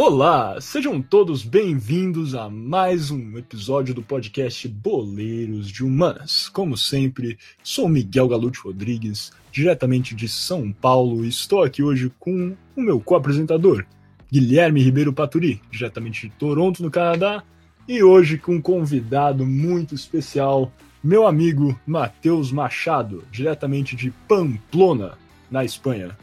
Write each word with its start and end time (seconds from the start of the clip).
Olá, 0.00 0.60
sejam 0.60 1.02
todos 1.02 1.42
bem-vindos 1.42 2.32
a 2.32 2.48
mais 2.48 3.10
um 3.10 3.36
episódio 3.36 3.92
do 3.92 4.00
podcast 4.00 4.68
Boleiros 4.68 5.68
de 5.68 5.84
Humanas. 5.84 6.48
Como 6.48 6.76
sempre, 6.76 7.36
sou 7.64 7.88
Miguel 7.88 8.28
Galute 8.28 8.60
Rodrigues, 8.60 9.32
diretamente 9.50 10.14
de 10.14 10.28
São 10.28 10.70
Paulo, 10.70 11.24
e 11.24 11.28
estou 11.28 11.64
aqui 11.64 11.82
hoje 11.82 12.12
com 12.16 12.54
o 12.76 12.80
meu 12.80 13.00
co-apresentador, 13.00 13.84
Guilherme 14.30 14.80
Ribeiro 14.80 15.12
Paturi, 15.12 15.60
diretamente 15.68 16.28
de 16.28 16.34
Toronto, 16.36 16.80
no 16.80 16.92
Canadá, 16.92 17.42
e 17.88 18.00
hoje 18.00 18.38
com 18.38 18.54
um 18.54 18.62
convidado 18.62 19.44
muito 19.44 19.96
especial, 19.96 20.72
meu 21.02 21.26
amigo 21.26 21.76
Matheus 21.84 22.52
Machado, 22.52 23.24
diretamente 23.32 23.96
de 23.96 24.12
Pamplona, 24.28 25.18
na 25.50 25.64
Espanha. 25.64 26.16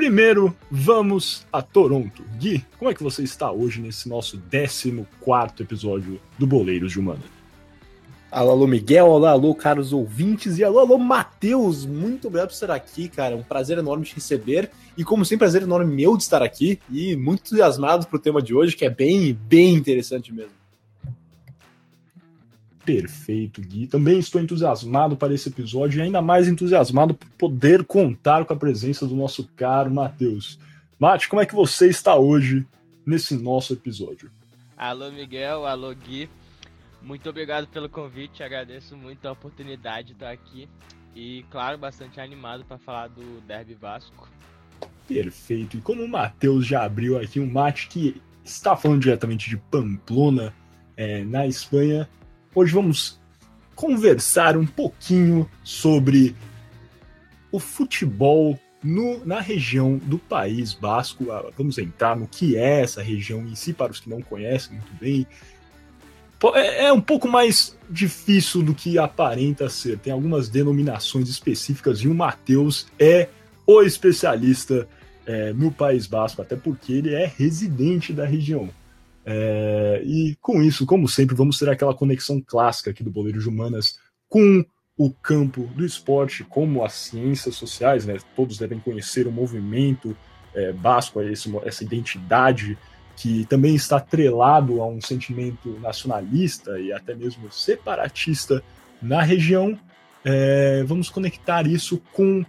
Primeiro, 0.00 0.56
vamos 0.70 1.46
a 1.52 1.60
Toronto. 1.60 2.24
Gui, 2.38 2.64
como 2.78 2.90
é 2.90 2.94
que 2.94 3.02
você 3.02 3.22
está 3.22 3.52
hoje 3.52 3.82
nesse 3.82 4.08
nosso 4.08 4.40
14 4.50 5.04
episódio 5.60 6.18
do 6.38 6.46
Boleiros 6.46 6.92
de 6.92 6.98
Humana? 6.98 7.20
Alô, 8.30 8.50
alô, 8.52 8.66
Miguel, 8.66 9.06
olá, 9.06 9.32
alô, 9.32 9.54
caros 9.54 9.92
ouvintes, 9.92 10.56
e 10.56 10.64
alô, 10.64 10.78
alô, 10.78 10.96
Matheus, 10.96 11.84
muito 11.84 12.28
obrigado 12.28 12.48
por 12.48 12.54
estar 12.54 12.70
aqui, 12.70 13.10
cara, 13.10 13.36
um 13.36 13.42
prazer 13.42 13.76
enorme 13.76 14.06
te 14.06 14.14
receber, 14.14 14.70
e 14.96 15.04
como 15.04 15.22
sempre, 15.22 15.40
prazer 15.40 15.60
enorme 15.64 15.94
meu 15.94 16.16
de 16.16 16.22
estar 16.22 16.42
aqui, 16.42 16.80
e 16.90 17.14
muito 17.14 17.40
entusiasmado 17.40 18.06
pro 18.06 18.18
tema 18.18 18.40
de 18.40 18.54
hoje, 18.54 18.74
que 18.74 18.86
é 18.86 18.90
bem, 18.90 19.34
bem 19.34 19.74
interessante 19.74 20.32
mesmo. 20.32 20.59
Perfeito, 22.84 23.60
Gui. 23.60 23.86
Também 23.86 24.18
estou 24.18 24.40
entusiasmado 24.40 25.16
para 25.16 25.34
esse 25.34 25.48
episódio 25.48 25.98
e 25.98 26.02
ainda 26.02 26.22
mais 26.22 26.48
entusiasmado 26.48 27.14
por 27.14 27.28
poder 27.30 27.84
contar 27.84 28.44
com 28.44 28.54
a 28.54 28.56
presença 28.56 29.06
do 29.06 29.14
nosso 29.14 29.46
caro 29.54 29.92
Matheus. 29.92 30.58
Mate, 30.98 31.28
como 31.28 31.42
é 31.42 31.46
que 31.46 31.54
você 31.54 31.88
está 31.88 32.16
hoje 32.16 32.66
nesse 33.04 33.36
nosso 33.36 33.72
episódio? 33.74 34.30
Alô, 34.76 35.10
Miguel. 35.10 35.66
Alô, 35.66 35.94
Gui. 35.94 36.28
Muito 37.02 37.28
obrigado 37.28 37.66
pelo 37.68 37.88
convite. 37.88 38.42
Agradeço 38.42 38.96
muito 38.96 39.26
a 39.26 39.32
oportunidade 39.32 40.08
de 40.08 40.12
estar 40.14 40.30
aqui. 40.30 40.68
E, 41.14 41.44
claro, 41.50 41.76
bastante 41.76 42.20
animado 42.20 42.64
para 42.64 42.78
falar 42.78 43.08
do 43.08 43.40
Derby 43.42 43.74
Vasco. 43.74 44.28
Perfeito. 45.06 45.76
E 45.76 45.80
como 45.80 46.02
o 46.02 46.08
Matheus 46.08 46.66
já 46.66 46.84
abriu 46.84 47.18
aqui 47.18 47.40
um 47.40 47.50
mate 47.50 47.88
que 47.88 48.20
está 48.44 48.76
falando 48.76 49.02
diretamente 49.02 49.50
de 49.50 49.56
Pamplona, 49.56 50.54
é, 50.96 51.24
na 51.24 51.46
Espanha, 51.46 52.08
Hoje 52.52 52.74
vamos 52.74 53.20
conversar 53.76 54.56
um 54.56 54.66
pouquinho 54.66 55.48
sobre 55.62 56.34
o 57.52 57.60
futebol 57.60 58.58
no, 58.82 59.24
na 59.24 59.40
região 59.40 59.98
do 59.98 60.18
País 60.18 60.74
Basco. 60.74 61.30
Ah, 61.30 61.48
vamos 61.56 61.78
entrar 61.78 62.16
no 62.16 62.26
que 62.26 62.56
é 62.56 62.80
essa 62.80 63.02
região 63.02 63.46
em 63.46 63.54
si, 63.54 63.72
para 63.72 63.92
os 63.92 64.00
que 64.00 64.10
não 64.10 64.20
conhecem 64.20 64.72
muito 64.72 64.92
bem. 65.00 65.24
É, 66.54 66.86
é 66.86 66.92
um 66.92 67.00
pouco 67.00 67.28
mais 67.28 67.78
difícil 67.88 68.62
do 68.62 68.74
que 68.74 68.98
aparenta 68.98 69.68
ser. 69.68 69.98
Tem 69.98 70.12
algumas 70.12 70.48
denominações 70.48 71.28
específicas 71.28 72.00
e 72.00 72.08
o 72.08 72.14
Matheus 72.14 72.88
é 72.98 73.28
o 73.64 73.80
especialista 73.82 74.88
é, 75.24 75.52
no 75.52 75.70
País 75.70 76.08
Basco, 76.08 76.42
até 76.42 76.56
porque 76.56 76.94
ele 76.94 77.14
é 77.14 77.26
residente 77.26 78.12
da 78.12 78.26
região. 78.26 78.68
É, 79.32 80.02
e 80.04 80.36
com 80.40 80.60
isso, 80.60 80.84
como 80.84 81.06
sempre, 81.06 81.36
vamos 81.36 81.56
ter 81.56 81.68
aquela 81.68 81.94
conexão 81.94 82.42
clássica 82.44 82.90
aqui 82.90 83.04
do 83.04 83.12
Boleiro 83.12 83.38
de 83.38 83.48
Humanas 83.48 83.96
com 84.28 84.64
o 84.98 85.08
campo 85.08 85.62
do 85.76 85.86
esporte, 85.86 86.42
como 86.42 86.84
as 86.84 86.94
ciências 86.94 87.54
sociais, 87.54 88.04
né? 88.04 88.16
Todos 88.34 88.58
devem 88.58 88.80
conhecer 88.80 89.28
o 89.28 89.32
movimento 89.32 90.16
é, 90.52 90.72
basco, 90.72 91.22
esse, 91.22 91.48
essa 91.64 91.84
identidade 91.84 92.76
que 93.16 93.44
também 93.46 93.76
está 93.76 93.98
atrelado 93.98 94.82
a 94.82 94.88
um 94.88 95.00
sentimento 95.00 95.78
nacionalista 95.78 96.80
e 96.80 96.92
até 96.92 97.14
mesmo 97.14 97.52
separatista 97.52 98.64
na 99.00 99.22
região. 99.22 99.78
É, 100.24 100.82
vamos 100.84 101.08
conectar 101.08 101.68
isso 101.68 102.02
com 102.12 102.44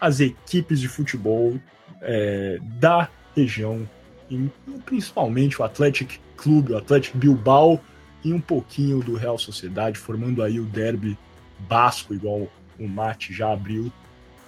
as 0.00 0.20
equipes 0.20 0.80
de 0.80 0.88
futebol 0.88 1.60
é, 2.00 2.58
da 2.80 3.10
região 3.36 3.86
e 4.34 4.50
principalmente 4.84 5.60
o 5.60 5.64
Athletic 5.64 6.18
Clube, 6.36 6.72
o 6.72 6.76
Athletic 6.76 7.16
Bilbao 7.16 7.80
e 8.24 8.32
um 8.32 8.40
pouquinho 8.40 9.00
do 9.00 9.14
Real 9.14 9.38
Sociedade, 9.38 9.98
formando 9.98 10.42
aí 10.42 10.58
o 10.58 10.64
derby 10.64 11.16
basco, 11.68 12.14
igual 12.14 12.48
o 12.78 12.88
Mate 12.88 13.32
já 13.32 13.52
abriu. 13.52 13.92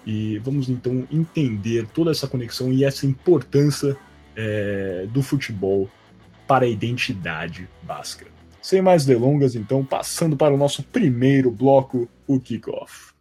E 0.05 0.39
vamos 0.39 0.69
então 0.69 1.07
entender 1.11 1.87
toda 1.89 2.11
essa 2.11 2.29
conexão 2.29 2.73
e 2.73 2.85
essa 2.85 3.07
importância 3.07 3.97
é, 4.37 5.07
do 5.11 5.23
futebol 5.23 5.91
para 6.47 6.65
a 6.65 6.69
identidade 6.69 7.69
basca. 7.83 8.27
Sem 8.63 8.81
mais 8.81 9.05
delongas, 9.05 9.55
então, 9.55 9.85
passando 9.85 10.37
para 10.37 10.55
o 10.55 10.57
nosso 10.57 10.83
primeiro 10.83 11.51
bloco, 11.51 12.09
o 12.27 12.41
kickoff. 12.41 13.16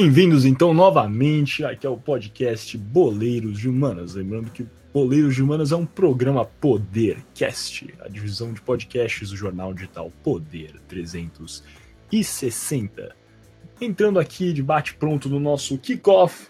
Bem-vindos 0.00 0.44
então 0.44 0.72
novamente 0.72 1.64
aqui 1.64 1.84
ao 1.84 1.96
podcast 1.96 2.78
Boleiros 2.78 3.58
de 3.58 3.68
Humanas. 3.68 4.14
Lembrando 4.14 4.48
que 4.48 4.64
Boleiros 4.94 5.34
de 5.34 5.42
Humanas 5.42 5.72
é 5.72 5.76
um 5.76 5.84
programa 5.84 6.44
Podercast, 6.44 7.92
a 8.00 8.08
divisão 8.08 8.52
de 8.52 8.60
podcasts 8.60 9.30
do 9.30 9.36
jornal 9.36 9.74
digital 9.74 10.12
Poder 10.22 10.80
360. 10.86 13.12
Entrando 13.80 14.20
aqui 14.20 14.52
de 14.52 14.62
bate-pronto 14.62 15.28
no 15.28 15.40
nosso 15.40 15.76
kickoff, 15.76 16.46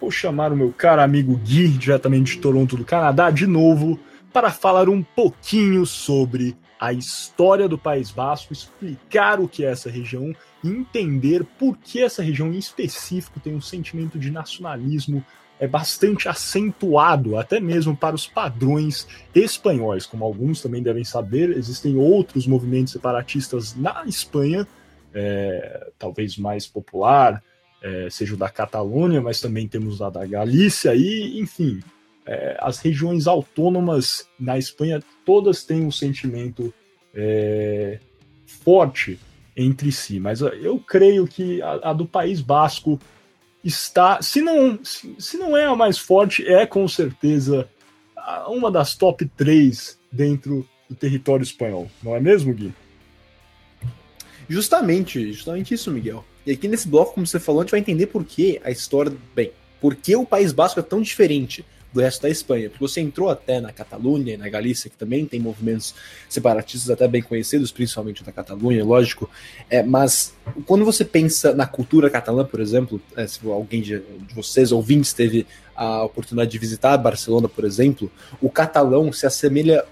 vou 0.00 0.10
chamar 0.10 0.50
o 0.50 0.56
meu 0.56 0.72
caro 0.72 1.02
amigo 1.02 1.36
Gui, 1.36 1.68
diretamente 1.68 2.36
de 2.36 2.40
Toronto, 2.40 2.74
do 2.74 2.86
Canadá, 2.86 3.30
de 3.30 3.46
novo, 3.46 4.00
para 4.32 4.50
falar 4.50 4.88
um 4.88 5.02
pouquinho 5.02 5.84
sobre 5.84 6.56
a 6.80 6.94
história 6.94 7.68
do 7.68 7.76
País 7.76 8.10
Basco, 8.10 8.54
explicar 8.54 9.40
o 9.40 9.46
que 9.46 9.62
é 9.62 9.72
essa 9.72 9.90
região 9.90 10.34
entender 10.64 11.44
por 11.58 11.76
que 11.76 12.02
essa 12.02 12.22
região 12.22 12.52
em 12.52 12.58
específico 12.58 13.40
tem 13.40 13.54
um 13.54 13.60
sentimento 13.60 14.18
de 14.18 14.30
nacionalismo 14.30 15.24
é 15.60 15.66
bastante 15.66 16.28
acentuado, 16.28 17.36
até 17.36 17.58
mesmo 17.58 17.96
para 17.96 18.14
os 18.14 18.26
padrões 18.26 19.08
espanhóis. 19.34 20.06
Como 20.06 20.24
alguns 20.24 20.60
também 20.62 20.82
devem 20.82 21.04
saber, 21.04 21.50
existem 21.50 21.96
outros 21.96 22.46
movimentos 22.46 22.92
separatistas 22.92 23.74
na 23.74 24.04
Espanha, 24.06 24.66
é, 25.12 25.90
talvez 25.98 26.36
mais 26.38 26.66
popular, 26.66 27.42
é, 27.82 28.08
seja 28.10 28.34
o 28.34 28.36
da 28.36 28.48
Catalunha, 28.48 29.20
mas 29.20 29.40
também 29.40 29.66
temos 29.66 30.00
a 30.00 30.10
da 30.10 30.24
Galícia, 30.24 30.94
e, 30.94 31.40
enfim, 31.40 31.80
é, 32.24 32.56
as 32.60 32.78
regiões 32.78 33.26
autônomas 33.26 34.28
na 34.38 34.58
Espanha 34.58 35.02
todas 35.24 35.64
têm 35.64 35.84
um 35.84 35.90
sentimento 35.90 36.72
é, 37.14 37.98
forte 38.46 39.18
entre 39.58 39.90
si, 39.90 40.20
mas 40.20 40.40
eu 40.40 40.78
creio 40.78 41.26
que 41.26 41.60
a, 41.60 41.90
a, 41.90 41.92
do 41.92 42.06
País 42.06 42.40
Basco 42.40 42.98
está, 43.64 44.22
se 44.22 44.40
não, 44.40 44.78
se, 44.84 45.16
se 45.18 45.36
não 45.36 45.56
é 45.56 45.66
a 45.66 45.74
mais 45.74 45.98
forte, 45.98 46.46
é 46.46 46.64
com 46.64 46.86
certeza 46.86 47.68
uma 48.46 48.70
das 48.70 48.94
top 48.94 49.26
3 49.36 49.98
dentro 50.12 50.66
do 50.88 50.94
território 50.94 51.42
espanhol, 51.42 51.90
não 52.00 52.14
é 52.14 52.20
mesmo, 52.20 52.54
Gui? 52.54 52.72
Justamente, 54.48 55.32
justamente 55.32 55.74
isso, 55.74 55.90
Miguel. 55.90 56.24
E 56.46 56.52
aqui 56.52 56.68
nesse 56.68 56.88
bloco, 56.88 57.14
como 57.14 57.26
você 57.26 57.40
falou, 57.40 57.60
a 57.60 57.64
gente 57.64 57.72
vai 57.72 57.80
entender 57.80 58.06
por 58.06 58.24
que 58.24 58.60
a 58.64 58.70
história. 58.70 59.12
Bem, 59.34 59.52
por 59.80 59.94
que 59.94 60.16
o 60.16 60.24
País 60.24 60.52
Basco 60.52 60.80
é 60.80 60.82
tão 60.82 61.02
diferente 61.02 61.64
do 61.92 62.00
resto 62.00 62.22
da 62.22 62.28
Espanha. 62.28 62.68
Porque 62.68 62.84
você 62.84 63.00
entrou 63.00 63.28
até 63.28 63.60
na 63.60 63.72
Catalunha 63.72 64.34
e 64.34 64.36
na 64.36 64.48
Galícia, 64.48 64.90
que 64.90 64.96
também 64.96 65.26
tem 65.26 65.40
movimentos 65.40 65.94
separatistas 66.28 66.90
até 66.90 67.08
bem 67.08 67.22
conhecidos, 67.22 67.72
principalmente 67.72 68.22
da 68.22 68.32
Catalunha, 68.32 68.84
lógico. 68.84 69.28
É, 69.70 69.82
mas 69.82 70.34
quando 70.66 70.84
você 70.84 71.04
pensa 71.04 71.54
na 71.54 71.66
cultura 71.66 72.10
catalã, 72.10 72.44
por 72.44 72.60
exemplo, 72.60 73.00
é, 73.16 73.26
se 73.26 73.40
alguém 73.46 73.80
de, 73.80 73.98
de 74.00 74.34
vocês, 74.34 74.72
ouvintes, 74.72 75.12
teve 75.12 75.46
a 75.74 76.04
oportunidade 76.04 76.50
de 76.50 76.58
visitar 76.58 76.96
Barcelona, 76.96 77.48
por 77.48 77.64
exemplo, 77.64 78.10
o 78.40 78.50
catalão 78.50 79.12
se 79.12 79.26
assemelha 79.26 79.84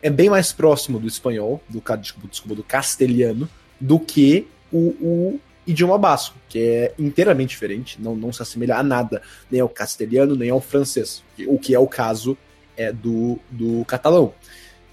é 0.00 0.10
bem 0.10 0.30
mais 0.30 0.52
próximo 0.52 0.98
do 0.98 1.06
espanhol, 1.06 1.60
do, 1.68 1.82
desculpa, 1.96 2.54
do 2.54 2.62
castelhano, 2.62 3.48
do 3.80 3.98
que 3.98 4.46
o, 4.72 4.78
o, 5.00 5.40
idioma 5.68 5.98
basco, 5.98 6.36
que 6.48 6.58
é 6.58 6.94
inteiramente 6.98 7.50
diferente, 7.50 8.00
não, 8.00 8.16
não 8.16 8.32
se 8.32 8.42
assemelha 8.42 8.76
a 8.76 8.82
nada, 8.82 9.22
nem 9.50 9.60
ao 9.60 9.68
castelhano, 9.68 10.34
nem 10.34 10.50
ao 10.50 10.60
francês, 10.60 11.22
o 11.46 11.58
que 11.58 11.74
é 11.74 11.78
o 11.78 11.86
caso 11.86 12.36
é 12.76 12.90
do, 12.90 13.38
do 13.50 13.84
catalão. 13.84 14.32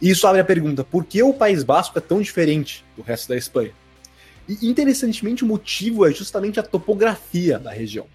E 0.01 0.09
isso 0.09 0.27
abre 0.27 0.41
a 0.41 0.45
pergunta: 0.45 0.83
por 0.83 1.05
que 1.05 1.23
o 1.23 1.33
País 1.33 1.63
Basco 1.63 1.97
é 1.97 2.01
tão 2.01 2.21
diferente 2.21 2.83
do 2.95 3.01
resto 3.01 3.29
da 3.29 3.37
Espanha? 3.37 3.71
E 4.47 4.67
interessantemente, 4.67 5.43
o 5.43 5.47
motivo 5.47 6.05
é 6.05 6.11
justamente 6.11 6.59
a 6.59 6.63
topografia 6.63 7.57
da 7.57 7.71
região. 7.71 8.05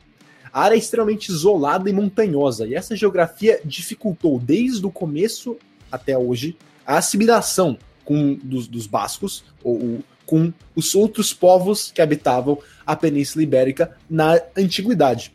A 0.52 0.62
área 0.62 0.74
é 0.74 0.78
extremamente 0.78 1.28
isolada 1.28 1.88
e 1.88 1.92
montanhosa, 1.92 2.66
e 2.66 2.74
essa 2.74 2.94
geografia 2.94 3.60
dificultou 3.64 4.38
desde 4.38 4.84
o 4.84 4.90
começo 4.90 5.56
até 5.90 6.16
hoje 6.16 6.56
a 6.86 6.98
assimilação 6.98 7.78
com, 8.04 8.34
dos, 8.34 8.66
dos 8.66 8.86
bascos, 8.86 9.44
ou, 9.62 10.00
com 10.30 10.52
os 10.76 10.94
outros 10.94 11.34
povos 11.34 11.90
que 11.90 12.00
habitavam 12.00 12.56
a 12.86 12.94
Península 12.94 13.42
Ibérica 13.42 13.96
na 14.08 14.40
antiguidade. 14.56 15.34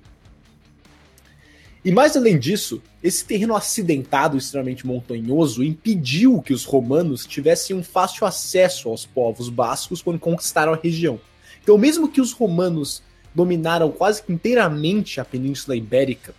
E 1.83 1.91
mais 1.91 2.15
além 2.15 2.39
disso, 2.39 2.81
esse 3.03 3.25
terreno 3.25 3.57
acidentado, 3.57 4.37
extremamente 4.37 4.87
montanhoso, 4.87 5.61
impediu 5.61 6.41
que 6.41 6.53
os 6.53 6.63
romanos 6.63 7.25
tivessem 7.25 7.75
um 7.75 7.83
fácil 7.83 8.25
acesso 8.25 8.87
aos 8.87 9.05
povos 9.05 9.49
bascos 9.49 10.01
quando 10.01 10.17
conquistaram 10.17 10.71
a 10.73 10.79
região. 10.81 11.19
Então, 11.61 11.77
mesmo 11.77 12.07
que 12.07 12.21
os 12.21 12.31
romanos 12.31 13.03
dominaram 13.35 13.91
quase 13.91 14.23
que 14.23 14.31
inteiramente 14.31 15.19
a 15.19 15.25
Península 15.25 15.75
Ibérica, 15.75 16.33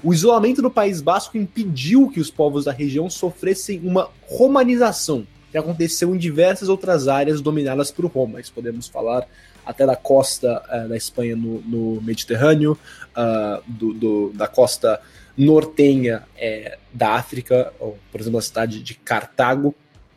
o 0.00 0.14
isolamento 0.14 0.62
do 0.62 0.70
País 0.70 1.02
Basco 1.02 1.36
impediu 1.36 2.08
que 2.08 2.20
os 2.20 2.30
povos 2.30 2.66
da 2.66 2.72
região 2.72 3.10
sofressem 3.10 3.80
uma 3.82 4.10
romanização, 4.28 5.26
que 5.56 5.58
aconteceu 5.58 6.14
em 6.14 6.18
diversas 6.18 6.68
outras 6.68 7.08
áreas 7.08 7.40
dominadas 7.40 7.90
por 7.90 8.04
Roma. 8.06 8.40
Isso 8.40 8.52
podemos 8.52 8.88
falar 8.88 9.26
até 9.64 9.86
da 9.86 9.96
costa 9.96 10.62
uh, 10.68 10.88
da 10.88 10.96
Espanha 10.96 11.34
no, 11.34 11.60
no 11.62 12.00
Mediterrâneo, 12.02 12.78
uh, 13.16 13.62
do, 13.66 13.94
do, 13.94 14.32
da 14.34 14.46
costa 14.46 15.00
nortenha 15.36 16.24
é, 16.36 16.78
da 16.92 17.14
África, 17.14 17.72
ou, 17.78 17.98
por 18.10 18.20
exemplo, 18.20 18.38
a 18.38 18.42
cidade 18.42 18.82
de 18.82 18.94
Cartago, 18.94 19.74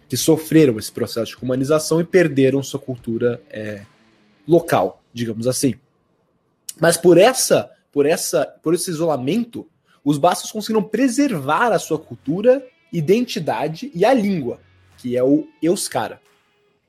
que 0.07 0.15
sofreram 0.15 0.77
esse 0.79 0.91
processo 0.91 1.37
de 1.37 1.43
humanização 1.43 1.99
e 1.99 2.03
perderam 2.03 2.63
sua 2.63 2.79
cultura 2.79 3.41
é, 3.49 3.81
local, 4.47 5.01
digamos 5.13 5.45
assim. 5.45 5.75
Mas 6.79 6.95
por 6.95 7.17
essa, 7.17 7.69
por 7.91 8.05
essa, 8.05 8.45
por 8.63 8.73
esse 8.73 8.89
isolamento, 8.89 9.67
os 10.05 10.17
bascos 10.17 10.51
conseguiram 10.51 10.83
preservar 10.83 11.71
a 11.71 11.79
sua 11.79 11.99
cultura, 11.99 12.65
identidade 12.93 13.91
e 13.93 14.05
a 14.05 14.13
língua, 14.13 14.59
que 14.99 15.15
é 15.15 15.23
o 15.23 15.47
euskara. 15.61 16.21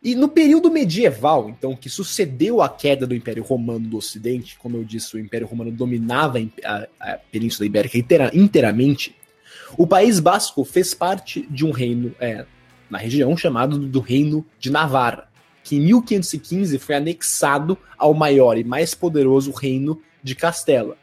E 0.02 0.14
no 0.14 0.28
período 0.28 0.70
medieval, 0.70 1.50
então, 1.50 1.76
que 1.76 1.90
sucedeu 1.90 2.62
a 2.62 2.68
queda 2.68 3.06
do 3.06 3.14
Império 3.14 3.42
Romano 3.42 3.86
do 3.86 3.98
Ocidente, 3.98 4.56
como 4.58 4.76
eu 4.76 4.84
disse, 4.84 5.14
o 5.14 5.18
Império 5.18 5.46
Romano 5.46 5.70
dominava 5.70 6.38
a, 6.64 6.88
a 6.98 7.18
Península 7.30 7.66
Ibérica 7.66 7.98
inteira, 7.98 8.30
inteiramente, 8.34 9.14
o 9.76 9.86
País 9.86 10.18
Basco 10.18 10.64
fez 10.64 10.94
parte 10.94 11.46
de 11.50 11.66
um 11.66 11.70
reino 11.70 12.14
é, 12.18 12.46
na 12.88 12.98
região 12.98 13.36
chamado 13.36 13.78
do 13.78 14.00
Reino 14.00 14.44
de 14.58 14.70
Navarra, 14.70 15.28
que 15.62 15.76
em 15.76 15.80
1515 15.80 16.78
foi 16.78 16.94
anexado 16.96 17.76
ao 17.98 18.14
maior 18.14 18.56
e 18.56 18.64
mais 18.64 18.94
poderoso 18.94 19.52
reino 19.52 20.00
de 20.22 20.34
Castela. 20.34 20.96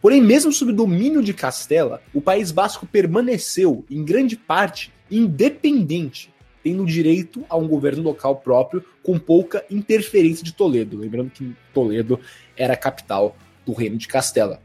Porém, 0.00 0.20
mesmo 0.20 0.52
sob 0.52 0.70
o 0.70 0.74
domínio 0.74 1.22
de 1.22 1.32
Castela, 1.32 2.02
o 2.12 2.20
País 2.20 2.52
Basco 2.52 2.86
permaneceu, 2.86 3.82
em 3.90 4.04
grande 4.04 4.36
parte, 4.36 4.92
independente 5.16 6.32
tendo 6.62 6.84
direito 6.86 7.44
a 7.48 7.56
um 7.56 7.68
governo 7.68 8.02
local 8.02 8.36
próprio 8.36 8.82
com 9.02 9.18
pouca 9.18 9.62
interferência 9.70 10.42
de 10.42 10.52
Toledo. 10.52 10.96
Lembrando 10.96 11.30
que 11.30 11.54
Toledo 11.74 12.18
era 12.56 12.72
a 12.72 12.76
capital 12.76 13.36
do 13.66 13.74
reino 13.74 13.98
de 13.98 14.08
Castela. 14.08 14.60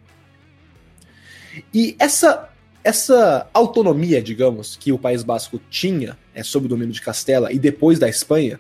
E 1.74 1.96
essa, 2.00 2.50
essa 2.84 3.50
autonomia, 3.54 4.22
digamos, 4.22 4.78
que 4.78 4.94
o 4.94 4.98
País 4.98 5.24
Basco 5.24 5.60
tinha 5.70 6.18
é, 6.34 6.42
sob 6.42 6.68
o 6.68 6.70
domínio 6.70 6.94
de 6.94 7.02
Castela 7.02 7.52
e 7.52 7.60
depois 7.60 8.00
da 8.00 8.08
Espanha, 8.08 8.60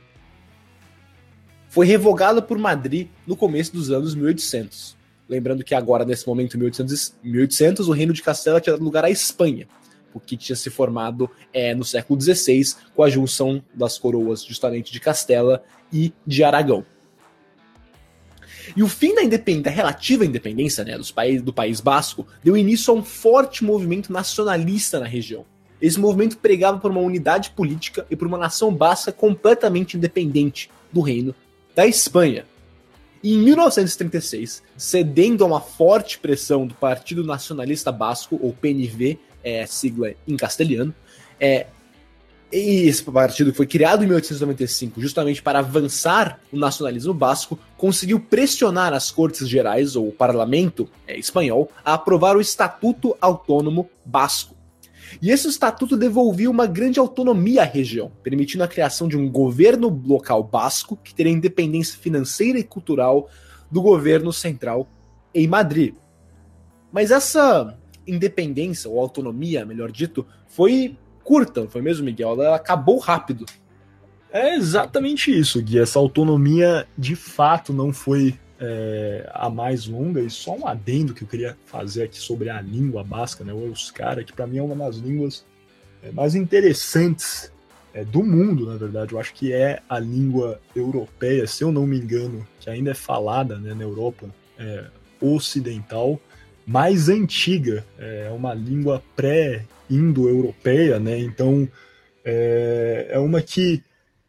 foi 1.69 1.85
revogada 1.85 2.41
por 2.41 2.57
Madrid 2.57 3.07
no 3.25 3.37
começo 3.37 3.71
dos 3.71 3.89
anos 3.89 4.13
1800. 4.15 4.97
Lembrando 5.29 5.63
que 5.63 5.75
agora, 5.75 6.03
nesse 6.03 6.27
momento, 6.27 6.57
1800, 6.57 7.15
1800 7.23 7.87
o 7.87 7.91
reino 7.93 8.11
de 8.11 8.21
Castela 8.21 8.59
tinha 8.59 8.73
dado 8.73 8.83
lugar 8.83 9.05
à 9.05 9.09
Espanha 9.09 9.67
que 10.17 10.37
tinha 10.37 10.55
se 10.55 10.69
formado 10.69 11.29
é, 11.51 11.75
no 11.75 11.83
século 11.83 12.21
XVI, 12.21 12.75
com 12.95 13.03
a 13.03 13.09
junção 13.09 13.61
das 13.73 13.97
coroas 13.97 14.41
justamente 14.45 14.93
de 14.93 15.01
Castela 15.01 15.61
e 15.91 16.13
de 16.25 16.41
Aragão. 16.41 16.85
E 18.75 18.83
o 18.83 18.87
fim 18.87 19.15
da 19.15 19.23
independência, 19.23 19.75
relativa 19.75 20.25
independência 20.25 20.83
né, 20.85 20.97
dos 20.97 21.11
países, 21.11 21.41
do 21.41 21.51
País 21.51 21.81
Basco 21.81 22.25
deu 22.43 22.55
início 22.55 22.93
a 22.93 22.97
um 22.97 23.03
forte 23.03 23.63
movimento 23.63 24.13
nacionalista 24.13 24.99
na 24.99 25.05
região. 25.07 25.45
Esse 25.81 25.99
movimento 25.99 26.37
pregava 26.37 26.77
por 26.77 26.91
uma 26.91 27.01
unidade 27.01 27.51
política 27.51 28.05
e 28.09 28.15
por 28.15 28.27
uma 28.27 28.37
nação 28.37 28.73
basca 28.73 29.11
completamente 29.11 29.97
independente 29.97 30.69
do 30.91 31.01
reino 31.01 31.33
da 31.73 31.87
Espanha. 31.87 32.45
E 33.23 33.33
em 33.33 33.39
1936, 33.39 34.63
cedendo 34.77 35.43
a 35.43 35.47
uma 35.47 35.61
forte 35.61 36.19
pressão 36.19 36.65
do 36.65 36.73
Partido 36.73 37.23
Nacionalista 37.23 37.91
Basco, 37.91 38.39
ou 38.41 38.53
PNV, 38.53 39.19
é, 39.43 39.65
sigla 39.65 40.11
em 40.27 40.37
castelhano. 40.37 40.93
É, 41.39 41.67
e 42.51 42.87
esse 42.87 43.03
partido 43.03 43.53
foi 43.53 43.67
criado 43.67 44.03
em 44.03 44.07
1895 44.07 44.99
justamente 44.99 45.41
para 45.41 45.59
avançar 45.59 46.39
o 46.51 46.57
nacionalismo 46.57 47.13
basco, 47.13 47.59
conseguiu 47.77 48.19
pressionar 48.19 48.91
as 48.91 49.11
Cortes 49.11 49.47
Gerais, 49.47 49.95
ou 49.95 50.07
o 50.07 50.11
parlamento 50.11 50.89
é, 51.07 51.17
espanhol, 51.17 51.71
a 51.85 51.93
aprovar 51.93 52.35
o 52.35 52.41
Estatuto 52.41 53.15
Autônomo 53.21 53.87
Basco. 54.03 54.55
E 55.21 55.31
esse 55.31 55.47
estatuto 55.47 55.97
devolvia 55.97 56.49
uma 56.49 56.67
grande 56.67 56.99
autonomia 56.99 57.63
à 57.63 57.65
região, 57.65 58.11
permitindo 58.21 58.63
a 58.63 58.67
criação 58.67 59.07
de 59.07 59.17
um 59.17 59.29
governo 59.29 59.89
local 60.05 60.43
basco 60.43 60.97
que 61.03 61.15
teria 61.15 61.31
independência 61.31 61.97
financeira 61.97 62.59
e 62.59 62.63
cultural 62.63 63.29
do 63.71 63.81
governo 63.81 64.31
central 64.31 64.87
em 65.33 65.47
Madrid. 65.47 65.95
Mas 66.91 67.11
essa 67.11 67.77
independência, 68.09 68.89
ou 68.89 68.99
autonomia, 68.99 69.65
melhor 69.65 69.91
dito, 69.91 70.25
foi 70.47 70.97
curta, 71.23 71.67
foi 71.67 71.81
mesmo, 71.81 72.05
Miguel? 72.05 72.41
Ela 72.41 72.55
acabou 72.55 72.97
rápido. 72.97 73.45
É 74.31 74.55
exatamente 74.55 75.37
isso, 75.37 75.61
Gui. 75.61 75.79
Essa 75.79 75.99
autonomia 75.99 76.87
de 76.97 77.15
fato 77.15 77.73
não 77.73 77.91
foi 77.91 78.35
é, 78.59 79.29
a 79.33 79.49
mais 79.49 79.87
longa. 79.87 80.21
E 80.21 80.29
só 80.29 80.55
um 80.55 80.67
adendo 80.67 81.13
que 81.13 81.23
eu 81.23 81.27
queria 81.27 81.57
fazer 81.65 82.03
aqui 82.03 82.17
sobre 82.17 82.49
a 82.49 82.61
língua 82.61 83.03
basca, 83.03 83.43
né, 83.43 83.53
o 83.53 83.65
Euskara, 83.65 84.23
que 84.23 84.33
para 84.33 84.45
mim 84.45 84.57
é 84.57 84.63
uma 84.63 84.75
das 84.75 84.97
línguas 84.97 85.45
é, 86.03 86.11
mais 86.11 86.35
interessantes 86.35 87.51
é, 87.93 88.03
do 88.03 88.23
mundo, 88.23 88.67
na 88.67 88.75
verdade. 88.75 89.13
Eu 89.13 89.19
acho 89.19 89.33
que 89.33 89.51
é 89.51 89.81
a 89.89 89.97
língua 89.97 90.59
europeia, 90.75 91.47
se 91.47 91.63
eu 91.63 91.71
não 91.71 91.87
me 91.87 91.97
engano, 91.97 92.47
que 92.59 92.69
ainda 92.69 92.91
é 92.91 92.95
falada 92.95 93.57
né, 93.57 93.73
na 93.73 93.83
Europa 93.83 94.29
é, 94.57 94.85
ocidental 95.21 96.19
mais 96.69 97.09
antiga, 97.09 97.83
é 97.97 98.29
uma 98.29 98.53
língua 98.53 99.01
pré-indo-europeia, 99.15 100.99
né? 100.99 101.17
Então 101.17 101.67
é, 102.23 103.07
é 103.09 103.17
uma 103.17 103.41
que, 103.41 103.83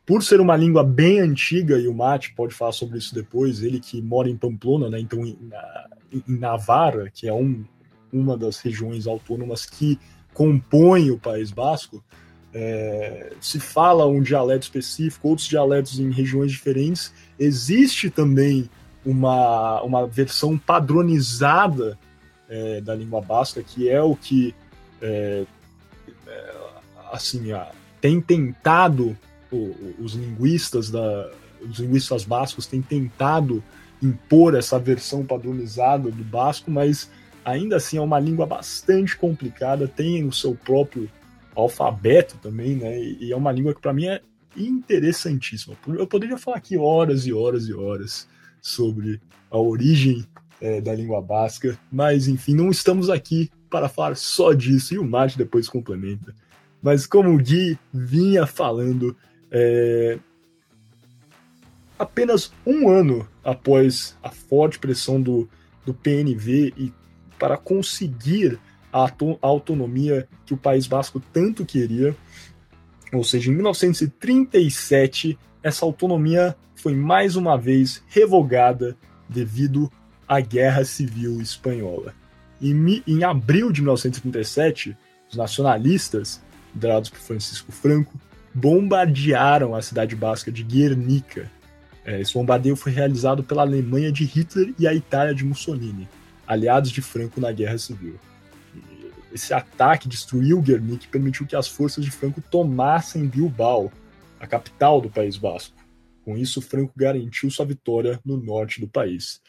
por 0.07 0.23
ser 0.23 0.41
uma 0.41 0.57
língua 0.57 0.83
bem 0.83 1.21
antiga, 1.21 1.79
e 1.79 1.87
o 1.87 1.93
Mate 1.93 2.33
pode 2.35 2.55
falar 2.55 2.73
sobre 2.73 2.97
isso 2.97 3.15
depois, 3.15 3.63
ele 3.63 3.79
que 3.79 4.01
mora 4.01 4.31
em 4.31 4.39
Pamplona, 4.39 4.89
né? 4.89 4.99
Então 4.99 5.27
em, 5.27 5.39
em 6.11 6.39
Navarra, 6.39 7.11
que 7.13 7.29
é 7.29 7.33
um, 7.33 7.63
uma 8.11 8.39
das 8.39 8.59
regiões 8.59 9.07
autônomas 9.07 9.67
que 9.67 9.99
compõe 10.33 11.11
o 11.11 11.19
País 11.19 11.51
Basco, 11.51 12.03
é, 12.55 13.35
se 13.39 13.61
fala 13.61 14.07
um 14.07 14.23
dialeto 14.23 14.65
específico, 14.65 15.29
outros 15.29 15.47
dialetos 15.47 16.01
em 16.01 16.11
regiões 16.11 16.51
diferentes. 16.51 17.13
Existe 17.39 18.09
também 18.09 18.71
uma, 19.05 19.83
uma 19.83 20.07
versão 20.07 20.57
padronizada 20.57 21.99
é, 22.51 22.81
da 22.81 22.95
língua 22.95 23.21
basca, 23.23 23.63
que 23.63 23.89
é 23.89 24.03
o 24.03 24.15
que 24.15 24.55
é, 25.01 25.47
é 26.27 26.55
assim 27.13 27.53
a, 27.53 27.71
tem 28.01 28.21
tentado 28.21 29.17
o, 29.51 29.95
os 29.99 30.15
linguistas 30.15 30.91
da 30.91 31.31
os 31.63 31.79
linguistas 31.79 32.25
bascos 32.25 32.67
têm 32.67 32.81
tentado 32.81 33.63
impor 34.03 34.55
essa 34.55 34.79
versão 34.79 35.25
padronizada 35.25 36.11
do 36.11 36.25
basco, 36.25 36.71
mas 36.71 37.11
ainda 37.45 37.77
assim 37.77 37.99
é 37.99 38.01
uma 38.01 38.19
língua 38.19 38.47
bastante 38.47 39.17
complicada, 39.17 39.87
tem 39.87 40.25
o 40.25 40.33
seu 40.33 40.55
próprio 40.55 41.11
alfabeto 41.55 42.39
também, 42.39 42.77
né? 42.77 42.99
E 42.99 43.31
é 43.31 43.37
uma 43.37 43.53
língua 43.53 43.75
que 43.75 43.81
para 43.81 43.93
mim 43.93 44.07
é 44.07 44.23
interessantíssima. 44.57 45.77
Eu 45.87 46.07
poderia 46.07 46.39
falar 46.39 46.57
aqui 46.57 46.77
horas 46.77 47.27
e 47.27 47.33
horas 47.33 47.69
e 47.69 47.75
horas 47.75 48.27
sobre 48.61 49.21
a 49.51 49.59
origem 49.59 50.25
é, 50.61 50.81
da 50.81 50.95
língua 50.95 51.21
basca. 51.21 51.79
Mas, 51.91 52.29
enfim, 52.29 52.55
não 52.55 52.71
estamos 52.71 53.09
aqui 53.09 53.51
para 53.71 53.89
falar 53.89 54.17
só 54.17 54.53
disso, 54.53 54.95
e 54.95 54.99
o 54.99 55.05
Mate 55.05 55.39
depois 55.39 55.69
complementa. 55.69 56.35
Mas, 56.83 57.07
como 57.07 57.31
o 57.31 57.39
Gui 57.39 57.79
vinha 57.93 58.47
falando, 58.47 59.17
é... 59.51 60.19
apenas 61.99 62.53
um 62.67 62.89
ano 62.89 63.29
após 63.45 64.17
a 64.23 64.31
forte 64.31 64.79
pressão 64.79 65.21
do, 65.21 65.49
do 65.85 65.95
PNV 65.95 66.75
e 66.77 66.93
para 67.39 67.57
conseguir 67.57 68.59
a 68.93 69.09
autonomia 69.41 70.29
que 70.45 70.53
o 70.53 70.57
País 70.57 70.87
Basco 70.87 71.23
tanto 71.33 71.65
queria, 71.65 72.15
ou 73.13 73.25
seja, 73.25 73.51
em 73.51 73.55
1937, 73.55 75.39
essa 75.63 75.85
autonomia 75.85 76.57
foi 76.75 76.95
mais 76.95 77.37
uma 77.37 77.57
vez 77.57 78.03
revogada 78.09 78.97
devido 79.29 79.91
a 80.31 80.41
Guerra 80.41 80.85
Civil 80.85 81.41
Espanhola. 81.41 82.15
Em, 82.63 83.03
em 83.05 83.25
abril 83.25 83.73
de 83.73 83.81
1937, 83.81 84.97
os 85.29 85.37
nacionalistas, 85.37 86.41
liderados 86.73 87.11
por 87.11 87.19
Francisco 87.19 87.73
Franco, 87.73 88.17
bombardearam 88.55 89.75
a 89.75 89.83
cidade 89.83 90.15
basca 90.15 90.53
de 90.53 90.63
Guernica. 90.63 91.51
É, 92.05 92.21
esse 92.21 92.33
bombardeio 92.33 92.77
foi 92.77 92.93
realizado 92.93 93.43
pela 93.43 93.63
Alemanha 93.63 94.13
de 94.13 94.25
Hitler 94.25 94.73
e 94.79 94.87
a 94.87 94.95
Itália 94.95 95.35
de 95.35 95.45
Mussolini, 95.45 96.09
aliados 96.47 96.93
de 96.93 97.03
Franco 97.03 97.41
na 97.41 97.51
Guerra 97.51 97.79
Civil. 97.79 98.15
Esse 99.33 99.53
ataque 99.53 100.09
destruiu 100.09 100.63
Guernica 100.63 101.07
e 101.07 101.09
permitiu 101.09 101.45
que 101.45 101.57
as 101.57 101.67
forças 101.67 102.05
de 102.05 102.11
Franco 102.13 102.41
tomassem 102.41 103.27
Bilbao, 103.27 103.91
a 104.39 104.47
capital 104.47 105.01
do 105.01 105.11
País 105.11 105.37
Basco. 105.37 105.75
Com 106.25 106.39
isso, 106.39 106.63
Franco 106.63 106.93
garantiu 106.97 107.51
sua 107.51 107.67
vitória 107.67 108.21
no 108.25 108.37
norte 108.37 108.81
do 108.81 108.87
país. 108.87 109.41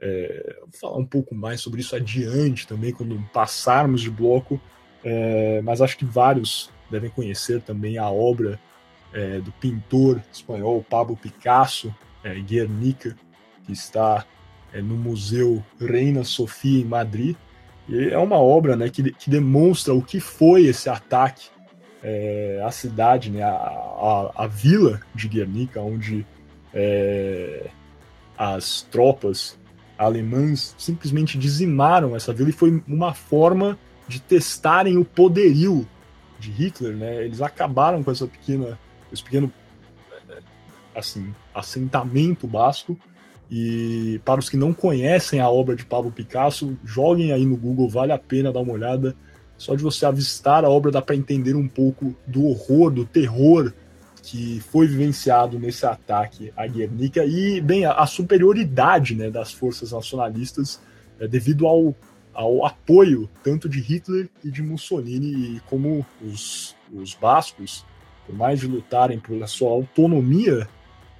É, 0.00 0.56
vou 0.60 0.80
falar 0.80 0.98
um 0.98 1.04
pouco 1.04 1.34
mais 1.34 1.60
sobre 1.60 1.80
isso 1.80 1.96
adiante 1.96 2.66
também, 2.66 2.92
quando 2.92 3.20
passarmos 3.32 4.00
de 4.00 4.10
bloco, 4.10 4.60
é, 5.04 5.60
mas 5.62 5.80
acho 5.80 5.96
que 5.96 6.04
vários 6.04 6.70
devem 6.90 7.10
conhecer 7.10 7.60
também 7.62 7.98
a 7.98 8.08
obra 8.10 8.58
é, 9.12 9.38
do 9.38 9.52
pintor 9.52 10.22
espanhol 10.32 10.84
Pablo 10.88 11.16
Picasso, 11.16 11.94
é, 12.22 12.34
Guernica, 12.40 13.16
que 13.64 13.72
está 13.72 14.24
é, 14.72 14.80
no 14.80 14.96
Museu 14.96 15.64
Reina 15.80 16.24
Sofia, 16.24 16.80
em 16.80 16.84
Madrid. 16.84 17.36
E 17.88 18.08
é 18.08 18.18
uma 18.18 18.38
obra 18.38 18.76
né, 18.76 18.88
que, 18.90 19.12
que 19.12 19.30
demonstra 19.30 19.94
o 19.94 20.02
que 20.02 20.20
foi 20.20 20.66
esse 20.66 20.88
ataque 20.88 21.48
é, 22.02 22.62
à 22.64 22.70
cidade, 22.70 23.30
né, 23.30 23.42
à, 23.42 23.50
à, 23.50 24.32
à, 24.44 24.46
vila 24.46 25.00
de 25.14 25.26
Guernica, 25.26 25.80
onde 25.80 26.24
as 28.36 28.82
tropas 28.82 29.57
alemãs 29.98 30.74
simplesmente 30.78 31.36
dizimaram 31.36 32.14
essa 32.14 32.32
vila 32.32 32.50
e 32.50 32.52
foi 32.52 32.82
uma 32.86 33.12
forma 33.12 33.78
de 34.06 34.20
testarem 34.20 34.96
o 34.96 35.04
poderio 35.04 35.86
de 36.38 36.50
Hitler, 36.50 36.96
né? 36.96 37.24
Eles 37.24 37.42
acabaram 37.42 38.02
com 38.02 38.10
essa 38.10 38.26
pequena, 38.26 38.78
esse 39.12 39.22
pequeno 39.22 39.52
assim 40.94 41.34
assentamento 41.54 42.46
basco 42.46 42.96
e 43.50 44.20
para 44.24 44.40
os 44.40 44.48
que 44.48 44.56
não 44.56 44.72
conhecem 44.72 45.40
a 45.40 45.48
obra 45.48 45.74
de 45.74 45.84
Pablo 45.84 46.10
Picasso, 46.10 46.76
joguem 46.84 47.32
aí 47.32 47.46
no 47.46 47.56
Google, 47.56 47.88
vale 47.88 48.12
a 48.12 48.18
pena 48.18 48.52
dar 48.52 48.60
uma 48.60 48.72
olhada. 48.72 49.16
Só 49.56 49.74
de 49.74 49.82
você 49.82 50.06
avistar 50.06 50.64
a 50.64 50.68
obra 50.68 50.90
dá 50.90 51.02
para 51.02 51.16
entender 51.16 51.56
um 51.56 51.66
pouco 51.66 52.14
do 52.26 52.44
horror, 52.46 52.90
do 52.90 53.04
terror 53.04 53.72
que 54.22 54.60
foi 54.70 54.86
vivenciado 54.86 55.58
nesse 55.58 55.86
ataque 55.86 56.52
à 56.56 56.66
Guernica 56.66 57.24
e, 57.24 57.60
bem, 57.60 57.84
a, 57.84 58.06
superioridade 58.06 59.14
né, 59.14 59.30
das 59.30 59.52
forças 59.52 59.92
nacionalistas 59.92 60.80
é, 61.18 61.26
devido 61.26 61.66
ao, 61.66 61.94
ao 62.32 62.64
apoio 62.64 63.28
tanto 63.42 63.68
de 63.68 63.80
Hitler 63.80 64.28
e 64.44 64.50
de 64.50 64.62
Mussolini, 64.62 65.56
e 65.56 65.60
como 65.60 66.04
os, 66.22 66.74
os 66.92 67.14
bascos, 67.14 67.84
por 68.26 68.34
mais 68.34 68.60
de 68.60 68.66
lutarem 68.66 69.18
pela 69.18 69.46
sua 69.46 69.70
autonomia, 69.70 70.68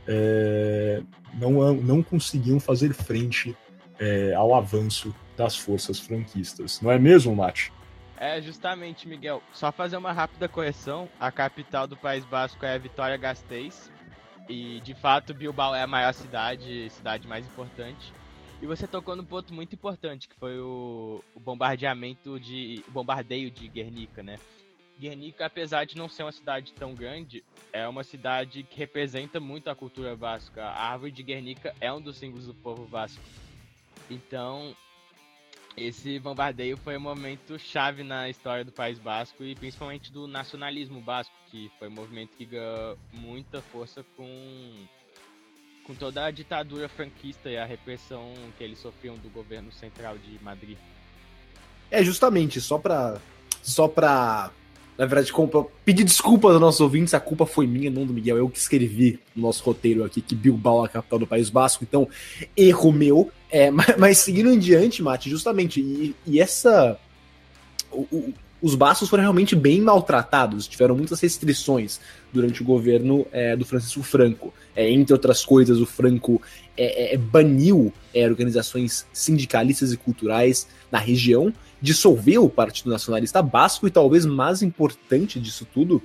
é, 0.06 1.02
não, 1.34 1.74
não 1.74 2.02
conseguiam 2.02 2.58
fazer 2.58 2.92
frente 2.92 3.56
é, 3.98 4.34
ao 4.34 4.54
avanço 4.54 5.14
das 5.36 5.56
forças 5.56 5.98
franquistas. 5.98 6.80
Não 6.80 6.90
é 6.90 6.98
mesmo, 6.98 7.34
Mate? 7.34 7.72
É, 8.20 8.42
justamente, 8.42 9.06
Miguel. 9.06 9.40
Só 9.52 9.70
fazer 9.70 9.96
uma 9.96 10.12
rápida 10.12 10.48
correção. 10.48 11.08
A 11.20 11.30
capital 11.30 11.86
do 11.86 11.96
País 11.96 12.24
Basco 12.24 12.64
é 12.66 12.76
Vitória 12.76 13.16
Gasteiz. 13.16 13.92
E, 14.48 14.80
de 14.80 14.92
fato, 14.92 15.32
Bilbao 15.32 15.72
é 15.74 15.82
a 15.82 15.86
maior 15.86 16.12
cidade, 16.12 16.90
cidade 16.90 17.28
mais 17.28 17.46
importante. 17.46 18.12
E 18.60 18.66
você 18.66 18.88
tocou 18.88 19.14
num 19.14 19.24
ponto 19.24 19.54
muito 19.54 19.74
importante, 19.74 20.26
que 20.26 20.34
foi 20.34 20.58
o, 20.58 21.22
o 21.32 21.38
bombardeamento 21.38 22.40
de... 22.40 22.82
O 22.88 22.90
bombardeio 22.90 23.52
de 23.52 23.68
Guernica, 23.68 24.20
né? 24.20 24.36
Guernica, 24.98 25.46
apesar 25.46 25.84
de 25.84 25.96
não 25.96 26.08
ser 26.08 26.24
uma 26.24 26.32
cidade 26.32 26.72
tão 26.72 26.92
grande, 26.92 27.44
é 27.72 27.86
uma 27.86 28.02
cidade 28.02 28.64
que 28.64 28.76
representa 28.76 29.38
muito 29.38 29.70
a 29.70 29.76
cultura 29.76 30.16
vasca. 30.16 30.64
A 30.64 30.90
árvore 30.90 31.12
de 31.12 31.22
Guernica 31.22 31.72
é 31.80 31.92
um 31.92 32.00
dos 32.00 32.16
símbolos 32.16 32.48
do 32.48 32.54
povo 32.54 32.84
vasco. 32.84 33.22
Então, 34.10 34.74
esse 35.76 36.18
bombardeio 36.18 36.76
foi 36.76 36.96
um 36.96 37.00
momento 37.00 37.58
chave 37.58 38.02
na 38.02 38.28
história 38.28 38.64
do 38.64 38.72
País 38.72 38.98
Basco 38.98 39.44
e 39.44 39.54
principalmente 39.54 40.12
do 40.12 40.26
nacionalismo 40.26 41.00
basco, 41.00 41.34
que 41.50 41.70
foi 41.78 41.88
um 41.88 41.92
movimento 41.92 42.36
que 42.36 42.44
ganhou 42.44 42.98
muita 43.12 43.60
força 43.60 44.04
com, 44.16 44.86
com 45.84 45.94
toda 45.94 46.24
a 46.24 46.30
ditadura 46.30 46.88
franquista 46.88 47.48
e 47.48 47.56
a 47.56 47.64
repressão 47.64 48.32
que 48.56 48.64
eles 48.64 48.78
sofriam 48.78 49.16
do 49.16 49.28
governo 49.28 49.70
central 49.70 50.18
de 50.18 50.42
Madrid. 50.42 50.76
É, 51.90 52.02
justamente, 52.02 52.60
só 52.60 52.78
para 52.78 53.20
só 53.62 53.88
pra 53.88 54.50
na 54.98 55.06
verdade, 55.06 55.32
pedir 55.84 56.02
desculpas 56.02 56.50
aos 56.50 56.60
nossos 56.60 56.80
ouvintes, 56.80 57.14
a 57.14 57.20
culpa 57.20 57.46
foi 57.46 57.68
minha, 57.68 57.88
não 57.88 58.04
do 58.04 58.12
Miguel. 58.12 58.36
Eu 58.36 58.48
que 58.48 58.58
escrevi 58.58 59.20
no 59.34 59.42
nosso 59.42 59.62
roteiro 59.62 60.02
aqui 60.02 60.20
que 60.20 60.34
Bilbao 60.34 60.84
é 60.84 60.88
a 60.88 60.90
capital 60.90 61.20
do 61.20 61.26
País 61.26 61.48
Basco, 61.48 61.84
então 61.84 62.08
erro 62.56 62.92
meu. 62.92 63.30
É, 63.50 63.70
mas, 63.72 63.96
mas 63.96 64.18
seguindo 64.18 64.52
em 64.52 64.58
diante, 64.58 65.02
Mate, 65.02 65.30
justamente, 65.30 65.80
e, 65.80 66.14
e 66.26 66.40
essa. 66.40 66.98
O, 67.90 68.02
o, 68.10 68.34
os 68.60 68.74
bascos 68.74 69.08
foram 69.08 69.22
realmente 69.22 69.54
bem 69.54 69.80
maltratados, 69.80 70.66
tiveram 70.66 70.96
muitas 70.96 71.20
restrições 71.20 72.00
durante 72.32 72.60
o 72.60 72.64
governo 72.64 73.24
é, 73.30 73.54
do 73.54 73.64
Francisco 73.64 74.02
Franco. 74.02 74.52
É, 74.74 74.90
entre 74.90 75.12
outras 75.12 75.44
coisas, 75.44 75.78
o 75.78 75.86
Franco 75.86 76.42
é, 76.76 77.14
é, 77.14 77.16
baniu 77.16 77.92
é, 78.12 78.26
organizações 78.26 79.06
sindicalistas 79.12 79.92
e 79.92 79.96
culturais 79.96 80.66
na 80.90 80.98
região 80.98 81.54
dissolveu 81.80 82.44
o 82.44 82.50
Partido 82.50 82.90
Nacionalista 82.90 83.40
Basco 83.40 83.86
e 83.86 83.90
talvez 83.90 84.26
mais 84.26 84.62
importante 84.62 85.38
disso 85.38 85.66
tudo, 85.72 86.02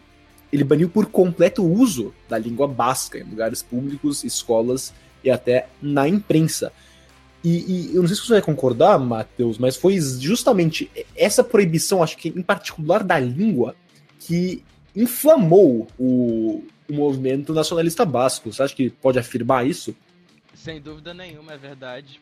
ele 0.52 0.64
baniu 0.64 0.88
por 0.88 1.08
completo 1.08 1.64
o 1.64 1.80
uso 1.80 2.14
da 2.30 2.38
língua 2.38 2.68
basca 2.68 3.18
em 3.18 3.24
lugares 3.24 3.64
públicos, 3.64 4.24
escolas 4.24 4.94
e 5.24 5.32
até 5.32 5.68
na 5.82 6.08
imprensa. 6.08 6.72
E, 7.44 7.92
e 7.92 7.96
eu 7.96 8.02
não 8.02 8.08
sei 8.08 8.16
se 8.16 8.24
você 8.24 8.34
vai 8.34 8.42
concordar, 8.42 8.98
Matheus, 8.98 9.58
mas 9.58 9.76
foi 9.76 10.00
justamente 10.00 10.90
essa 11.16 11.44
proibição, 11.44 12.02
acho 12.02 12.18
que 12.18 12.30
em 12.30 12.42
particular 12.42 13.04
da 13.04 13.20
língua, 13.20 13.76
que 14.20 14.64
inflamou 14.96 15.88
o, 16.00 16.64
o 16.88 16.94
movimento 16.94 17.54
nacionalista 17.54 18.06
basco. 18.06 18.52
Você 18.52 18.64
acha 18.64 18.76
que 18.76 18.90
pode 18.90 19.20
afirmar 19.20 19.68
isso? 19.68 19.96
Sem 20.54 20.80
dúvida 20.80 21.14
nenhuma, 21.14 21.54
é 21.54 21.58
verdade. 21.58 22.22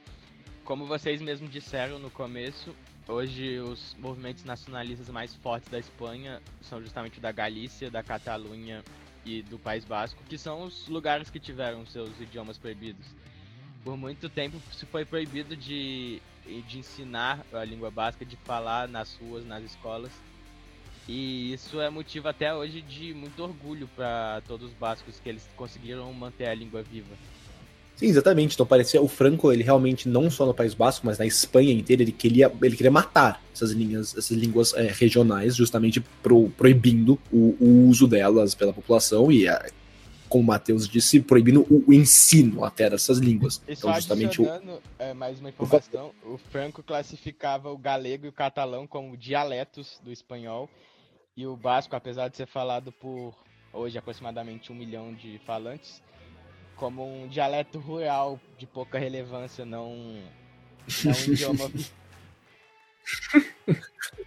Como 0.65 0.85
vocês 0.85 1.21
mesmos 1.21 1.51
disseram 1.51 1.99
no 1.99 2.09
começo, 2.09 2.73
Hoje, 3.07 3.59
os 3.59 3.95
movimentos 3.99 4.45
nacionalistas 4.45 5.09
mais 5.09 5.35
fortes 5.35 5.69
da 5.69 5.79
Espanha 5.79 6.41
são 6.61 6.81
justamente 6.81 7.17
o 7.17 7.21
da 7.21 7.31
Galícia, 7.31 7.89
da 7.89 8.03
Catalunha 8.03 8.83
e 9.25 9.41
do 9.41 9.59
País 9.59 9.83
Basco, 9.83 10.23
que 10.29 10.37
são 10.37 10.63
os 10.63 10.87
lugares 10.87 11.29
que 11.29 11.39
tiveram 11.39 11.85
seus 11.85 12.09
idiomas 12.21 12.57
proibidos. 12.57 13.05
Por 13.83 13.97
muito 13.97 14.29
tempo 14.29 14.61
se 14.71 14.85
foi 14.85 15.05
proibido 15.05 15.55
de, 15.55 16.21
de 16.67 16.79
ensinar 16.79 17.45
a 17.51 17.63
língua 17.63 17.89
basca, 17.89 18.25
de 18.25 18.35
falar 18.37 18.87
nas 18.87 19.15
ruas, 19.15 19.45
nas 19.45 19.63
escolas. 19.63 20.11
E 21.07 21.51
isso 21.53 21.81
é 21.81 21.89
motivo 21.89 22.27
até 22.27 22.53
hoje 22.53 22.81
de 22.81 23.13
muito 23.13 23.41
orgulho 23.41 23.89
para 23.95 24.41
todos 24.47 24.69
os 24.69 24.73
bascos 24.77 25.19
que 25.19 25.27
eles 25.27 25.47
conseguiram 25.55 26.11
manter 26.13 26.45
a 26.45 26.53
língua 26.53 26.83
viva. 26.83 27.15
Sim, 27.95 28.07
exatamente. 28.07 28.55
Então 28.55 28.65
parecia 28.65 29.01
o 29.01 29.07
Franco, 29.07 29.51
ele 29.51 29.61
realmente 29.61 30.09
não 30.09 30.29
só 30.31 30.43
no 30.45 30.53
País 30.53 30.73
Basco, 30.73 31.05
mas 31.05 31.19
na 31.19 31.25
Espanha 31.25 31.71
inteira, 31.71 32.01
ele 32.01 32.11
queria, 32.11 32.51
ele 32.61 32.75
queria 32.75 32.89
matar 32.89 33.39
essas 33.53 33.71
linhas, 33.71 34.17
essas 34.17 34.35
línguas 34.35 34.73
é, 34.73 34.87
regionais, 34.87 35.55
justamente 35.55 36.01
pro, 36.23 36.49
proibindo 36.49 37.19
o, 37.31 37.55
o, 37.59 37.87
uso 37.87 38.07
delas 38.07 38.55
pela 38.55 38.73
população 38.73 39.31
e 39.31 39.47
é, 39.47 39.69
como 40.31 40.45
o 40.45 40.47
Matheus 40.47 40.87
disse, 40.87 41.19
proibindo 41.19 41.67
o, 41.69 41.91
ensino 41.91 42.63
até 42.63 42.89
dessas 42.89 43.17
línguas. 43.17 43.61
E 43.67 43.73
então, 43.73 43.93
justamente 43.93 44.41
o... 44.41 44.47
é, 44.97 45.13
mais 45.13 45.41
uma 45.41 45.49
informação, 45.49 46.13
o 46.23 46.37
Franco 46.37 46.81
classificava 46.81 47.69
o 47.69 47.77
galego 47.77 48.25
e 48.25 48.29
o 48.29 48.31
catalão 48.31 48.87
como 48.87 49.17
dialetos 49.17 49.99
do 50.01 50.09
espanhol 50.09 50.69
e 51.35 51.45
o 51.45 51.57
basco, 51.57 51.97
apesar 51.97 52.29
de 52.29 52.37
ser 52.37 52.47
falado 52.47 52.93
por 52.93 53.35
hoje 53.73 53.97
aproximadamente 53.97 54.71
um 54.71 54.75
milhão 54.75 55.13
de 55.13 55.37
falantes, 55.45 56.01
como 56.77 57.05
um 57.05 57.27
dialeto 57.27 57.77
rural 57.77 58.39
de 58.57 58.65
pouca 58.65 58.97
relevância, 58.97 59.65
não, 59.65 60.17
não 61.03 61.11
um 61.11 61.23
idioma. 61.27 61.69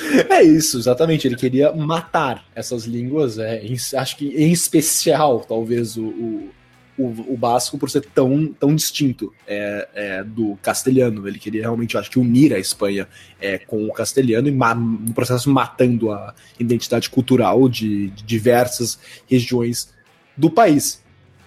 É 0.30 0.42
isso, 0.42 0.78
exatamente. 0.78 1.26
Ele 1.26 1.36
queria 1.36 1.72
matar 1.72 2.44
essas 2.54 2.84
línguas. 2.84 3.38
É, 3.38 3.64
em, 3.64 3.76
acho 3.96 4.16
que 4.16 4.28
em 4.28 4.52
especial, 4.52 5.40
talvez, 5.40 5.96
o, 5.96 6.04
o, 6.04 6.50
o, 6.98 7.34
o 7.34 7.36
basco, 7.36 7.78
por 7.78 7.90
ser 7.90 8.04
tão, 8.06 8.52
tão 8.52 8.74
distinto 8.74 9.32
é, 9.46 9.88
é, 9.94 10.24
do 10.24 10.56
castelhano. 10.62 11.26
Ele 11.26 11.38
queria 11.38 11.62
realmente, 11.62 11.96
acho 11.96 12.10
que, 12.10 12.18
unir 12.18 12.52
a 12.52 12.58
Espanha 12.58 13.08
é, 13.40 13.58
com 13.58 13.86
o 13.86 13.92
castelhano 13.92 14.48
e 14.48 14.50
no 14.50 15.14
processo 15.14 15.50
matando 15.50 16.12
a 16.12 16.34
identidade 16.58 17.08
cultural 17.08 17.68
de, 17.68 18.08
de 18.08 18.22
diversas 18.24 18.98
regiões 19.28 19.92
do 20.36 20.50
país. 20.50 21.02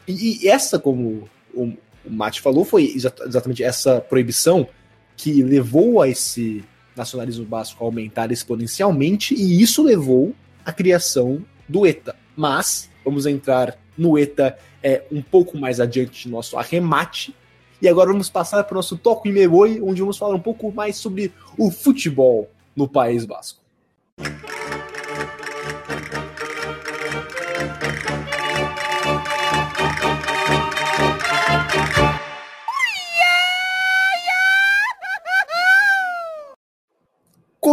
E, 0.07 0.45
e 0.45 0.47
essa, 0.47 0.79
como 0.79 1.29
o, 1.53 1.73
o 2.05 2.09
Mate 2.09 2.41
falou, 2.41 2.65
foi 2.65 2.93
exatamente 2.95 3.63
essa 3.63 4.01
proibição 4.01 4.67
que 5.15 5.43
levou 5.43 6.01
a 6.01 6.09
esse 6.09 6.63
nacionalismo 6.95 7.45
basco 7.45 7.83
aumentar 7.83 8.31
exponencialmente, 8.31 9.33
e 9.33 9.61
isso 9.61 9.83
levou 9.83 10.33
à 10.65 10.71
criação 10.71 11.43
do 11.67 11.85
ETA. 11.85 12.15
Mas 12.35 12.89
vamos 13.03 13.25
entrar 13.25 13.77
no 13.97 14.17
ETA 14.17 14.57
é, 14.83 15.03
um 15.11 15.21
pouco 15.21 15.57
mais 15.57 15.79
adiante 15.79 16.23
de 16.23 16.29
nosso 16.29 16.57
arremate. 16.57 17.35
E 17.81 17.87
agora 17.87 18.11
vamos 18.11 18.29
passar 18.29 18.63
para 18.63 18.73
o 18.73 18.77
nosso 18.77 18.97
Toco 18.97 19.27
e 19.27 19.31
Meboi, 19.31 19.81
onde 19.81 20.01
vamos 20.01 20.17
falar 20.17 20.35
um 20.35 20.39
pouco 20.39 20.71
mais 20.71 20.97
sobre 20.97 21.33
o 21.57 21.71
futebol 21.71 22.49
no 22.75 22.87
País 22.87 23.25
Basco. 23.25 23.60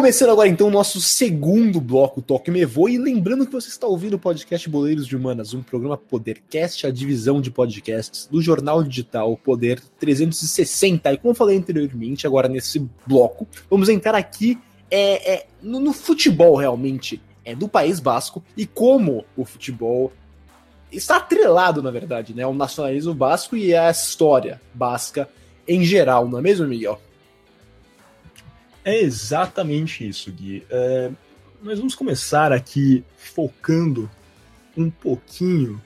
Começando 0.08 0.30
agora 0.30 0.48
então 0.48 0.68
o 0.68 0.70
nosso 0.70 1.02
segundo 1.02 1.82
bloco 1.82 2.22
Toque 2.22 2.50
Me 2.50 2.64
Voe, 2.64 2.94
e 2.94 2.98
lembrando 2.98 3.44
que 3.44 3.52
você 3.52 3.68
está 3.68 3.86
ouvindo 3.86 4.14
o 4.14 4.18
podcast 4.18 4.66
Boleiros 4.66 5.06
de 5.06 5.14
Humanas, 5.14 5.52
um 5.52 5.62
programa 5.62 5.98
Podercast, 5.98 6.86
a 6.86 6.90
divisão 6.90 7.42
de 7.42 7.50
podcasts 7.50 8.26
do 8.26 8.40
jornal 8.40 8.82
digital 8.82 9.36
Poder 9.36 9.82
360. 10.00 11.12
E 11.12 11.18
como 11.18 11.32
eu 11.32 11.34
falei 11.34 11.58
anteriormente, 11.58 12.26
agora 12.26 12.48
nesse 12.48 12.88
bloco, 13.06 13.46
vamos 13.68 13.90
entrar 13.90 14.14
aqui 14.14 14.58
é, 14.90 15.34
é 15.34 15.46
no, 15.62 15.78
no, 15.78 15.92
futebol 15.92 16.56
realmente 16.56 17.20
é 17.44 17.54
do 17.54 17.68
País 17.68 18.00
Basco 18.00 18.42
e 18.56 18.64
como 18.64 19.26
o 19.36 19.44
futebol 19.44 20.10
está 20.90 21.18
atrelado, 21.18 21.82
na 21.82 21.90
verdade, 21.90 22.32
né, 22.32 22.44
ao 22.44 22.54
nacionalismo 22.54 23.12
basco 23.12 23.58
e 23.58 23.74
à 23.74 23.90
história 23.90 24.58
basca 24.72 25.28
em 25.68 25.84
geral, 25.84 26.26
não 26.26 26.38
é 26.38 26.40
mesmo, 26.40 26.66
Miguel? 26.66 26.98
É 28.88 29.02
exatamente 29.02 30.08
isso, 30.08 30.32
Gui. 30.32 30.64
É, 30.70 31.10
nós 31.62 31.78
vamos 31.78 31.94
começar 31.94 32.52
aqui 32.52 33.04
focando 33.18 34.10
um 34.74 34.88
pouquinho 34.88 35.78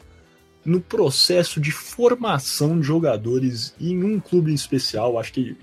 no 0.65 0.81
processo 0.81 1.61
de 1.61 1.73
formação 1.73 2.79
de 2.79 2.87
jogadores 2.87 3.75
em 3.81 4.05
um 4.05 4.21
clube 4.21 4.53
em 4.53 4.55
especial. 4.55 5.19
Acho 5.19 5.33
que 5.33 5.57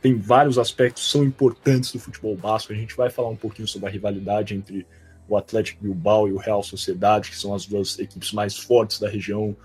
tem 0.00 0.16
vários 0.16 0.56
aspectos 0.56 1.06
que 1.06 1.10
são 1.10 1.24
importantes 1.24 1.90
do 1.90 1.98
futebol 1.98 2.36
basco. 2.36 2.72
A 2.72 2.76
gente 2.76 2.94
vai 2.94 3.10
falar 3.10 3.30
um 3.30 3.36
pouquinho 3.36 3.66
sobre 3.66 3.88
a 3.88 3.90
rivalidade 3.90 4.54
entre 4.54 4.86
o 5.28 5.36
Atlético 5.36 5.82
Bilbao 5.82 6.28
e 6.28 6.32
o 6.32 6.36
Real 6.36 6.62
Sociedade, 6.62 7.30
que 7.30 7.36
são 7.36 7.52
as 7.52 7.66
duas 7.66 7.98
equipes 7.98 8.32
mais 8.32 8.56
fortes 8.56 9.00
da 9.00 9.08
região. 9.08 9.56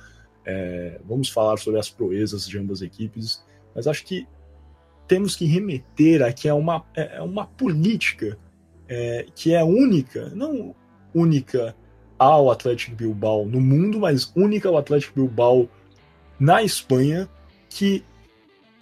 É, 0.44 1.00
vamos 1.06 1.30
falar 1.30 1.58
sobre 1.58 1.80
as 1.80 1.92
proezas 1.92 2.48
de 2.48 2.58
ambas 2.58 2.82
equipes, 2.82 3.46
mas 3.76 3.86
acho 3.86 4.04
que 4.04 4.26
temos 5.08 5.36
que 5.36 5.46
remeter 5.46 6.22
aqui 6.22 6.48
a 6.48 6.56
uma, 6.56 6.84
é, 6.96 7.22
uma 7.22 7.46
política 7.46 8.38
é, 8.88 9.26
que 9.36 9.54
é 9.54 9.64
única, 9.64 10.30
não 10.30 10.76
única 11.14 11.76
ao 12.18 12.52
Atlético 12.52 12.96
Bilbao 12.96 13.46
no 13.46 13.60
mundo, 13.60 14.00
mas 14.00 14.32
única 14.36 14.70
ao 14.70 14.78
Atlético 14.78 15.22
Bilbao 15.22 15.70
na 16.40 16.64
Espanha, 16.64 17.28
que 17.70 18.04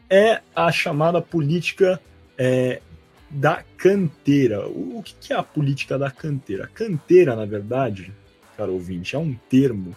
é 0.10 0.42
a 0.56 0.72
chamada 0.72 1.22
política 1.22 2.00
é, 2.38 2.82
da 3.30 3.64
canteira. 3.78 4.68
O, 4.68 5.00
o 5.00 5.04
que 5.04 5.34
é 5.34 5.36
a 5.36 5.44
política 5.44 5.98
da 5.98 6.12
canteira? 6.12 6.68
Canteira, 6.68 7.36
na 7.36 7.46
verdade, 7.46 8.14
caro 8.58 8.74
ouvinte, 8.74 9.16
é 9.16 9.20
um 9.20 9.34
termo 9.50 9.96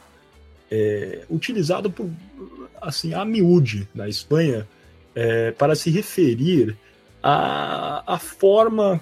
é, 0.71 1.25
utilizado 1.29 1.91
por 1.91 2.09
assim 2.81 3.15
a 3.15 3.25
miúde 3.25 3.89
na 3.95 4.09
Espanha 4.09 4.67
é, 5.15 5.51
para 5.53 5.75
se 5.75 5.91
referir 5.91 6.77
à, 7.23 8.15
à 8.15 8.19
forma 8.19 9.01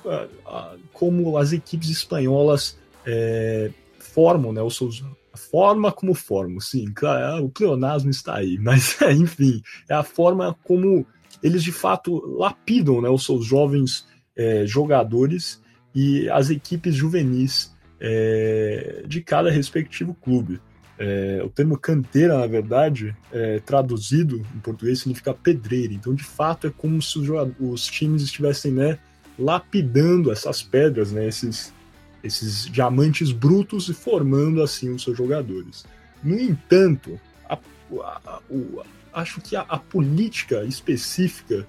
como 0.93 1.37
as 1.37 1.53
equipes 1.53 1.89
espanholas 1.89 2.79
é, 3.07 3.71
formam, 3.99 4.53
né, 4.53 4.63
os 4.63 4.77
seus, 4.77 5.05
a 5.33 5.37
forma 5.37 5.91
como 5.91 6.15
formam, 6.15 6.61
sim, 6.61 6.93
claro, 6.95 7.39
é, 7.39 7.41
o 7.41 7.49
pleonasmo 7.49 8.11
está 8.11 8.37
aí, 8.37 8.59
mas 8.63 8.99
enfim, 9.03 9.63
é 9.89 9.95
a 9.95 10.03
forma 10.03 10.57
como 10.63 11.07
eles 11.43 11.63
de 11.63 11.73
fato 11.73 12.25
lapidam 12.39 13.01
né, 13.01 13.09
os 13.09 13.25
seus 13.25 13.45
jovens 13.45 14.07
é, 14.37 14.65
jogadores 14.67 15.61
e 15.95 16.29
as 16.31 16.51
equipes 16.51 16.95
juvenis 16.95 17.75
é, 18.01 19.05
de 19.07 19.21
cada 19.21 19.51
respectivo 19.51 20.15
clube. 20.15 20.61
É, 21.05 21.43
o 21.45 21.49
termo 21.49 21.77
canteira, 21.77 22.39
na 22.39 22.47
verdade, 22.47 23.13
é, 23.33 23.59
traduzido 23.59 24.37
em 24.37 24.61
português, 24.61 25.01
significa 25.01 25.35
pedreira. 25.35 25.93
Então, 25.93 26.15
de 26.15 26.23
fato, 26.23 26.69
é 26.69 26.71
como 26.71 27.03
se 27.03 27.19
os, 27.19 27.29
os 27.59 27.87
times 27.87 28.23
estivessem 28.23 28.71
né, 28.71 29.01
lapidando 29.37 30.31
essas 30.31 30.63
pedras, 30.63 31.11
né, 31.11 31.27
esses, 31.27 31.73
esses 32.23 32.67
diamantes 32.67 33.33
brutos 33.33 33.89
e 33.89 33.95
formando 33.95 34.63
assim 34.63 34.91
os 34.91 35.03
seus 35.03 35.19
jogadores. 35.19 35.85
No 36.23 36.39
entanto, 36.39 37.19
a, 37.51 37.59
a, 38.01 38.17
a, 38.37 38.41
acho 39.13 39.41
que 39.41 39.57
a, 39.57 39.65
política 39.65 40.65
específica 40.65 41.67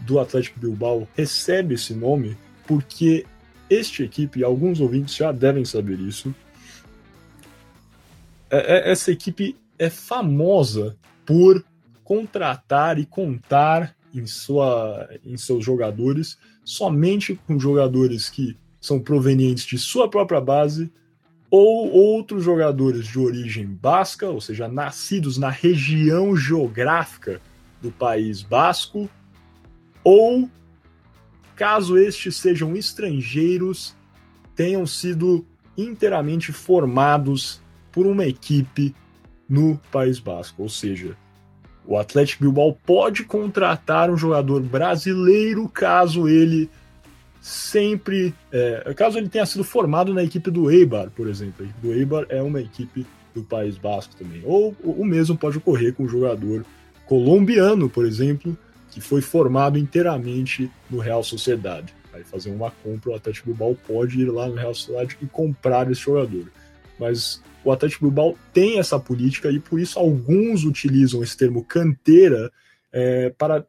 do 0.00 0.18
Atlético 0.18 0.58
Bilbao 0.58 1.06
recebe 1.16 1.74
esse 1.74 1.94
nome 1.94 2.36
porque 2.66 3.24
este 3.70 4.02
equipe, 4.02 4.42
alguns 4.42 4.80
ouvintes 4.80 5.14
já 5.14 5.30
devem 5.30 5.64
saber 5.64 6.00
isso, 6.00 6.34
essa 8.52 9.10
equipe 9.10 9.56
é 9.78 9.88
famosa 9.88 10.96
por 11.24 11.64
contratar 12.04 12.98
e 12.98 13.06
contar 13.06 13.96
em, 14.14 14.26
sua, 14.26 15.08
em 15.24 15.36
seus 15.36 15.64
jogadores 15.64 16.36
somente 16.62 17.34
com 17.46 17.58
jogadores 17.58 18.28
que 18.28 18.56
são 18.80 19.00
provenientes 19.00 19.64
de 19.64 19.78
sua 19.78 20.08
própria 20.08 20.40
base 20.40 20.92
ou 21.50 21.90
outros 21.90 22.44
jogadores 22.44 23.06
de 23.06 23.18
origem 23.18 23.66
basca, 23.66 24.28
ou 24.28 24.40
seja, 24.40 24.68
nascidos 24.68 25.36
na 25.36 25.50
região 25.50 26.34
geográfica 26.34 27.40
do 27.80 27.90
país 27.90 28.42
basco, 28.42 29.08
ou 30.02 30.48
caso 31.54 31.98
estes 31.98 32.36
sejam 32.36 32.74
estrangeiros, 32.74 33.94
tenham 34.54 34.86
sido 34.86 35.46
inteiramente 35.76 36.52
formados 36.52 37.61
por 37.92 38.06
uma 38.06 38.26
equipe 38.26 38.94
no 39.48 39.78
País 39.90 40.18
Basco. 40.18 40.62
Ou 40.62 40.68
seja, 40.68 41.16
o 41.84 41.98
Atlético 41.98 42.44
Bilbao 42.44 42.76
pode 42.86 43.24
contratar 43.24 44.10
um 44.10 44.16
jogador 44.16 44.62
brasileiro 44.62 45.68
caso 45.68 46.28
ele 46.28 46.70
sempre. 47.40 48.34
É, 48.50 48.94
caso 48.96 49.18
ele 49.18 49.28
tenha 49.28 49.44
sido 49.44 49.64
formado 49.64 50.14
na 50.14 50.22
equipe 50.22 50.50
do 50.50 50.70
Eibar, 50.70 51.10
por 51.10 51.28
exemplo. 51.28 51.56
A 51.60 51.64
equipe 51.64 51.80
do 51.80 51.92
Eibar 51.92 52.26
é 52.28 52.40
uma 52.40 52.60
equipe 52.60 53.06
do 53.34 53.42
País 53.42 53.76
Basco 53.76 54.14
também. 54.16 54.42
Ou 54.44 54.74
o 54.82 55.04
mesmo 55.04 55.36
pode 55.36 55.58
ocorrer 55.58 55.92
com 55.92 56.04
um 56.04 56.08
jogador 56.08 56.64
colombiano, 57.06 57.90
por 57.90 58.06
exemplo, 58.06 58.56
que 58.90 59.00
foi 59.00 59.20
formado 59.20 59.78
inteiramente 59.78 60.70
no 60.88 60.98
Real 60.98 61.24
Sociedade. 61.24 61.92
Aí 62.12 62.22
fazer 62.24 62.50
uma 62.50 62.70
compra, 62.70 63.10
o 63.10 63.14
Atlético 63.14 63.48
Bilbao 63.48 63.76
pode 63.86 64.20
ir 64.20 64.30
lá 64.30 64.46
no 64.46 64.54
Real 64.54 64.74
Sociedade 64.74 65.16
e 65.20 65.26
comprar 65.26 65.90
esse 65.90 66.02
jogador. 66.02 66.46
Mas 66.98 67.42
o 67.64 67.70
Atlético 67.70 68.06
Bilbao 68.06 68.36
tem 68.52 68.78
essa 68.78 68.98
política 68.98 69.50
e 69.50 69.58
por 69.58 69.78
isso 69.78 69.98
alguns 69.98 70.64
utilizam 70.64 71.22
esse 71.22 71.36
termo 71.36 71.64
canteira 71.64 72.50
é, 72.92 73.30
para 73.30 73.64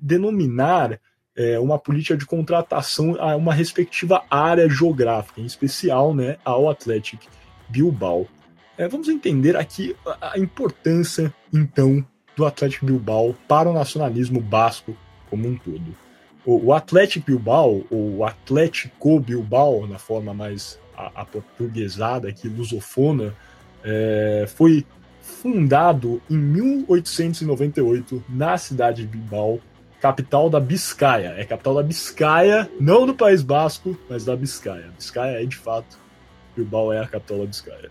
denominar 0.00 0.98
é, 1.36 1.58
uma 1.58 1.78
política 1.78 2.16
de 2.16 2.24
contratação 2.24 3.16
a 3.20 3.36
uma 3.36 3.52
respectiva 3.52 4.24
área 4.30 4.68
geográfica, 4.68 5.40
em 5.40 5.44
especial 5.44 6.14
né, 6.14 6.38
ao 6.44 6.68
Atlético 6.68 7.24
Bilbao. 7.68 8.26
É, 8.78 8.88
vamos 8.88 9.08
entender 9.08 9.56
aqui 9.56 9.94
a 10.20 10.38
importância, 10.38 11.32
então, 11.52 12.04
do 12.34 12.44
Atlético 12.44 12.86
Bilbao 12.86 13.34
para 13.46 13.68
o 13.68 13.72
nacionalismo 13.72 14.40
basco 14.40 14.96
como 15.30 15.48
um 15.48 15.56
todo. 15.56 15.96
O, 16.46 16.66
o 16.66 16.72
Atlético 16.72 17.26
Bilbao, 17.26 17.84
ou 17.90 18.24
Atlético 18.24 19.20
Bilbao, 19.20 19.86
na 19.86 19.98
forma 19.98 20.32
mais 20.32 20.78
a, 20.96 21.22
a 21.22 21.24
portuguesada 21.24 22.28
aqui, 22.28 22.48
lusofona, 22.48 23.34
é, 23.84 24.46
foi 24.48 24.86
fundado 25.20 26.22
em 26.30 26.36
1898 26.36 28.24
na 28.28 28.56
cidade 28.56 29.02
de 29.02 29.08
Bilbao, 29.08 29.60
capital 30.00 30.48
da 30.48 30.60
Biscaia. 30.60 31.34
É 31.36 31.44
capital 31.44 31.74
da 31.74 31.82
Biscaia, 31.82 32.70
não 32.80 33.06
do 33.06 33.14
País 33.14 33.42
Basco, 33.42 33.98
mas 34.08 34.24
da 34.24 34.36
Biscaia. 34.36 34.90
Biscaia 34.96 35.42
é 35.42 35.44
de 35.44 35.56
fato, 35.56 35.98
Bilbao 36.56 36.92
é 36.92 37.00
a 37.00 37.06
capital 37.06 37.38
da 37.38 37.46
Biscaia. 37.46 37.88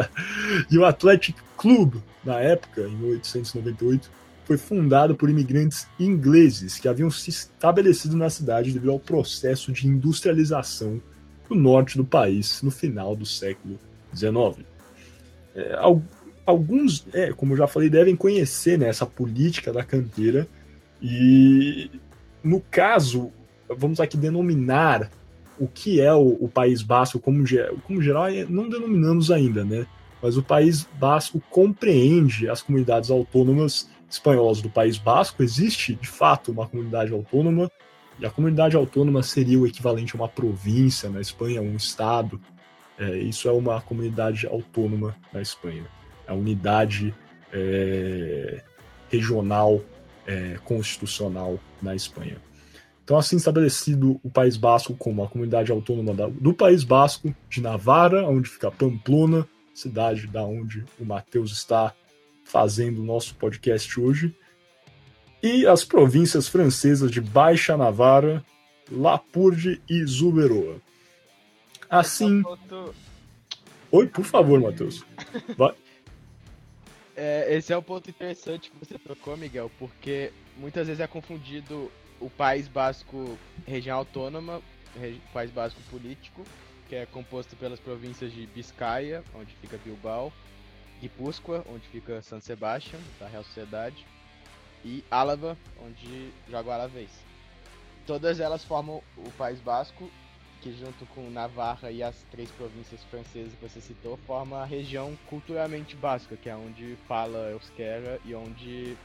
e 0.70 0.78
o 0.78 0.84
Athletic 0.84 1.36
Club, 1.56 1.96
na 2.24 2.40
época, 2.40 2.82
em 2.82 2.96
1898, 2.96 4.10
foi 4.48 4.56
fundado 4.56 5.14
por 5.14 5.28
imigrantes 5.28 5.86
ingleses 6.00 6.78
que 6.78 6.88
haviam 6.88 7.10
se 7.10 7.28
estabelecido 7.28 8.16
na 8.16 8.30
cidade 8.30 8.72
devido 8.72 8.90
ao 8.90 8.98
processo 8.98 9.70
de 9.70 9.86
industrialização 9.86 11.02
no 11.50 11.54
norte 11.54 11.98
do 11.98 12.04
país 12.04 12.62
no 12.62 12.70
final 12.70 13.14
do 13.14 13.26
século 13.26 13.78
XIX. 14.16 14.66
É, 15.54 15.78
alguns, 16.46 17.06
é, 17.12 17.30
como 17.30 17.52
eu 17.52 17.58
já 17.58 17.66
falei, 17.66 17.90
devem 17.90 18.16
conhecer 18.16 18.78
né, 18.78 18.88
essa 18.88 19.04
política 19.04 19.70
da 19.70 19.84
canteira 19.84 20.48
e, 21.02 21.90
no 22.42 22.58
caso, 22.70 23.30
vamos 23.68 24.00
aqui 24.00 24.16
denominar 24.16 25.10
o 25.58 25.68
que 25.68 26.00
é 26.00 26.14
o, 26.14 26.38
o 26.40 26.48
País 26.48 26.80
Basco 26.80 27.20
como, 27.20 27.44
como 27.86 28.00
geral, 28.00 28.28
é, 28.28 28.46
não 28.46 28.66
denominamos 28.66 29.30
ainda, 29.30 29.62
né? 29.62 29.86
Mas 30.22 30.38
o 30.38 30.42
País 30.42 30.88
Basco 30.98 31.38
compreende 31.50 32.48
as 32.48 32.62
comunidades 32.62 33.10
autônomas 33.10 33.90
espanholas 34.08 34.60
do 34.62 34.70
País 34.70 34.98
Basco. 34.98 35.42
Existe, 35.42 35.94
de 35.94 36.08
fato, 36.08 36.50
uma 36.52 36.66
comunidade 36.66 37.12
autônoma, 37.12 37.70
e 38.18 38.26
a 38.26 38.30
comunidade 38.30 38.76
autônoma 38.76 39.22
seria 39.22 39.58
o 39.58 39.66
equivalente 39.66 40.14
a 40.16 40.18
uma 40.18 40.28
província 40.28 41.08
na 41.08 41.20
Espanha, 41.20 41.62
um 41.62 41.76
estado. 41.76 42.40
É, 42.98 43.16
isso 43.18 43.48
é 43.48 43.52
uma 43.52 43.80
comunidade 43.80 44.46
autônoma 44.46 45.14
na 45.32 45.40
Espanha. 45.40 45.86
A 46.26 46.34
unidade 46.34 47.14
é, 47.52 48.62
regional 49.08 49.80
é, 50.26 50.58
constitucional 50.64 51.60
na 51.80 51.94
Espanha. 51.94 52.38
Então, 53.04 53.16
assim 53.16 53.36
estabelecido 53.36 54.20
o 54.22 54.28
País 54.28 54.56
Basco 54.56 54.94
como 54.94 55.22
a 55.22 55.28
comunidade 55.28 55.70
autônoma 55.70 56.28
do 56.28 56.52
País 56.52 56.84
Basco, 56.84 57.34
de 57.48 57.62
Navarra, 57.62 58.24
onde 58.24 58.50
fica 58.50 58.70
Pamplona, 58.70 59.48
cidade 59.72 60.26
da 60.26 60.44
onde 60.44 60.84
o 60.98 61.04
Matheus 61.04 61.52
está 61.52 61.94
fazendo 62.48 63.02
o 63.02 63.04
nosso 63.04 63.34
podcast 63.34 64.00
hoje, 64.00 64.34
e 65.42 65.66
as 65.66 65.84
províncias 65.84 66.48
francesas 66.48 67.10
de 67.10 67.20
Baixa 67.20 67.76
Navarra, 67.76 68.44
Lapurde 68.90 69.80
e 69.88 70.04
Zuberoa. 70.04 70.80
Assim. 71.90 72.42
Oi, 73.90 74.06
por 74.06 74.24
favor, 74.24 74.60
Matheus. 74.60 75.04
Vai. 75.56 75.74
É, 77.14 77.54
esse 77.54 77.72
é 77.72 77.76
um 77.76 77.82
ponto 77.82 78.08
interessante 78.08 78.70
que 78.70 78.78
você 78.78 78.98
tocou, 78.98 79.36
Miguel, 79.36 79.70
porque 79.78 80.32
muitas 80.56 80.86
vezes 80.86 81.00
é 81.00 81.06
confundido 81.06 81.90
o 82.20 82.30
País 82.30 82.66
Basco 82.66 83.38
região 83.66 83.98
autônoma, 83.98 84.62
País 85.32 85.50
Basco 85.50 85.80
político, 85.90 86.44
que 86.88 86.94
é 86.94 87.06
composto 87.06 87.54
pelas 87.56 87.78
províncias 87.78 88.32
de 88.32 88.46
Biscaia, 88.46 89.22
onde 89.34 89.54
fica 89.60 89.78
Bilbao, 89.84 90.32
Guipúzcoa, 91.00 91.64
onde 91.72 91.86
fica 91.88 92.22
San 92.22 92.40
Sebastián, 92.40 93.00
da 93.18 93.26
Real 93.26 93.44
Sociedade, 93.44 94.06
e 94.84 95.04
Álava, 95.10 95.56
onde 95.84 96.30
joga 96.48 96.70
o 96.70 96.72
Alavés. 96.72 97.10
Todas 98.06 98.40
elas 98.40 98.64
formam 98.64 99.02
o 99.16 99.30
País 99.32 99.60
Basco 99.60 100.10
que 100.60 100.72
junto 100.72 101.06
com 101.14 101.30
Navarra 101.30 101.90
e 101.90 102.02
as 102.02 102.16
três 102.30 102.50
províncias 102.50 103.00
francesas 103.04 103.52
que 103.52 103.68
você 103.68 103.80
citou, 103.80 104.18
forma 104.26 104.58
a 104.58 104.64
região 104.64 105.16
culturalmente 105.28 105.94
basca, 105.96 106.36
que 106.36 106.48
é 106.48 106.56
onde 106.56 106.96
fala 107.06 107.50
euskera 107.50 108.18
e 108.24 108.34
onde 108.34 108.96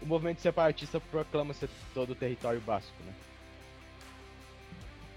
o 0.00 0.06
movimento 0.06 0.40
separatista 0.40 1.00
proclama 1.00 1.52
ser 1.54 1.68
todo 1.92 2.10
o 2.10 2.14
território 2.14 2.60
basco, 2.60 2.94
né? 3.04 3.12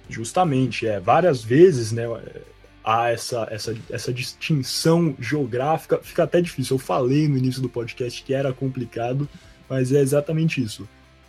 Justamente, 0.10 0.88
é. 0.88 0.99
Várias 0.99 1.43
vezes, 1.43 1.91
né, 1.91 2.06
há 2.88 3.10
essa, 3.10 3.45
essa, 3.52 3.76
essa 3.89 4.13
distinção 4.13 5.13
geográfica, 5.19 6.00
fica 6.02 6.23
até 6.23 6.39
difícil. 6.39 6.76
Eu 6.78 6.80
falei 6.80 7.28
no 7.28 7.38
início 7.38 7.62
do 7.62 7.67
podcast 7.67 8.23
que 8.23 8.34
era 8.34 8.54
complicado, 8.54 9.28
mas 9.69 9.91
é 9.91 10.00
exatamente 10.00 10.63
isso. 10.63 10.88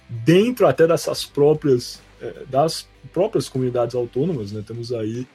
Dentro 0.09 0.69
até 0.69 0.87
dessas 0.87 1.25
próprias 1.25 2.01
é, 2.23 2.45
das 2.49 2.87
próprias 3.13 3.49
comunidades 3.49 3.97
autônomas, 3.97 4.53
né? 4.53 4.63
Temos 4.65 4.93
aí 4.93 5.27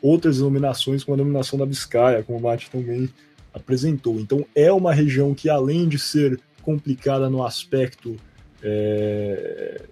outras 0.00 0.38
denominações, 0.38 1.02
como 1.02 1.14
a 1.14 1.18
denominação 1.18 1.58
da 1.58 1.66
Biscaia, 1.66 2.22
como 2.22 2.38
o 2.38 2.42
Mate 2.42 2.70
também 2.70 3.08
apresentou. 3.52 4.20
Então 4.20 4.46
é 4.54 4.72
uma 4.72 4.94
região 4.94 5.34
que, 5.34 5.48
além 5.48 5.88
de 5.88 5.98
ser 5.98 6.40
complicada 6.62 7.28
no 7.28 7.44
aspecto 7.44 8.16
é, 8.62 9.82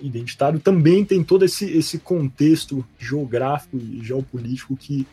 identitário, 0.00 0.58
também 0.58 1.04
tem 1.04 1.22
todo 1.22 1.44
esse, 1.44 1.70
esse 1.70 1.98
contexto 1.98 2.82
geográfico 2.98 3.76
e 3.76 4.02
geopolítico 4.02 4.74
que 4.74 5.06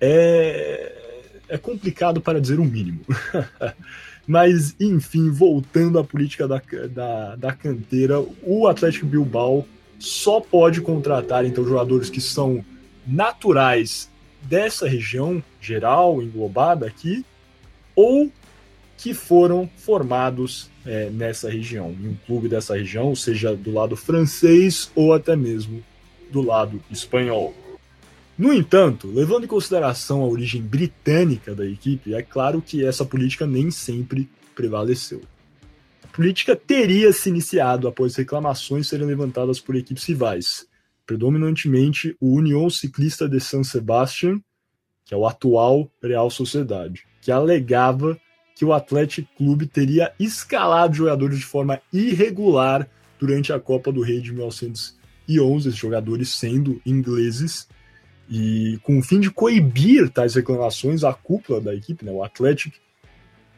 é, 0.00 0.92
é 1.48 1.58
complicado 1.58 2.20
para 2.20 2.40
dizer 2.40 2.58
o 2.60 2.64
mínimo. 2.64 3.00
Mas, 4.26 4.76
enfim, 4.78 5.30
voltando 5.30 5.98
à 5.98 6.04
política 6.04 6.46
da, 6.46 6.60
da, 6.90 7.36
da 7.36 7.52
canteira, 7.52 8.20
o 8.42 8.66
Atlético 8.66 9.06
Bilbao 9.06 9.66
só 9.98 10.40
pode 10.40 10.80
contratar 10.80 11.44
então 11.44 11.64
jogadores 11.64 12.10
que 12.10 12.20
são 12.20 12.64
naturais 13.06 14.10
dessa 14.42 14.86
região 14.86 15.42
geral 15.60 16.22
englobada 16.22 16.86
aqui 16.86 17.24
ou 17.96 18.30
que 18.96 19.14
foram 19.14 19.68
formados 19.76 20.70
é, 20.84 21.08
nessa 21.10 21.50
região, 21.50 21.90
em 21.90 22.08
um 22.08 22.16
clube 22.26 22.48
dessa 22.48 22.76
região, 22.76 23.14
seja 23.14 23.54
do 23.54 23.72
lado 23.72 23.96
francês 23.96 24.90
ou 24.94 25.12
até 25.12 25.34
mesmo 25.34 25.82
do 26.30 26.42
lado 26.42 26.82
espanhol. 26.90 27.54
No 28.38 28.54
entanto, 28.54 29.08
levando 29.08 29.44
em 29.44 29.48
consideração 29.48 30.22
a 30.22 30.26
origem 30.28 30.62
britânica 30.62 31.56
da 31.56 31.66
equipe, 31.66 32.14
é 32.14 32.22
claro 32.22 32.62
que 32.62 32.84
essa 32.84 33.04
política 33.04 33.44
nem 33.48 33.68
sempre 33.68 34.30
prevaleceu. 34.54 35.22
Política 36.12 36.54
teria 36.54 37.12
se 37.12 37.28
iniciado 37.28 37.88
após 37.88 38.14
reclamações 38.14 38.86
serem 38.86 39.06
levantadas 39.06 39.58
por 39.58 39.74
equipes 39.74 40.04
rivais, 40.04 40.68
predominantemente 41.04 42.16
o 42.20 42.34
União 42.34 42.70
Ciclista 42.70 43.28
de 43.28 43.40
San 43.40 43.64
Sebastián, 43.64 44.40
que 45.04 45.12
é 45.12 45.16
o 45.16 45.26
atual 45.26 45.90
Real 46.00 46.30
Sociedade, 46.30 47.06
que 47.20 47.32
alegava 47.32 48.16
que 48.54 48.64
o 48.64 48.72
Atlético 48.72 49.28
Clube 49.36 49.66
teria 49.66 50.12
escalado 50.18 50.94
jogadores 50.94 51.38
de 51.38 51.44
forma 51.44 51.80
irregular 51.92 52.88
durante 53.18 53.52
a 53.52 53.58
Copa 53.58 53.90
do 53.90 54.00
Rei 54.00 54.20
de 54.20 54.32
1911, 54.32 55.68
esses 55.68 55.78
jogadores 55.78 56.28
sendo 56.28 56.80
ingleses, 56.86 57.66
e 58.28 58.78
com 58.82 58.98
o 58.98 59.02
fim 59.02 59.20
de 59.20 59.30
coibir 59.30 60.10
tais 60.10 60.34
reclamações, 60.34 61.02
a 61.02 61.14
cúpula 61.14 61.60
da 61.60 61.74
equipe, 61.74 62.04
né, 62.04 62.12
o 62.12 62.22
Atlético, 62.22 62.76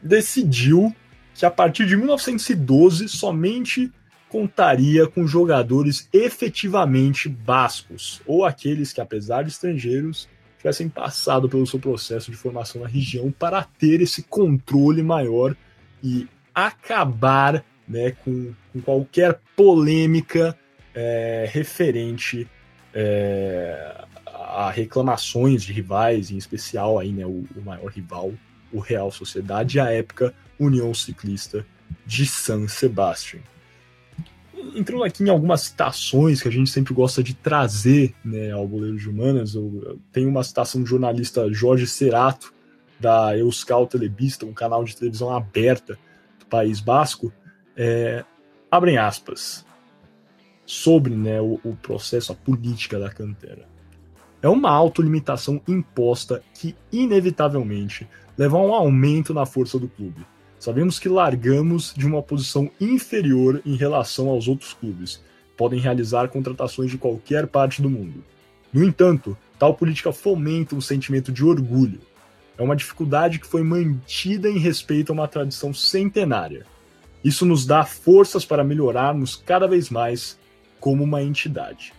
decidiu 0.00 0.94
que 1.34 1.44
a 1.44 1.50
partir 1.50 1.86
de 1.86 1.96
1912 1.96 3.08
somente 3.08 3.92
contaria 4.28 5.08
com 5.08 5.26
jogadores 5.26 6.08
efetivamente 6.12 7.28
bascos, 7.28 8.22
ou 8.24 8.44
aqueles 8.44 8.92
que, 8.92 9.00
apesar 9.00 9.42
de 9.42 9.50
estrangeiros, 9.50 10.28
tivessem 10.56 10.88
passado 10.88 11.48
pelo 11.48 11.66
seu 11.66 11.80
processo 11.80 12.30
de 12.30 12.36
formação 12.36 12.82
na 12.82 12.86
região 12.86 13.32
para 13.32 13.64
ter 13.64 14.00
esse 14.00 14.22
controle 14.22 15.02
maior 15.02 15.56
e 16.02 16.28
acabar 16.54 17.64
né, 17.88 18.12
com, 18.24 18.52
com 18.72 18.80
qualquer 18.80 19.40
polêmica 19.56 20.56
é, 20.94 21.48
referente 21.50 22.46
é, 22.94 24.04
a 24.50 24.70
reclamações 24.70 25.62
de 25.62 25.72
rivais, 25.72 26.30
em 26.30 26.36
especial 26.36 26.98
aí, 26.98 27.12
né, 27.12 27.26
o, 27.26 27.44
o 27.56 27.62
maior 27.64 27.90
rival, 27.90 28.32
o 28.72 28.78
Real 28.78 29.10
Sociedade, 29.10 29.78
e 29.78 29.80
à 29.80 29.90
época 29.90 30.34
União 30.58 30.92
Ciclista 30.92 31.66
de 32.06 32.26
San 32.26 32.68
Sebastián. 32.68 33.40
Entrando 34.74 35.04
aqui 35.04 35.24
em 35.24 35.30
algumas 35.30 35.62
citações 35.62 36.42
que 36.42 36.48
a 36.48 36.50
gente 36.50 36.70
sempre 36.70 36.92
gosta 36.92 37.22
de 37.22 37.34
trazer 37.34 38.14
né, 38.24 38.50
ao 38.50 38.68
Boleiro 38.68 38.96
de 38.96 39.08
Humanas, 39.08 39.54
eu, 39.54 39.98
tenho 40.12 40.28
uma 40.28 40.44
citação 40.44 40.82
do 40.82 40.86
jornalista 40.86 41.50
Jorge 41.52 41.86
Cerato, 41.86 42.52
da 42.98 43.36
Euskal 43.36 43.86
Telebista, 43.86 44.44
um 44.44 44.52
canal 44.52 44.84
de 44.84 44.94
televisão 44.94 45.34
aberta 45.34 45.98
do 46.38 46.46
País 46.46 46.80
Basco, 46.80 47.32
é, 47.74 48.24
abrem 48.70 48.98
aspas, 48.98 49.64
sobre 50.66 51.16
né, 51.16 51.40
o, 51.40 51.58
o 51.64 51.74
processo, 51.76 52.30
a 52.30 52.34
política 52.34 52.98
da 52.98 53.10
cantera. 53.10 53.66
É 54.42 54.48
uma 54.48 54.70
autolimitação 54.70 55.60
imposta 55.68 56.42
que, 56.54 56.74
inevitavelmente, 56.92 58.08
leva 58.36 58.56
a 58.56 58.62
um 58.62 58.74
aumento 58.74 59.34
na 59.34 59.44
força 59.44 59.78
do 59.78 59.88
clube 59.88 60.24
Sabemos 60.60 60.98
que 60.98 61.08
largamos 61.08 61.94
de 61.96 62.06
uma 62.06 62.22
posição 62.22 62.70
inferior 62.78 63.62
em 63.64 63.76
relação 63.76 64.28
aos 64.28 64.46
outros 64.46 64.74
clubes. 64.74 65.24
Podem 65.56 65.80
realizar 65.80 66.28
contratações 66.28 66.90
de 66.90 66.98
qualquer 66.98 67.46
parte 67.46 67.80
do 67.80 67.88
mundo. 67.88 68.22
No 68.70 68.84
entanto, 68.84 69.34
tal 69.58 69.72
política 69.72 70.12
fomenta 70.12 70.76
um 70.76 70.80
sentimento 70.82 71.32
de 71.32 71.42
orgulho. 71.42 72.02
É 72.58 72.62
uma 72.62 72.76
dificuldade 72.76 73.38
que 73.38 73.46
foi 73.46 73.62
mantida 73.62 74.50
em 74.50 74.58
respeito 74.58 75.08
a 75.10 75.14
uma 75.14 75.26
tradição 75.26 75.72
centenária. 75.72 76.66
Isso 77.24 77.46
nos 77.46 77.64
dá 77.64 77.82
forças 77.86 78.44
para 78.44 78.62
melhorarmos 78.62 79.36
cada 79.36 79.66
vez 79.66 79.88
mais 79.88 80.38
como 80.78 81.04
uma 81.04 81.22
entidade. 81.22 81.94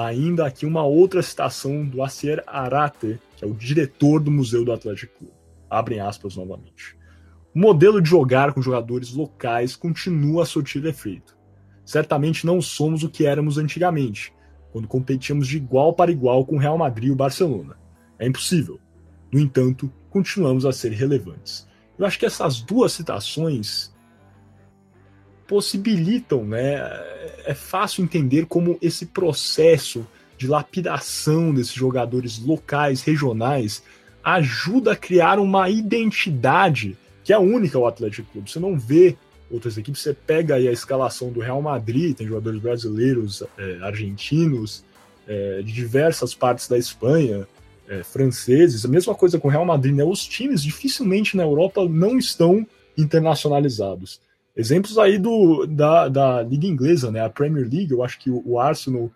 Ainda 0.00 0.46
aqui 0.46 0.64
uma 0.64 0.84
outra 0.84 1.20
citação 1.20 1.84
do 1.84 2.04
Acier 2.04 2.40
Arate, 2.46 3.18
que 3.36 3.44
é 3.44 3.48
o 3.48 3.52
diretor 3.52 4.20
do 4.20 4.30
Museu 4.30 4.64
do 4.64 4.72
Atlético 4.72 5.18
Clube. 5.18 5.34
Abrem 5.68 5.98
aspas 5.98 6.36
novamente. 6.36 6.96
O 7.52 7.58
modelo 7.58 8.00
de 8.00 8.08
jogar 8.08 8.52
com 8.52 8.62
jogadores 8.62 9.12
locais 9.12 9.74
continua 9.74 10.44
a 10.44 10.46
surtir 10.46 10.86
efeito. 10.86 11.36
Certamente 11.84 12.46
não 12.46 12.62
somos 12.62 13.02
o 13.02 13.08
que 13.08 13.26
éramos 13.26 13.58
antigamente, 13.58 14.32
quando 14.70 14.86
competíamos 14.86 15.48
de 15.48 15.56
igual 15.56 15.92
para 15.92 16.12
igual 16.12 16.46
com 16.46 16.54
o 16.54 16.60
Real 16.60 16.78
Madrid 16.78 17.08
e 17.08 17.12
o 17.12 17.16
Barcelona. 17.16 17.76
É 18.20 18.26
impossível. 18.28 18.78
No 19.32 19.40
entanto, 19.40 19.92
continuamos 20.10 20.64
a 20.64 20.70
ser 20.70 20.92
relevantes. 20.92 21.66
Eu 21.98 22.06
acho 22.06 22.20
que 22.20 22.26
essas 22.26 22.60
duas 22.60 22.92
citações 22.92 23.92
possibilitam, 25.48 26.44
né? 26.44 26.76
É 27.44 27.54
fácil 27.54 28.04
entender 28.04 28.46
como 28.46 28.78
esse 28.80 29.06
processo 29.06 30.06
lapidação 30.46 31.52
desses 31.52 31.72
jogadores 31.72 32.38
locais, 32.38 33.02
regionais, 33.02 33.82
ajuda 34.22 34.92
a 34.92 34.96
criar 34.96 35.38
uma 35.40 35.68
identidade 35.68 36.96
que 37.24 37.32
é 37.32 37.38
única 37.38 37.76
ao 37.76 37.86
Atlético 37.86 38.30
Clube. 38.30 38.50
Você 38.50 38.60
não 38.60 38.78
vê 38.78 39.16
outras 39.50 39.76
equipes, 39.76 40.02
você 40.02 40.14
pega 40.14 40.56
aí 40.56 40.68
a 40.68 40.72
escalação 40.72 41.32
do 41.32 41.40
Real 41.40 41.60
Madrid, 41.60 42.16
tem 42.16 42.26
jogadores 42.26 42.60
brasileiros, 42.60 43.42
é, 43.56 43.78
argentinos, 43.82 44.84
é, 45.26 45.62
de 45.62 45.72
diversas 45.72 46.34
partes 46.34 46.68
da 46.68 46.78
Espanha, 46.78 47.46
é, 47.88 48.02
franceses, 48.02 48.84
a 48.84 48.88
mesma 48.88 49.14
coisa 49.14 49.38
com 49.38 49.48
o 49.48 49.50
Real 49.50 49.64
Madrid, 49.64 49.94
né? 49.94 50.04
Os 50.04 50.26
times 50.26 50.62
dificilmente 50.62 51.36
na 51.36 51.42
Europa 51.42 51.86
não 51.88 52.18
estão 52.18 52.66
internacionalizados. 52.96 54.20
Exemplos 54.58 54.98
aí 54.98 55.18
do, 55.18 55.66
da, 55.66 56.08
da 56.08 56.42
Liga 56.42 56.66
Inglesa, 56.66 57.12
né? 57.12 57.24
A 57.24 57.30
Premier 57.30 57.62
League, 57.62 57.92
eu 57.92 58.02
acho 58.02 58.18
que 58.18 58.28
o, 58.28 58.42
o 58.44 58.58
Arsenal 58.58 59.08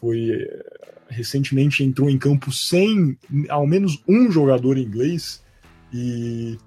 foi 0.00 0.30
é, 0.30 0.64
recentemente 1.08 1.84
entrou 1.84 2.08
em 2.08 2.16
campo 2.16 2.50
sem 2.50 3.18
ao 3.50 3.66
menos 3.66 4.02
um 4.08 4.30
jogador 4.30 4.78
inglês 4.78 5.44
e 5.92 6.58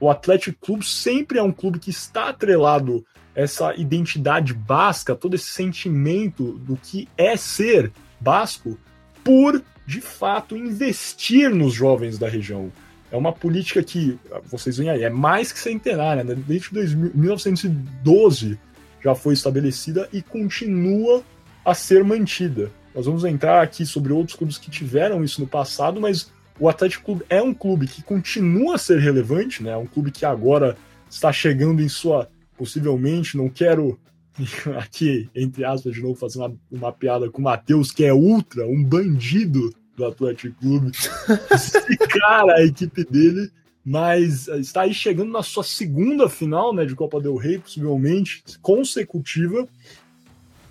o 0.00 0.08
Atlético 0.10 0.58
Clube 0.64 0.84
sempre 0.84 1.38
é 1.38 1.42
um 1.42 1.52
clube 1.52 1.78
que 1.78 1.90
está 1.90 2.30
atrelado 2.30 3.04
essa 3.34 3.74
identidade 3.74 4.54
basca, 4.54 5.14
todo 5.14 5.34
esse 5.34 5.46
sentimento 5.46 6.52
do 6.58 6.76
que 6.76 7.06
é 7.16 7.36
ser 7.36 7.92
basco, 8.18 8.78
por 9.22 9.62
de 9.86 10.00
fato 10.00 10.56
investir 10.56 11.54
nos 11.54 11.74
jovens 11.74 12.18
da 12.18 12.28
região. 12.28 12.72
É 13.10 13.16
uma 13.16 13.32
política 13.32 13.82
que, 13.82 14.18
vocês 14.44 14.76
veem 14.76 14.90
aí, 14.90 15.02
é 15.02 15.10
mais 15.10 15.50
que 15.50 15.58
centenária, 15.58 16.22
né? 16.22 16.34
desde 16.34 16.70
2000, 16.72 17.12
1912 17.14 18.58
já 19.02 19.14
foi 19.14 19.34
estabelecida 19.34 20.08
e 20.12 20.20
continua 20.20 21.22
a 21.64 21.74
ser 21.74 22.04
mantida. 22.04 22.70
Nós 22.94 23.06
vamos 23.06 23.24
entrar 23.24 23.62
aqui 23.62 23.86
sobre 23.86 24.12
outros 24.12 24.36
clubes 24.36 24.58
que 24.58 24.70
tiveram 24.70 25.22
isso 25.22 25.40
no 25.40 25.46
passado, 25.46 26.00
mas 26.00 26.30
o 26.58 26.68
Atlético 26.68 27.04
Clube 27.04 27.24
é 27.28 27.40
um 27.40 27.54
clube 27.54 27.86
que 27.86 28.02
continua 28.02 28.74
a 28.74 28.78
ser 28.78 28.98
relevante, 28.98 29.62
né? 29.62 29.70
É 29.70 29.76
um 29.76 29.86
clube 29.86 30.10
que 30.10 30.24
agora 30.24 30.76
está 31.08 31.32
chegando 31.32 31.80
em 31.80 31.88
sua, 31.88 32.28
possivelmente, 32.56 33.36
não 33.36 33.48
quero 33.48 33.98
aqui, 34.76 35.28
entre 35.34 35.64
aspas, 35.64 35.94
de 35.94 36.02
novo, 36.02 36.16
fazer 36.16 36.38
uma, 36.38 36.54
uma 36.70 36.92
piada 36.92 37.30
com 37.30 37.40
o 37.40 37.44
Matheus, 37.44 37.92
que 37.92 38.04
é 38.04 38.12
ultra, 38.12 38.66
um 38.66 38.82
bandido 38.82 39.72
do 39.98 40.06
Atlético 40.06 40.58
Clube. 40.60 40.92
Cara, 42.08 42.54
a 42.54 42.64
equipe 42.64 43.04
dele, 43.04 43.50
mas 43.84 44.46
está 44.48 44.82
aí 44.82 44.94
chegando 44.94 45.32
na 45.32 45.42
sua 45.42 45.64
segunda 45.64 46.28
final 46.28 46.72
né, 46.72 46.86
de 46.86 46.94
Copa 46.94 47.20
del 47.20 47.36
Rei, 47.36 47.58
possivelmente, 47.58 48.42
consecutiva, 48.62 49.66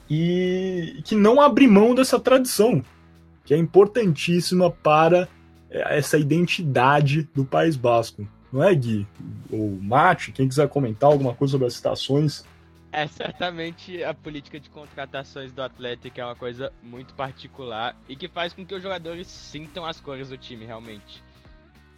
e 0.10 1.02
que 1.04 1.13
não 1.13 1.42
abre 1.42 1.68
mão 1.68 1.94
dessa 1.94 2.20
tradição, 2.20 2.82
que 3.44 3.54
é 3.54 3.58
importantíssima 3.58 4.72
para 4.72 5.28
é, 5.70 5.98
essa 5.98 6.18
identidade 6.18 7.28
do 7.36 7.44
País 7.44 7.76
Basco. 7.76 8.26
Não 8.52 8.63
é, 8.63 8.74
Gui? 8.74 9.06
Ou 9.52 9.78
Mate, 9.82 10.32
quem 10.32 10.48
quiser 10.48 10.70
comentar 10.70 11.12
alguma 11.12 11.34
coisa 11.34 11.52
sobre 11.52 11.68
as 11.68 11.74
citações. 11.74 12.46
É 12.98 13.06
certamente 13.06 14.04
a 14.04 14.12
política 14.12 14.60
de 14.60 14.72
contratações 14.72 15.52
do 15.52 15.62
Atlético 15.62 16.20
é 16.20 16.26
uma 16.26 16.36
coisa 16.36 16.74
muito 16.82 17.14
particular 17.14 17.96
e 18.10 18.16
que 18.16 18.28
faz 18.28 18.54
com 18.54 18.66
que 18.66 18.74
os 18.74 18.82
jogadores 18.82 19.28
sintam 19.28 19.86
as 19.86 20.02
cores 20.02 20.30
do 20.30 20.38
time 20.38 20.66
realmente. 20.66 21.22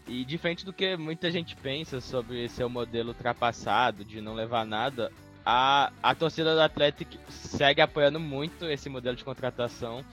E 0.06 0.26
diferente 0.26 0.66
do 0.66 0.74
que 0.74 0.98
muita 0.98 1.32
gente 1.32 1.56
pensa 1.56 2.02
sobre 2.02 2.50
seu 2.50 2.68
modelo 2.68 3.12
ultrapassado, 3.12 4.04
de 4.04 4.20
não 4.20 4.34
levar 4.34 4.66
nada, 4.66 5.10
a, 5.46 5.90
a 6.04 6.14
torcida 6.14 6.54
do 6.54 6.60
Atlético 6.60 7.16
segue 7.30 7.80
apoiando 7.80 8.20
muito 8.20 8.66
esse 8.66 8.90
modelo 8.90 9.16
de 9.16 9.24
contratação 9.24 10.04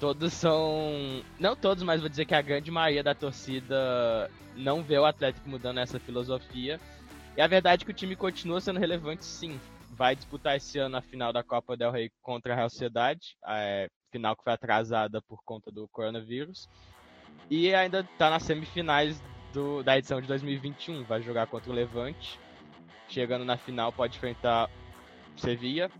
todos 0.00 0.32
são. 0.32 1.22
Não 1.38 1.54
todos, 1.54 1.84
mas 1.84 2.00
vou 2.00 2.08
dizer 2.08 2.24
que 2.24 2.34
a 2.34 2.42
grande 2.42 2.72
maioria 2.72 3.04
da 3.04 3.14
torcida 3.14 4.28
não 4.56 4.82
vê 4.82 4.98
o 4.98 5.04
Atlético 5.04 5.48
mudando 5.48 5.78
essa 5.78 6.00
filosofia. 6.00 6.80
E 7.36 7.40
a 7.40 7.46
verdade 7.46 7.84
é 7.84 7.86
que 7.86 7.92
o 7.92 7.94
time 7.94 8.16
continua 8.16 8.60
sendo 8.60 8.80
relevante, 8.80 9.24
sim. 9.24 9.60
Vai 9.94 10.16
disputar 10.16 10.56
esse 10.56 10.78
ano 10.78 10.96
a 10.96 11.02
final 11.02 11.32
da 11.32 11.42
Copa 11.42 11.76
del 11.76 11.90
Rey 11.90 12.10
contra 12.22 12.52
a 12.52 12.56
Real 12.56 12.70
Sociedade, 12.70 13.36
é, 13.46 13.88
final 14.10 14.34
que 14.34 14.42
foi 14.42 14.52
atrasada 14.52 15.20
por 15.22 15.42
conta 15.44 15.70
do 15.70 15.86
coronavírus. 15.88 16.68
E 17.50 17.74
ainda 17.74 18.00
está 18.00 18.30
nas 18.30 18.42
semifinais 18.42 19.22
do, 19.52 19.82
da 19.82 19.98
edição 19.98 20.20
de 20.20 20.26
2021. 20.26 21.04
Vai 21.04 21.22
jogar 21.22 21.46
contra 21.46 21.70
o 21.70 21.74
Levante. 21.74 22.38
Chegando 23.08 23.44
na 23.44 23.58
final, 23.58 23.92
pode 23.92 24.16
enfrentar 24.16 24.70
Sevilla 25.36 25.90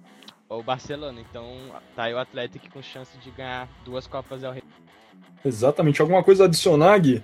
o 0.57 0.63
Barcelona. 0.63 1.21
Então 1.21 1.57
tá 1.95 2.05
aí 2.05 2.15
o 2.15 2.19
Atlético 2.19 2.71
com 2.71 2.83
chance 2.83 3.17
de 3.19 3.31
ganhar 3.31 3.69
duas 3.85 4.07
Copas 4.07 4.41
del 4.41 4.53
Rey. 4.53 4.63
Exatamente. 5.45 6.01
Alguma 6.01 6.23
coisa 6.23 6.45
a 6.45 6.47
adicionar, 6.47 6.99
Gui? 6.99 7.23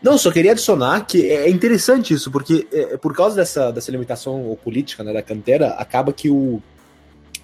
Não, 0.00 0.16
só 0.16 0.30
queria 0.30 0.52
adicionar 0.52 1.04
que 1.04 1.28
é 1.28 1.50
interessante 1.50 2.14
isso, 2.14 2.30
porque 2.30 2.66
é, 2.72 2.94
é, 2.94 2.96
por 2.96 3.14
causa 3.14 3.34
dessa, 3.34 3.72
dessa 3.72 3.90
limitação 3.90 4.56
política 4.62 5.02
né, 5.02 5.12
da 5.12 5.22
cantera, 5.22 5.70
acaba 5.70 6.12
que 6.12 6.30
o. 6.30 6.62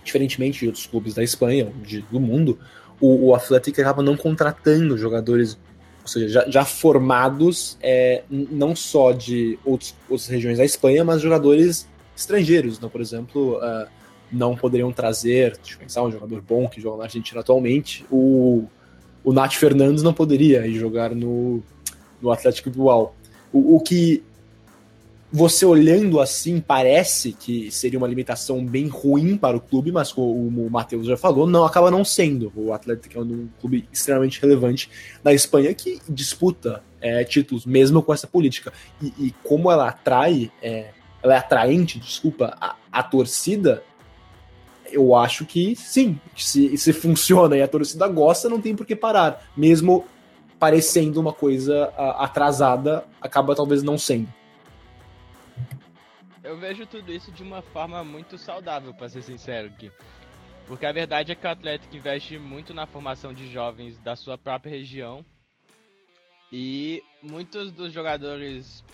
Diferentemente 0.04 0.60
de 0.60 0.66
outros 0.66 0.86
clubes 0.86 1.14
da 1.14 1.22
Espanha, 1.22 1.72
de, 1.82 2.02
do 2.02 2.20
mundo, 2.20 2.58
o, 3.00 3.28
o 3.28 3.34
Atlético 3.34 3.80
acaba 3.80 4.02
não 4.02 4.16
contratando 4.18 4.98
jogadores, 4.98 5.58
ou 6.02 6.08
seja, 6.08 6.28
já, 6.28 6.50
já 6.50 6.64
formados, 6.64 7.78
é, 7.82 8.22
não 8.30 8.76
só 8.76 9.12
de 9.12 9.58
outros, 9.64 9.94
outras 10.08 10.28
regiões 10.28 10.58
da 10.58 10.64
Espanha, 10.64 11.02
mas 11.04 11.22
jogadores 11.22 11.88
estrangeiros. 12.14 12.76
Então, 12.76 12.90
por 12.90 13.00
exemplo, 13.00 13.56
uh, 13.56 13.88
não 14.30 14.54
poderiam 14.54 14.92
trazer, 14.92 15.56
deixa 15.56 15.74
eu 15.74 15.78
pensar, 15.78 16.02
um 16.02 16.12
jogador 16.12 16.42
bom 16.42 16.68
que 16.68 16.82
joga 16.82 16.98
na 16.98 17.04
Argentina 17.04 17.40
atualmente, 17.40 18.04
o, 18.10 18.64
o 19.24 19.32
Nath 19.32 19.54
Fernandes 19.54 20.02
não 20.02 20.12
poderia 20.12 20.66
ir 20.66 20.74
jogar 20.74 21.14
no, 21.14 21.62
no 22.24 22.32
Atlético 22.32 22.70
Bilbao. 22.70 23.14
O, 23.52 23.76
o 23.76 23.80
que 23.80 24.24
você 25.36 25.66
olhando 25.66 26.20
assim 26.20 26.60
parece 26.60 27.32
que 27.32 27.68
seria 27.68 27.98
uma 27.98 28.06
limitação 28.06 28.64
bem 28.64 28.86
ruim 28.86 29.36
para 29.36 29.56
o 29.56 29.60
clube, 29.60 29.90
mas 29.90 30.12
como 30.12 30.64
o 30.64 30.70
Matheus 30.70 31.08
já 31.08 31.16
falou, 31.16 31.44
não 31.44 31.64
acaba 31.64 31.90
não 31.90 32.04
sendo. 32.04 32.52
O 32.54 32.72
Atlético 32.72 33.18
é 33.18 33.20
um 33.20 33.48
clube 33.60 33.88
extremamente 33.92 34.40
relevante 34.40 34.88
na 35.24 35.32
Espanha 35.32 35.74
que 35.74 36.00
disputa 36.08 36.84
é, 37.00 37.24
títulos 37.24 37.66
mesmo 37.66 38.00
com 38.00 38.14
essa 38.14 38.28
política. 38.28 38.72
E, 39.02 39.12
e 39.18 39.34
como 39.42 39.72
ela 39.72 39.88
atrai, 39.88 40.52
é, 40.62 40.90
ela 41.20 41.34
é 41.34 41.38
atraente, 41.38 41.98
desculpa, 41.98 42.56
a, 42.60 42.76
a 42.92 43.02
torcida, 43.02 43.82
eu 44.92 45.16
acho 45.16 45.44
que 45.44 45.74
sim. 45.74 46.16
Se, 46.36 46.76
se 46.78 46.92
funciona 46.92 47.56
e 47.56 47.62
a 47.62 47.66
torcida 47.66 48.06
gosta, 48.06 48.48
não 48.48 48.60
tem 48.60 48.76
por 48.76 48.86
que 48.86 48.94
parar. 48.94 49.44
Mesmo 49.56 50.04
parecendo 50.58 51.20
uma 51.20 51.32
coisa 51.32 51.86
atrasada, 52.18 53.06
acaba 53.20 53.54
talvez 53.54 53.82
não 53.82 53.98
sendo. 53.98 54.32
Eu 56.42 56.58
vejo 56.58 56.86
tudo 56.86 57.12
isso 57.12 57.32
de 57.32 57.42
uma 57.42 57.62
forma 57.62 58.04
muito 58.04 58.36
saudável, 58.36 58.92
para 58.92 59.08
ser 59.08 59.22
sincero 59.22 59.68
aqui. 59.68 59.90
Porque 60.66 60.86
a 60.86 60.92
verdade 60.92 61.32
é 61.32 61.34
que 61.34 61.46
o 61.46 61.50
Atlético 61.50 61.96
investe 61.96 62.38
muito 62.38 62.72
na 62.72 62.86
formação 62.86 63.32
de 63.32 63.50
jovens 63.50 63.98
da 63.98 64.14
sua 64.16 64.38
própria 64.38 64.70
região. 64.70 65.24
E 66.52 67.02
muitos 67.22 67.72
dos 67.72 67.92
jogadores 67.92 68.84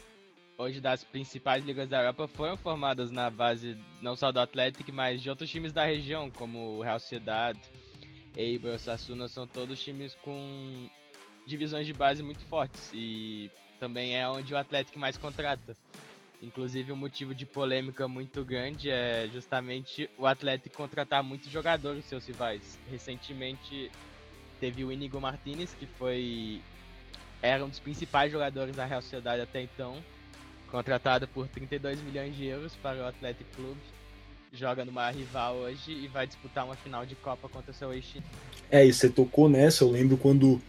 hoje 0.57 0.81
das 0.81 1.03
principais 1.03 1.65
ligas 1.65 1.89
da 1.89 2.01
Europa 2.01 2.29
foram 2.29 2.57
formadas 2.57 3.11
na 3.11 3.31
base 3.31 3.79
não 4.03 4.15
só 4.15 4.31
do 4.31 4.41
Atlético, 4.41 4.93
mas 4.93 5.23
de 5.23 5.31
outros 5.31 5.51
times 5.51 5.73
da 5.73 5.85
região, 5.85 6.31
como 6.31 6.77
o 6.79 6.83
Real 6.83 6.99
Sociedad, 6.99 7.57
Eibar, 8.37 8.79
Sassuna, 8.79 9.27
são 9.27 9.47
todos 9.47 9.83
times 9.83 10.15
com 10.17 10.89
divisões 11.47 11.87
de 11.87 11.93
base 11.93 12.23
muito 12.23 12.45
fortes 12.47 12.91
e 12.93 13.51
também 13.79 14.17
é 14.17 14.29
onde 14.29 14.53
o 14.53 14.57
Atlético 14.57 14.99
mais 14.99 15.17
contrata. 15.17 15.77
Inclusive, 16.43 16.93
um 16.93 16.97
motivo 16.97 17.35
de 17.35 17.45
polêmica 17.45 18.09
muito 18.09 18.45
grande 18.45 18.89
é 18.89 19.29
justamente 19.33 20.09
o 20.17 20.27
Atlético 20.27 20.77
contratar 20.77 21.23
muitos 21.23 21.51
jogadores 21.51 22.05
seus 22.07 22.27
rivais. 22.27 22.79
Recentemente 22.91 23.91
teve 24.59 24.85
o 24.85 24.93
Inigo 24.93 25.21
Martinez, 25.21 25.75
que 25.79 25.87
foi 25.87 26.61
era 27.43 27.65
um 27.65 27.69
dos 27.69 27.79
principais 27.79 28.31
jogadores 28.31 28.77
da 28.77 28.85
Real 28.85 29.01
Sociedade 29.01 29.41
até 29.41 29.63
então, 29.63 29.97
contratado 30.71 31.27
por 31.29 31.49
32 31.49 32.01
milhões 32.03 32.37
de 32.37 32.47
euros 32.47 32.75
para 32.77 32.99
o 32.99 33.07
Athletic 33.07 33.47
Clube. 33.55 33.81
Joga 34.53 34.85
numa 34.85 35.11
rival 35.11 35.57
hoje 35.57 35.93
e 35.93 36.09
vai 36.09 36.27
disputar 36.27 36.65
uma 36.65 36.75
final 36.75 37.07
de 37.07 37.15
Copa 37.15 37.49
contra 37.49 37.71
o 37.71 37.75
seu 37.75 37.93
ex 37.93 38.15
É, 38.71 38.85
e 38.85 38.93
você 38.93 39.09
tocou 39.09 39.49
nessa, 39.49 39.85
eu 39.85 39.91
lembro 39.91 40.17
quando 40.17 40.61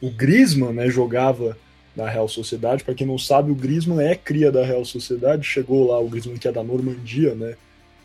o 0.00 0.10
Griezmann 0.10 0.72
né, 0.72 0.88
jogava 0.88 1.56
na 1.94 2.08
Real 2.08 2.28
Sociedade. 2.28 2.84
Para 2.84 2.94
quem 2.94 3.06
não 3.06 3.18
sabe, 3.18 3.50
o 3.50 3.54
Griezmann 3.54 4.06
é 4.06 4.14
cria 4.14 4.52
da 4.52 4.64
Real 4.64 4.84
Sociedade. 4.84 5.46
Chegou 5.46 5.88
lá 5.88 5.98
o 5.98 6.08
Griezmann 6.08 6.36
que 6.36 6.46
é 6.46 6.52
da 6.52 6.62
Normandia, 6.62 7.34
né? 7.34 7.56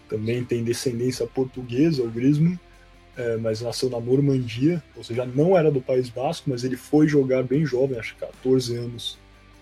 Também 0.08 0.44
tem 0.44 0.64
descendência 0.64 1.26
portuguesa, 1.26 2.04
o 2.04 2.10
Griezmann, 2.10 2.60
é, 3.18 3.38
mas 3.38 3.62
nasceu 3.62 3.90
na 3.90 4.00
Normandia, 4.00 4.84
ou 4.96 5.04
seja, 5.04 5.26
não 5.26 5.58
era 5.58 5.72
do 5.72 5.82
País 5.82 6.10
Basco, 6.10 6.50
mas 6.50 6.64
ele 6.64 6.76
foi 6.76 7.08
jogar 7.08 7.44
bem 7.44 7.66
jovem, 7.66 7.98
acho 7.98 8.16
que 8.16 8.22
14 8.22 8.76
anos, 8.76 9.18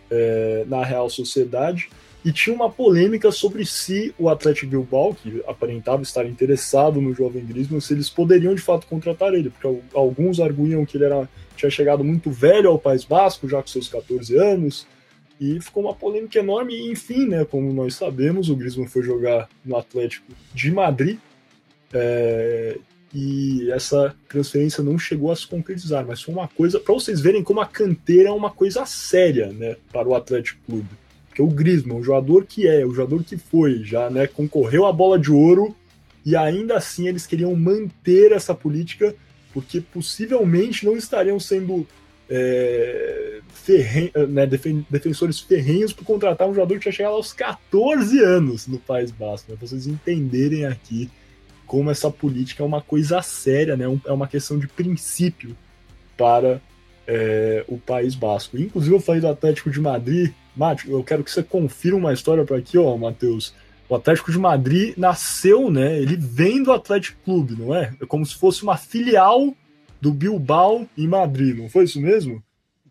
é, 0.10 0.66
na 0.68 0.84
Real 0.84 1.10
Sociedade. 1.10 1.90
E 2.24 2.34
tinha 2.34 2.54
uma 2.54 2.70
polêmica 2.70 3.32
sobre 3.32 3.66
se 3.66 4.14
o 4.18 4.28
Atlético 4.28 4.68
Bilbao, 4.68 5.16
que 5.16 5.42
aparentava 5.48 6.02
estar 6.02 6.26
interessado 6.26 7.00
no 7.00 7.14
jovem 7.14 7.46
Griezmann, 7.46 7.80
se 7.80 7.94
eles 7.94 8.10
poderiam 8.10 8.54
de 8.54 8.62
fato 8.62 8.88
contratar 8.88 9.34
ele, 9.34 9.50
porque 9.50 9.82
alguns 9.94 10.40
arguiam 10.40 10.86
que 10.86 10.98
ele 10.98 11.06
era, 11.06 11.30
tinha 11.56 11.70
chegado 11.70 12.04
muito 12.04 12.30
velho 12.30 12.70
ao 12.70 12.80
País 12.80 13.06
Basco, 13.06 13.48
já 13.48 13.62
com 13.62 13.68
seus 13.68 13.88
14 13.88 14.38
anos, 14.38 14.86
e 15.40 15.62
ficou 15.62 15.84
uma 15.84 15.96
polêmica 15.96 16.40
enorme, 16.40 16.76
e 16.76 16.92
enfim, 16.92 17.26
né, 17.26 17.46
como 17.46 17.72
nós 17.72 17.96
sabemos, 17.96 18.50
o 18.50 18.56
Griezmann 18.56 18.88
foi 18.88 19.02
jogar 19.02 19.48
no 19.64 19.78
Atlético 19.78 20.34
de 20.54 20.72
Madrid, 20.72 21.18
é, 21.94 22.78
e 23.14 23.72
essa 23.72 24.14
transferência 24.28 24.84
não 24.84 25.00
chegou 25.00 25.32
a 25.32 25.36
se 25.38 25.48
concretizar, 25.48 26.06
mas 26.06 26.22
foi 26.22 26.34
uma 26.34 26.50
coisa, 26.50 26.82
para 26.82 26.94
vocês 26.94 27.22
verem 27.22 27.44
como 27.44 27.62
a 27.62 27.66
canteira 27.66 28.28
é 28.28 28.32
uma 28.34 28.52
coisa 28.52 28.86
séria, 28.86 29.48
né, 29.54 29.78
para 29.94 30.06
o 30.06 30.14
Atlético 30.14 30.60
Clube 30.66 30.90
é 31.42 31.44
o 31.44 31.48
Griezmann, 31.48 32.00
o 32.00 32.04
jogador 32.04 32.46
que 32.46 32.68
é, 32.68 32.86
o 32.86 32.94
jogador 32.94 33.24
que 33.24 33.38
foi, 33.38 33.84
já 33.84 34.10
né, 34.10 34.28
concorreu 34.28 34.86
à 34.86 34.94
bola 34.94 35.18
de 35.18 35.32
ouro 35.32 35.76
e 36.26 36.36
ainda 36.36 36.76
assim 36.76 37.08
eles 37.08 37.26
queriam 37.26 37.56
manter 37.56 38.32
essa 38.32 38.54
política 38.54 39.16
porque 39.54 39.82
possivelmente 39.82 40.86
não 40.86 40.96
estariam 40.96 41.40
sendo 41.40 41.88
é, 42.30 43.40
ferren 43.52 44.12
né, 44.30 44.46
defen 44.46 44.86
defensores 44.90 45.40
ferrenhos 45.40 45.92
por 45.92 46.06
contratar 46.06 46.48
um 46.48 46.54
jogador 46.54 46.76
que 46.76 46.82
tinha 46.82 46.92
chegado 46.92 47.14
aos 47.14 47.34
14 47.34 48.20
anos 48.24 48.68
no 48.68 48.78
País 48.78 49.10
Basco, 49.10 49.52
né, 49.52 49.58
para 49.58 49.68
vocês 49.68 49.88
entenderem 49.88 50.66
aqui 50.66 51.10
como 51.66 51.90
essa 51.90 52.10
política 52.10 52.64
é 52.64 52.66
uma 52.66 52.82
coisa 52.82 53.22
séria, 53.22 53.78
né, 53.78 53.86
é 54.06 54.12
uma 54.12 54.28
questão 54.28 54.60
de 54.60 54.68
princípio 54.68 55.56
para 56.18 56.62
é, 57.12 57.66
o 57.68 57.80
País 57.80 58.14
Basco. 58.14 58.56
Inclusive 58.56 58.96
eu 58.96 59.00
falei 59.00 59.20
do 59.20 59.28
Atlético 59.28 59.72
de 59.72 59.82
Madrid, 59.82 60.32
Mate, 60.56 60.90
eu 60.90 61.04
quero 61.04 61.24
que 61.24 61.32
você 61.32 61.42
confira 61.42 61.96
uma 61.96 62.14
história 62.14 62.46
para 62.46 62.58
aqui, 62.58 62.78
ó, 62.78 62.96
Matheus. 62.96 63.56
O 63.88 63.96
Atlético 63.96 64.32
de 64.32 64.38
Madrid 64.38 64.96
nasceu, 64.98 65.72
né? 65.72 65.98
Ele 65.98 66.16
vem 66.16 66.62
do 66.62 66.72
Atlético 66.72 67.18
Clube, 67.24 67.56
não 67.56 67.74
é? 67.74 67.96
É 68.00 68.06
como 68.06 68.26
se 68.26 68.36
fosse 68.36 68.62
uma 68.62 68.78
filial 68.78 69.56
do 70.00 70.12
Bilbao 70.12 70.88
em 70.98 71.08
Madrid, 71.08 71.58
não 71.58 71.70
foi 71.70 71.86
isso 71.86 72.00
mesmo? 72.00 72.44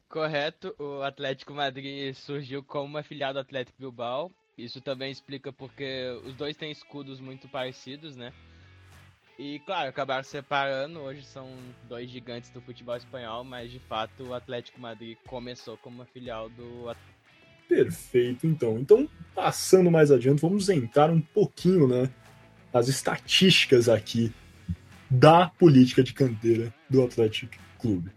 Correto, 0.09 0.74
o 0.78 1.02
Atlético 1.02 1.54
Madrid 1.54 2.14
surgiu 2.14 2.62
como 2.62 2.87
uma 2.87 3.02
filial 3.02 3.33
do 3.33 3.38
Atlético 3.38 3.78
Bilbao. 3.78 4.33
Isso 4.57 4.81
também 4.81 5.12
explica 5.12 5.52
porque 5.52 6.18
os 6.24 6.35
dois 6.35 6.57
têm 6.57 6.72
escudos 6.72 7.20
muito 7.20 7.46
parecidos, 7.48 8.16
né? 8.16 8.33
E 9.38 9.61
claro, 9.61 9.88
acabaram 9.88 10.24
separando, 10.24 10.98
hoje 10.98 11.22
são 11.22 11.48
dois 11.88 12.11
gigantes 12.11 12.51
do 12.51 12.61
futebol 12.61 12.96
espanhol, 12.96 13.44
mas 13.44 13.70
de 13.70 13.79
fato 13.79 14.24
o 14.24 14.35
Atlético 14.35 14.81
Madrid 14.81 15.16
começou 15.29 15.77
como 15.77 16.05
filial 16.07 16.48
do 16.51 16.92
Perfeito, 17.68 18.46
então. 18.46 18.79
Então, 18.79 19.09
passando 19.35 19.90
mais 19.90 20.11
adiante, 20.11 20.40
vamos 20.40 20.68
entrar 20.68 21.11
um 21.11 21.20
pouquinho, 21.20 21.87
né, 21.87 22.11
nas 22.72 22.88
estatísticas 22.88 23.88
aqui 23.88 24.33
da 25.09 25.46
política 25.46 26.03
de 26.03 26.12
canteira 26.12 26.74
do 26.90 27.05
Atlético 27.05 27.55
Clube. 27.79 28.11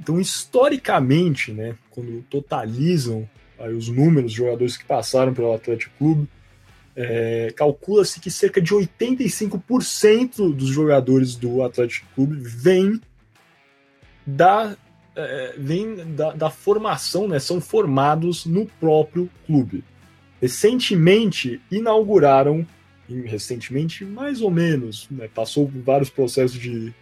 Então, 0.00 0.18
historicamente, 0.18 1.52
né, 1.52 1.76
quando 1.90 2.22
totalizam 2.22 3.28
aí, 3.58 3.74
os 3.74 3.88
números 3.88 4.30
de 4.30 4.38
jogadores 4.38 4.76
que 4.76 4.84
passaram 4.84 5.34
pelo 5.34 5.52
Atlético 5.52 5.94
Clube, 5.98 6.28
é, 7.00 7.52
calcula-se 7.54 8.18
que 8.18 8.28
cerca 8.28 8.60
de 8.60 8.74
85% 8.74 10.52
dos 10.52 10.66
jogadores 10.68 11.36
do 11.36 11.62
Atlético 11.62 12.08
Clube 12.12 12.36
vêm 12.40 13.00
da 14.26 14.76
é, 15.14 15.54
vem 15.56 15.94
da, 16.16 16.32
da, 16.32 16.50
formação, 16.50 17.28
né? 17.28 17.38
São 17.38 17.60
formados 17.60 18.44
no 18.44 18.66
próprio 18.66 19.30
clube. 19.46 19.84
Recentemente 20.40 21.60
inauguraram, 21.70 22.66
recentemente 23.08 24.04
mais 24.04 24.40
ou 24.40 24.50
menos, 24.50 25.06
né, 25.08 25.28
passou 25.32 25.68
por 25.68 25.80
vários 25.80 26.10
processos 26.10 26.58
de 26.58 26.92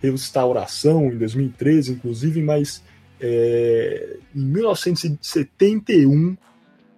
restauração 0.00 1.06
em 1.06 1.18
2013, 1.18 1.92
inclusive, 1.92 2.40
mas 2.40 2.84
é, 3.20 4.16
em 4.34 4.44
1971 4.44 6.36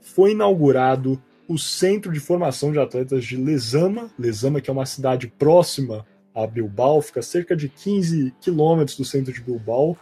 foi 0.01 0.33
inaugurado 0.33 1.21
o 1.53 1.59
Centro 1.59 2.11
de 2.11 2.19
Formação 2.19 2.73
de 2.73 2.79
Atletas 2.79 3.25
de 3.25 3.37
Lezama, 3.37 4.11
Lezama 4.19 4.61
que 4.61 4.71
é 4.71 4.73
uma 4.73 4.87
cidade 4.87 5.27
próxima 5.27 6.07
a 6.35 6.47
Bilbao, 6.47 7.03
fica 7.03 7.21
a 7.21 7.23
cerca 7.23 7.55
de 7.55 7.69
15 7.69 8.35
quilômetros 8.41 8.97
do 8.97 9.05
centro 9.05 9.33
de 9.33 9.41
Bilbao, 9.43 9.97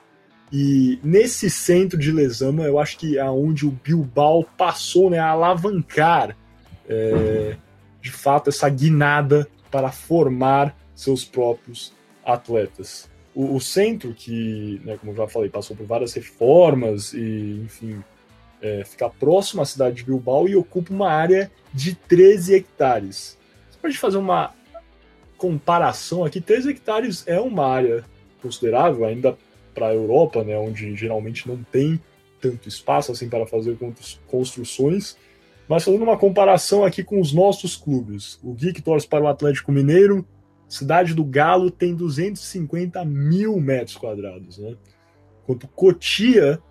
e 0.52 0.98
nesse 1.02 1.50
centro 1.50 1.98
de 1.98 2.10
Lesama, 2.10 2.62
eu 2.64 2.78
acho 2.78 2.98
que 2.98 3.18
é 3.18 3.24
onde 3.30 3.66
o 3.66 3.70
Bilbao 3.70 4.44
passou 4.56 5.10
né, 5.10 5.18
a 5.18 5.30
alavancar, 5.30 6.36
é, 6.88 7.56
de 8.00 8.10
fato, 8.10 8.50
essa 8.50 8.68
guinada 8.68 9.48
para 9.70 9.90
formar 9.90 10.76
seus 10.94 11.24
próprios 11.24 11.92
atletas. 12.24 13.08
O, 13.34 13.56
o 13.56 13.60
centro, 13.60 14.12
que, 14.12 14.80
né, 14.84 14.96
como 14.98 15.14
já 15.14 15.26
falei, 15.28 15.48
passou 15.48 15.76
por 15.76 15.86
várias 15.86 16.14
reformas 16.14 17.12
e, 17.12 17.62
enfim, 17.64 18.02
é, 18.62 18.84
fica 18.84 19.08
próximo 19.08 19.62
à 19.62 19.64
cidade 19.64 19.96
de 19.96 20.04
Bilbao 20.04 20.48
e 20.48 20.56
ocupa 20.56 20.92
uma 20.92 21.10
área 21.10 21.50
de 21.72 21.94
13 21.94 22.54
hectares. 22.54 23.38
Você 23.70 23.78
pode 23.80 23.98
fazer 23.98 24.18
uma 24.18 24.54
comparação 25.36 26.24
aqui: 26.24 26.40
13 26.40 26.70
hectares 26.70 27.24
é 27.26 27.40
uma 27.40 27.66
área 27.66 28.04
considerável, 28.42 29.04
ainda 29.04 29.36
para 29.74 29.88
a 29.88 29.94
Europa, 29.94 30.42
né, 30.44 30.56
onde 30.58 30.94
geralmente 30.96 31.48
não 31.48 31.62
tem 31.62 32.00
tanto 32.40 32.68
espaço 32.68 33.12
assim 33.12 33.28
para 33.28 33.46
fazer 33.46 33.78
construções. 34.26 35.16
Mas 35.68 35.84
fazendo 35.84 36.02
uma 36.02 36.18
comparação 36.18 36.84
aqui 36.84 37.04
com 37.04 37.20
os 37.20 37.32
nossos 37.32 37.76
clubes, 37.76 38.40
o 38.42 38.54
que 38.54 38.82
torce 38.82 39.06
para 39.06 39.22
o 39.24 39.28
Atlético 39.28 39.70
Mineiro, 39.70 40.26
Cidade 40.70 41.14
do 41.14 41.24
Galo 41.24 41.68
tem 41.68 41.96
250 41.96 43.04
mil 43.04 43.60
metros 43.60 43.96
quadrados, 43.96 44.56
né? 44.58 44.76
Enquanto 45.42 45.66
Cotia, 45.66 46.62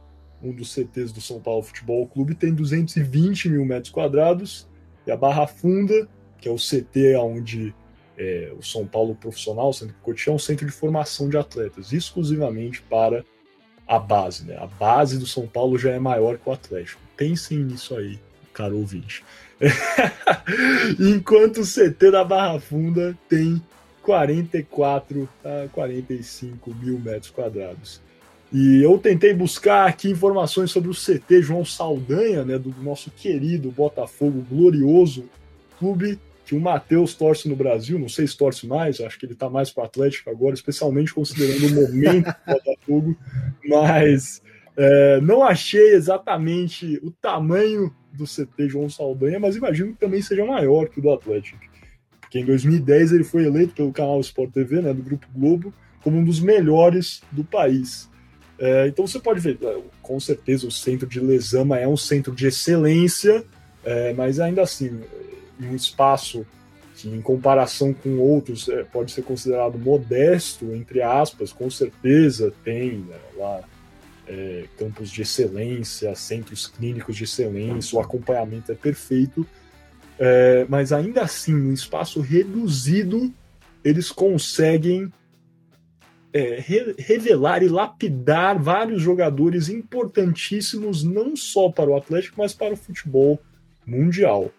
um 0.42 0.52
dos 0.52 0.74
CTs 0.74 1.12
do 1.12 1.22
São 1.22 1.40
Paulo 1.40 1.64
Futebol 1.64 2.08
Clube, 2.08 2.36
tem 2.36 2.54
220 2.54 3.50
mil 3.50 3.66
metros 3.66 3.92
quadrados, 3.92 4.68
e 5.06 5.12
a 5.12 5.18
Barra 5.18 5.48
Funda, 5.48 6.08
que 6.38 6.48
é 6.48 6.52
o 6.52 6.56
CT 6.56 7.16
onde 7.18 7.74
é, 8.18 8.52
o 8.58 8.62
São 8.62 8.86
Paulo 8.86 9.16
Profissional, 9.16 9.70
o 9.70 9.74
Centro 9.74 9.96
Cotia, 10.02 10.32
é 10.32 10.36
um 10.36 10.40
centro 10.40 10.66
de 10.66 10.72
formação 10.72 11.30
de 11.30 11.38
atletas, 11.38 11.94
exclusivamente 11.94 12.82
para 12.82 13.26
a 13.88 13.98
base. 13.98 14.46
Né? 14.46 14.56
A 14.58 14.68
base 14.68 15.18
do 15.18 15.26
São 15.26 15.48
Paulo 15.48 15.78
já 15.78 15.92
é 15.92 16.00
maior 16.00 16.38
que 16.38 16.48
o 16.48 16.52
Atlético. 16.52 17.02
Pensem 17.18 17.60
nisso 17.60 17.96
aí, 17.96 18.20
caro 18.54 18.78
ouvinte. 18.78 19.24
Enquanto 21.00 21.62
o 21.62 21.66
CT 21.66 22.12
da 22.12 22.24
Barra 22.24 22.60
Funda 22.60 23.18
tem 23.28 23.62
44 24.04 25.28
a 25.44 25.68
45 25.70 26.74
mil 26.76 27.00
metros 27.00 27.32
quadrados. 27.32 28.02
E 28.52 28.82
eu 28.82 28.98
tentei 28.98 29.34
buscar 29.34 29.88
aqui 29.88 30.10
informações 30.10 30.72
sobre 30.72 30.90
o 30.90 30.94
CT 30.94 31.42
João 31.44 31.64
Saldanha, 31.64 32.44
né, 32.44 32.58
do 32.58 32.74
nosso 32.82 33.12
querido 33.12 33.70
Botafogo 33.72 34.44
glorioso, 34.50 35.30
clube 35.78 36.20
que 36.46 36.56
o 36.56 36.60
Matheus 36.60 37.14
torce 37.14 37.48
no 37.48 37.56
Brasil, 37.56 38.00
não 38.00 38.10
sei 38.10 38.26
se 38.26 38.36
torce 38.36 38.66
mais, 38.66 39.00
acho 39.00 39.20
que 39.20 39.26
ele 39.28 39.34
está 39.34 39.48
mais 39.48 39.70
para 39.70 39.84
o 39.84 39.86
Atlético 39.86 40.32
agora, 40.32 40.56
especialmente 40.56 41.14
considerando 41.14 41.68
o 41.68 41.76
momento 41.76 42.26
do 42.26 42.54
Botafogo, 42.54 43.16
mas 43.68 44.42
é, 44.76 45.22
não 45.22 45.44
achei 45.44 45.94
exatamente 45.94 47.00
o 47.04 47.12
tamanho 47.12 47.94
do 48.12 48.26
CT 48.26 48.68
João 48.68 48.90
Saldanha, 48.90 49.40
mas 49.40 49.56
imagino 49.56 49.94
que 49.94 50.00
também 50.00 50.24
seja 50.24 50.44
maior 50.44 50.90
que 50.90 50.98
o 50.98 51.04
do 51.04 51.12
Atlético, 51.12 51.60
porque 52.20 52.40
em 52.40 52.46
2010 52.46 53.12
ele 53.12 53.24
foi 53.24 53.46
eleito 53.46 53.76
pelo 53.76 53.94
canal 53.94 54.20
Sport 54.20 54.52
TV, 54.52 54.82
né, 54.82 54.92
do 54.92 55.04
Grupo 55.04 55.28
Globo, 55.32 55.72
como 56.02 56.18
um 56.18 56.24
dos 56.24 56.40
melhores 56.40 57.22
do 57.32 57.44
país. 57.44 58.10
É, 58.60 58.88
então 58.88 59.08
você 59.08 59.20
pode 59.20 59.40
ver, 59.40 59.58
é, 59.62 59.82
com 60.02 60.20
certeza 60.20 60.68
o 60.68 60.72
centro 60.72 61.08
de 61.08 61.20
Lesama 61.20 61.80
é 61.80 61.88
um 61.88 61.96
centro 61.96 62.36
de 62.36 62.48
excelência, 62.48 63.44
é, 63.86 64.14
mas 64.14 64.40
ainda 64.40 64.62
assim, 64.62 65.02
um 65.60 65.74
espaço 65.74 66.46
que, 66.96 67.08
em 67.08 67.22
comparação 67.22 67.94
com 67.94 68.18
outros, 68.20 68.68
é, 68.68 68.84
pode 68.84 69.14
ser 69.14 69.22
considerado 69.22 69.80
modesto, 69.80 70.74
entre 70.74 71.02
aspas, 71.02 71.54
com 71.54 71.70
certeza 71.70 72.52
tem 72.64 72.98
né, 72.98 73.18
lá 73.38 73.62
é, 74.28 74.66
campos 74.78 75.10
de 75.10 75.22
excelência, 75.22 76.14
centros 76.16 76.68
clínicos 76.68 77.16
de 77.16 77.24
excelência, 77.24 77.98
o 77.98 78.02
acompanhamento 78.02 78.74
é 78.74 78.76
perfeito, 78.76 79.48
é, 80.20 80.66
mas 80.68 80.92
ainda 80.92 81.22
assim, 81.22 81.56
um 81.56 81.72
espaço 81.72 82.20
reduzido, 82.20 83.34
eles 83.86 84.12
conseguem 84.12 85.10
é, 86.34 86.60
re 86.60 86.96
revelar 86.98 87.64
e 87.64 87.68
lapidar 87.68 88.62
vários 88.62 89.02
jogadores 89.02 89.70
importantíssimos, 89.70 91.04
não 91.04 91.36
só 91.36 91.70
para 91.70 91.90
o 91.90 91.96
Atlético, 91.96 92.36
mas 92.38 92.54
para 92.54 92.74
o 92.74 92.78
futebol 92.78 93.40
mundial. 93.86 94.52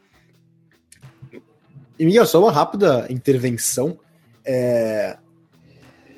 E, 1.98 2.04
Miguel, 2.04 2.26
só 2.26 2.40
uma 2.40 2.52
rápida 2.52 3.06
intervenção. 3.10 3.98
É... 4.44 5.16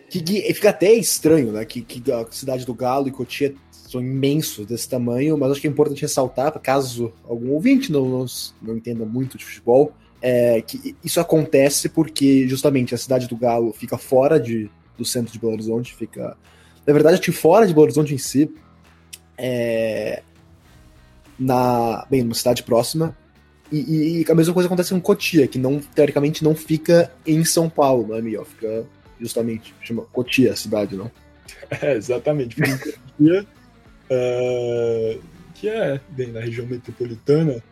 Que, 0.08 0.22
que, 0.22 0.54
fica 0.54 0.70
até 0.70 0.92
estranho, 0.92 1.52
né? 1.52 1.64
Que, 1.64 1.82
que 1.82 2.12
a 2.12 2.26
cidade 2.30 2.64
do 2.64 2.74
Galo 2.74 3.08
e 3.08 3.10
Cotia 3.10 3.54
são 3.70 4.00
imensos 4.00 4.66
desse 4.66 4.88
tamanho, 4.88 5.36
mas 5.36 5.52
acho 5.52 5.60
que 5.60 5.66
é 5.66 5.70
importante 5.70 6.00
ressaltar, 6.00 6.58
caso 6.60 7.12
algum 7.24 7.50
ouvinte 7.50 7.92
não, 7.92 8.08
não, 8.08 8.26
não 8.62 8.76
entenda 8.76 9.04
muito 9.04 9.36
de 9.36 9.44
futebol, 9.44 9.92
é 10.22 10.62
que 10.62 10.96
isso 11.04 11.20
acontece 11.20 11.90
porque 11.90 12.48
justamente 12.48 12.94
a 12.94 12.98
cidade 12.98 13.28
do 13.28 13.36
Galo 13.36 13.72
fica 13.72 13.98
fora 13.98 14.40
de, 14.40 14.70
do 14.96 15.04
centro 15.04 15.32
de 15.32 15.38
Belo 15.38 15.52
Horizonte, 15.52 15.94
fica. 15.94 16.36
Na 16.86 16.92
verdade, 16.92 17.20
que 17.20 17.32
fora 17.32 17.66
de 17.66 17.72
Belo 17.72 17.84
Horizonte 17.84 18.14
em 18.14 18.18
si, 18.18 18.52
é, 19.38 20.22
na 21.38 22.06
bem 22.08 22.22
numa 22.22 22.34
cidade 22.34 22.62
próxima. 22.62 23.16
E, 23.70 24.20
e, 24.20 24.30
a 24.30 24.34
mesma 24.34 24.52
coisa 24.52 24.66
acontece 24.66 24.92
com 24.92 25.00
Cotia 25.00 25.48
que 25.48 25.58
não 25.58 25.80
teoricamente 25.80 26.44
não 26.44 26.54
fica 26.54 27.10
em 27.26 27.42
São 27.42 27.70
Paulo 27.70 28.06
não 28.06 28.16
é 28.16 28.20
Miguel? 28.20 28.44
Fica 28.44 28.84
justamente 29.18 29.74
chama 29.80 30.02
Cotia 30.12 30.52
a 30.52 30.56
cidade 30.56 30.94
não? 30.94 31.10
É, 31.80 31.94
exatamente 31.96 32.54
fica 32.54 32.68
em 32.68 32.78
Cotia 32.78 33.46
uh, 34.10 35.22
que 35.54 35.68
é 35.68 35.98
bem 36.10 36.30
na 36.30 36.40
região 36.40 36.66
metropolitana 36.66 37.62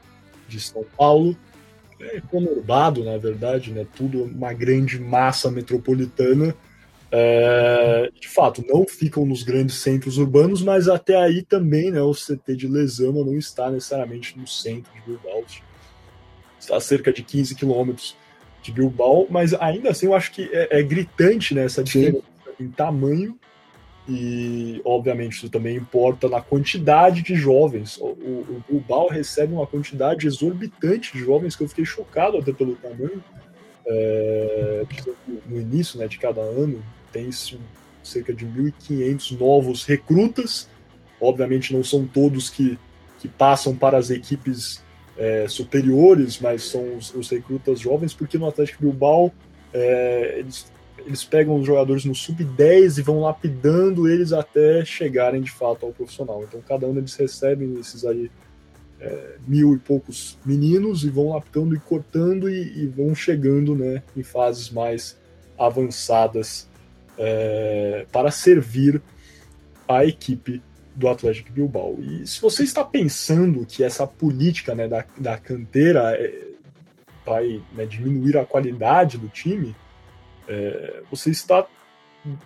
de 0.48 0.58
São 0.58 0.84
Paulo. 0.96 1.36
É 2.00 2.22
conurbado 2.30 3.04
na 3.04 3.18
verdade 3.18 3.70
né? 3.70 3.86
Tudo 3.94 4.24
uma 4.24 4.54
grande 4.54 4.98
massa 4.98 5.50
metropolitana 5.50 6.54
é, 7.12 8.10
de 8.20 8.28
fato, 8.28 8.64
não 8.66 8.86
ficam 8.86 9.26
nos 9.26 9.42
grandes 9.42 9.76
centros 9.76 10.16
urbanos, 10.16 10.62
mas 10.62 10.88
até 10.88 11.16
aí 11.16 11.42
também 11.42 11.90
né, 11.90 12.00
o 12.00 12.12
CT 12.12 12.54
de 12.54 12.68
Lesama 12.68 13.24
não 13.24 13.36
está 13.36 13.70
necessariamente 13.70 14.38
no 14.38 14.46
centro 14.46 14.92
de 14.94 15.00
Bilbao. 15.00 15.44
Está 16.58 16.76
a 16.76 16.80
cerca 16.80 17.12
de 17.12 17.22
15 17.22 17.54
quilômetros 17.56 18.16
de 18.62 18.70
Bilbao, 18.70 19.26
mas 19.28 19.54
ainda 19.54 19.90
assim 19.90 20.06
eu 20.06 20.14
acho 20.14 20.30
que 20.30 20.48
é, 20.52 20.78
é 20.78 20.82
gritante 20.82 21.54
né, 21.54 21.64
essa 21.64 21.82
diferença 21.82 22.22
Sim. 22.58 22.64
em 22.64 22.68
tamanho 22.68 23.36
e, 24.08 24.80
obviamente, 24.84 25.34
isso 25.34 25.50
também 25.50 25.76
importa 25.76 26.28
na 26.28 26.40
quantidade 26.40 27.22
de 27.22 27.34
jovens. 27.34 27.96
O, 27.98 28.06
o, 28.06 28.46
o 28.48 28.64
Bilbao 28.68 29.08
recebe 29.08 29.52
uma 29.52 29.66
quantidade 29.66 30.26
exorbitante 30.26 31.12
de 31.12 31.20
jovens 31.20 31.54
que 31.54 31.62
eu 31.62 31.68
fiquei 31.68 31.84
chocado 31.84 32.38
até 32.38 32.52
pelo 32.52 32.76
tamanho. 32.76 33.22
É, 33.86 34.84
no 35.46 35.60
início 35.60 35.98
né, 35.98 36.06
de 36.06 36.18
cada 36.18 36.40
ano, 36.40 36.82
tem 37.12 37.30
cerca 38.02 38.32
de 38.32 38.46
1.500 38.46 39.38
novos 39.38 39.84
recrutas. 39.84 40.68
Obviamente 41.20 41.74
não 41.74 41.84
são 41.84 42.06
todos 42.06 42.48
que, 42.48 42.78
que 43.18 43.28
passam 43.28 43.74
para 43.76 43.98
as 43.98 44.10
equipes 44.10 44.82
é, 45.16 45.46
superiores, 45.48 46.40
mas 46.40 46.64
são 46.64 46.96
os, 46.96 47.14
os, 47.14 47.28
recrutas 47.28 47.80
jovens, 47.80 48.14
porque 48.14 48.38
no 48.38 48.48
Atlético 48.48 48.82
Bilbao 48.82 49.30
é, 49.72 50.36
eles, 50.38 50.72
eles 50.98 51.22
pegam 51.24 51.56
os 51.56 51.66
jogadores 51.66 52.06
no 52.06 52.14
sub-10 52.14 52.98
e 52.98 53.02
vão 53.02 53.20
lapidando 53.20 54.08
eles 54.08 54.32
até 54.32 54.82
chegarem 54.84 55.42
de 55.42 55.50
fato 55.50 55.84
ao 55.84 55.92
profissional. 55.92 56.42
Então 56.42 56.62
cada 56.66 56.86
ano 56.86 57.00
eles 57.00 57.14
recebem 57.16 57.78
esses 57.78 58.06
aí 58.06 58.30
é, 58.98 59.36
mil 59.46 59.74
e 59.74 59.78
poucos 59.78 60.38
meninos 60.44 61.04
e 61.04 61.10
vão 61.10 61.30
lapidando 61.30 61.74
e 61.74 61.80
cortando 61.80 62.48
e, 62.48 62.84
e 62.84 62.86
vão 62.86 63.14
chegando 63.14 63.74
né, 63.74 64.02
em 64.16 64.22
fases 64.22 64.70
mais 64.70 65.18
avançadas 65.58 66.69
é, 67.20 68.06
para 68.10 68.30
servir 68.30 69.00
a 69.86 70.06
equipe 70.06 70.62
do 70.96 71.06
Atlético 71.06 71.52
Bilbao. 71.52 71.98
E 72.00 72.26
se 72.26 72.40
você 72.40 72.62
está 72.62 72.82
pensando 72.82 73.66
que 73.66 73.84
essa 73.84 74.06
política 74.06 74.74
né, 74.74 74.88
da, 74.88 75.04
da 75.18 75.36
canteira 75.36 76.16
é, 76.18 76.48
vai 77.24 77.62
né, 77.74 77.84
diminuir 77.84 78.38
a 78.38 78.46
qualidade 78.46 79.18
do 79.18 79.28
time, 79.28 79.76
é, 80.48 81.02
você 81.10 81.30
está 81.30 81.66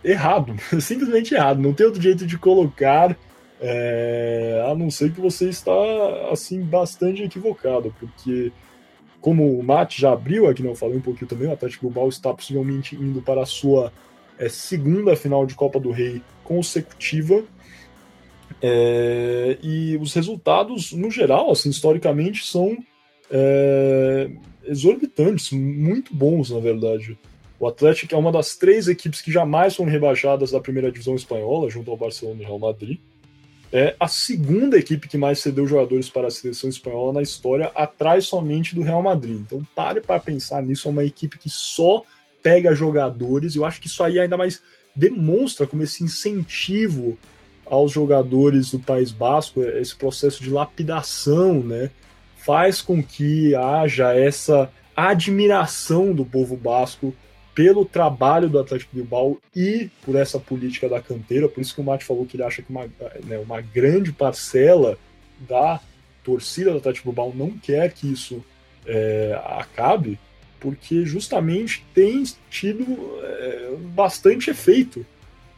errado, 0.03 0.55
simplesmente 0.81 1.35
errado. 1.35 1.61
Não 1.61 1.72
tem 1.72 1.87
outro 1.87 2.03
jeito 2.03 2.27
de 2.27 2.37
colocar, 2.37 3.16
é, 3.61 4.66
a 4.68 4.75
não 4.75 4.91
ser 4.91 5.12
que 5.12 5.20
você 5.20 5.49
está 5.49 5.72
assim 6.33 6.62
bastante 6.62 7.22
equivocado, 7.22 7.95
porque 8.01 8.51
como 9.20 9.57
o 9.59 9.62
Mate 9.62 10.01
já 10.01 10.12
abriu 10.12 10.49
aqui, 10.49 10.62
não 10.62 10.70
né, 10.70 10.77
falei 10.77 10.97
um 10.97 11.01
pouquinho 11.01 11.29
também, 11.29 11.49
o 11.49 11.53
Atlético 11.53 11.87
Bilbao 11.87 12.09
está 12.09 12.35
possivelmente 12.35 12.97
indo 12.97 13.22
para 13.22 13.43
a 13.43 13.47
sua 13.47 13.93
é, 14.39 14.49
segunda 14.49 15.16
final 15.16 15.47
de 15.47 15.55
Copa 15.55 15.78
do 15.78 15.91
Rei 15.91 16.22
consecutiva. 16.43 17.45
É, 18.62 19.59
e 19.62 19.97
os 19.97 20.14
resultados, 20.14 20.93
no 20.93 21.11
geral, 21.11 21.51
assim, 21.51 21.70
historicamente, 21.70 22.47
são 22.47 22.76
é, 23.30 24.30
exorbitantes, 24.64 25.51
muito 25.53 26.14
bons, 26.14 26.51
na 26.51 26.61
verdade. 26.61 27.18
O 27.59 27.66
Atlético 27.66 28.14
é 28.14 28.18
uma 28.18 28.32
das 28.32 28.57
três 28.57 28.89
equipes 28.89 29.20
que 29.20 29.32
jamais 29.32 29.76
foram 29.76 29.91
rebaixadas 29.91 30.51
da 30.51 30.61
primeira 30.61 30.91
divisão 30.91 31.14
espanhola, 31.14 31.70
junto 31.70 31.91
ao 31.91 31.97
Barcelona 31.97 32.43
e 32.43 32.45
Real 32.45 32.59
Madrid. 32.59 32.99
É 33.72 33.97
a 33.99 34.07
segunda 34.07 34.78
equipe 34.78 35.09
que 35.09 35.18
mais 35.18 35.41
cedeu 35.41 35.66
jogadores 35.66 36.09
para 36.09 36.28
a 36.28 36.30
seleção 36.30 36.70
espanhola 36.70 37.14
na 37.14 37.22
história, 37.22 37.72
atrás 37.74 38.26
somente 38.26 38.74
do 38.74 38.82
Real 38.82 39.03
Madrid. 39.03 39.41
Então 39.41 39.66
pare 39.74 40.01
para 40.01 40.20
pensar 40.20 40.62
nisso, 40.62 40.87
é 40.87 40.91
uma 40.91 41.05
equipe 41.05 41.39
que 41.39 41.51
só 41.51 42.05
pega 42.45 42.74
jogadores. 42.74 43.57
Eu 43.57 43.64
acho 43.64 43.80
que 43.80 43.86
isso 43.86 44.05
aí 44.05 44.20
ainda 44.20 44.36
mais 44.36 44.62
demonstra 44.95 45.66
como 45.66 45.82
esse 45.82 46.05
incentivo 46.05 47.18
aos 47.64 47.90
jogadores 47.90 48.70
do 48.70 48.78
País 48.78 49.11
Basco, 49.11 49.62
esse 49.62 49.97
processo 49.97 50.42
de 50.42 50.51
lapidação, 50.51 51.61
né, 51.61 51.90
faz 52.36 52.82
com 52.82 53.03
que 53.03 53.55
haja 53.55 54.12
essa 54.14 54.70
admiração 54.95 56.12
do 56.12 56.26
povo 56.26 56.55
basco 56.57 57.14
pelo 57.55 57.86
trabalho 57.86 58.51
do 58.51 58.59
Atlético 58.59 58.97
Bilbao 58.97 59.38
e 59.57 59.88
por 60.05 60.14
essa 60.14 60.38
política 60.38 60.88
da 60.88 61.01
canteira. 61.01 61.49
Por 61.49 61.62
isso 61.62 61.74
que 61.74 61.80
o 61.80 61.84
Mate 61.84 62.05
falou 62.05 62.26
que 62.26 62.36
ele 62.36 62.42
acha 62.42 62.61
que 62.61 62.70
uma, 62.70 62.84
né, 63.24 63.38
uma 63.38 63.61
grande 63.62 64.12
parcela 64.12 64.99
da 65.49 65.80
torcida 66.22 66.72
do 66.72 66.78
Atlético 66.78 67.09
Bilbao 67.09 67.32
não 67.34 67.51
quer 67.51 67.92
que 67.92 68.12
isso 68.12 68.45
é, 68.86 69.40
acabe 69.57 70.18
porque 70.65 71.05
justamente 71.05 71.85
tem 71.95 72.25
tido 72.49 72.87
é, 73.23 73.75
bastante 73.95 74.49
efeito. 74.49 75.05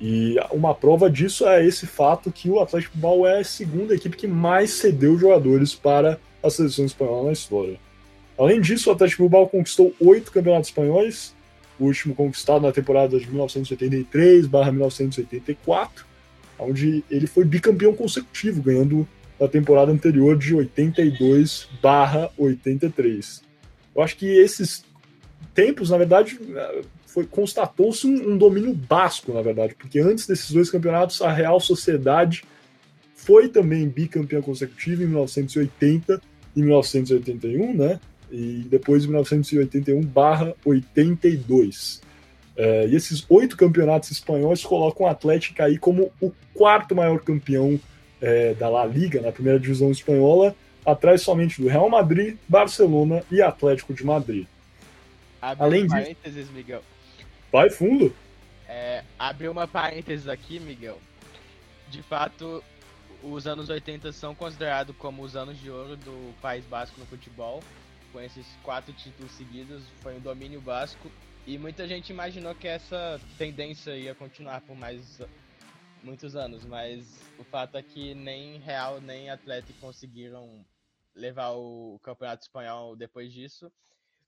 E 0.01 0.35
uma 0.51 0.75
prova 0.75 1.09
disso 1.09 1.47
é 1.47 1.65
esse 1.65 1.87
fato 1.87 2.33
que 2.33 2.51
o 2.51 2.59
Atlético 2.59 2.99
Bilbao 2.99 3.25
é 3.25 3.39
a 3.39 3.45
segunda 3.45 3.95
equipe 3.95 4.17
que 4.17 4.27
mais 4.27 4.73
cedeu 4.73 5.17
jogadores 5.17 5.77
para 5.77 6.19
a 6.43 6.51
seleção 6.51 6.85
espanhola 6.85 7.27
na 7.27 7.33
história. 7.33 7.79
Além 8.37 8.61
disso, 8.61 8.91
o 8.91 8.93
Atlético 8.93 9.23
Bilbao 9.23 9.49
conquistou 9.49 9.95
oito 10.01 10.33
campeonatos 10.33 10.71
espanhóis, 10.71 11.33
o 11.79 11.85
último 11.85 12.13
conquistado 12.13 12.63
na 12.63 12.73
temporada 12.73 13.17
de 13.17 13.29
1983/1984, 13.29 16.05
onde 16.59 17.05
ele 17.09 17.29
foi 17.29 17.45
bicampeão 17.45 17.95
consecutivo, 17.95 18.61
ganhando 18.61 19.07
na 19.39 19.47
temporada 19.47 19.93
anterior 19.93 20.37
de 20.37 20.57
82/83. 20.57 23.41
Eu 23.95 24.03
acho 24.03 24.17
que 24.19 24.27
esses 24.27 24.85
tempos, 25.57 25.91
na 25.91 25.99
verdade, 25.99 26.39
foi 27.07 27.27
constatou-se 27.27 28.07
um, 28.07 28.33
um, 28.33 28.39
domínio 28.39 28.75
basco, 28.75 29.33
na 29.33 29.41
verdade, 29.41 29.75
porque 29.75 29.99
antes 29.99 30.27
desses 30.27 30.53
dois 30.53 30.71
campeonatos, 30.71 31.23
a 31.23 31.33
Real 31.33 31.59
Sociedade 31.59 32.45
foi 33.15 33.49
também 33.49 33.89
bicampeã 33.89 34.43
consecutiva 34.43 35.03
em 35.03 35.07
1980 35.07 36.21
e 36.55 36.61
1981, 36.61 37.75
né? 37.75 37.99
E 38.31 38.67
depois 38.69 39.05
em 39.05 39.09
1981/82. 39.09 42.03
É, 42.59 42.87
e 42.87 42.95
esses 42.95 43.25
oito 43.29 43.55
campeonatos 43.57 44.11
espanhóis 44.11 44.63
colocam 44.63 45.07
o 45.07 45.09
Atlético 45.09 45.63
aí 45.63 45.79
como 45.79 46.13
o 46.21 46.31
quarto 46.55 46.95
maior 46.95 47.21
campeão 47.21 47.81
é, 48.21 48.53
da 48.55 48.69
La 48.69 48.85
Liga, 48.85 49.23
na 49.23 49.33
primeira 49.33 49.59
divisão 49.59 49.91
espanhola, 49.91 50.55
atrás 50.85 51.23
somente 51.23 51.59
do 51.61 51.69
Real 51.69 51.89
Madrid, 51.89 52.37
Barcelona 52.49 53.23
e 53.31 53.41
Atlético 53.41 53.95
de 53.95 54.05
Madrid. 54.05 54.47
Abre 55.47 55.65
Além 55.65 55.85
um 55.85 55.89
parênteses, 55.89 56.35
disso... 56.35 56.53
Miguel. 56.53 56.83
Vai 57.53 57.71
fundo. 57.71 58.13
É, 58.67 59.05
abre 59.17 59.47
uma 59.47 59.69
parênteses 59.69 60.27
aqui, 60.27 60.59
Miguel. 60.59 61.01
De 61.89 62.03
fato, 62.03 62.65
os 63.23 63.47
anos 63.47 63.69
80 63.69 64.11
são 64.11 64.35
considerados 64.35 64.97
como 64.97 65.23
os 65.23 65.37
anos 65.37 65.57
de 65.61 65.71
ouro 65.71 65.97
do 65.97 66.35
País 66.41 66.65
Basco 66.67 66.99
no 66.99 67.07
futebol. 67.07 67.63
Com 68.13 68.21
esses 68.21 68.45
quatro 68.65 68.93
títulos 68.93 69.31
seguidos, 69.33 69.85
foi 70.01 70.17
um 70.17 70.21
domínio 70.21 70.61
basco. 70.61 71.09
E 71.47 71.57
muita 71.57 71.87
gente 71.87 72.11
imaginou 72.11 72.53
que 72.53 72.67
essa 72.67 73.21
tendência 73.39 73.97
ia 73.97 74.17
continuar 74.17 74.63
por 74.63 74.75
mais 74.75 75.21
muitos 76.03 76.35
anos, 76.35 76.65
mas 76.65 77.21
o 77.39 77.45
fato 77.45 77.79
é 77.79 77.83
que 77.85 78.17
nem 78.17 78.59
Real 78.59 79.01
nem 79.01 79.31
Atlético 79.31 79.79
conseguiram 79.79 80.67
levar 81.15 81.51
o 81.51 82.01
Campeonato 82.03 82.43
Espanhol 82.43 82.97
depois 82.97 83.33
disso. 83.33 83.71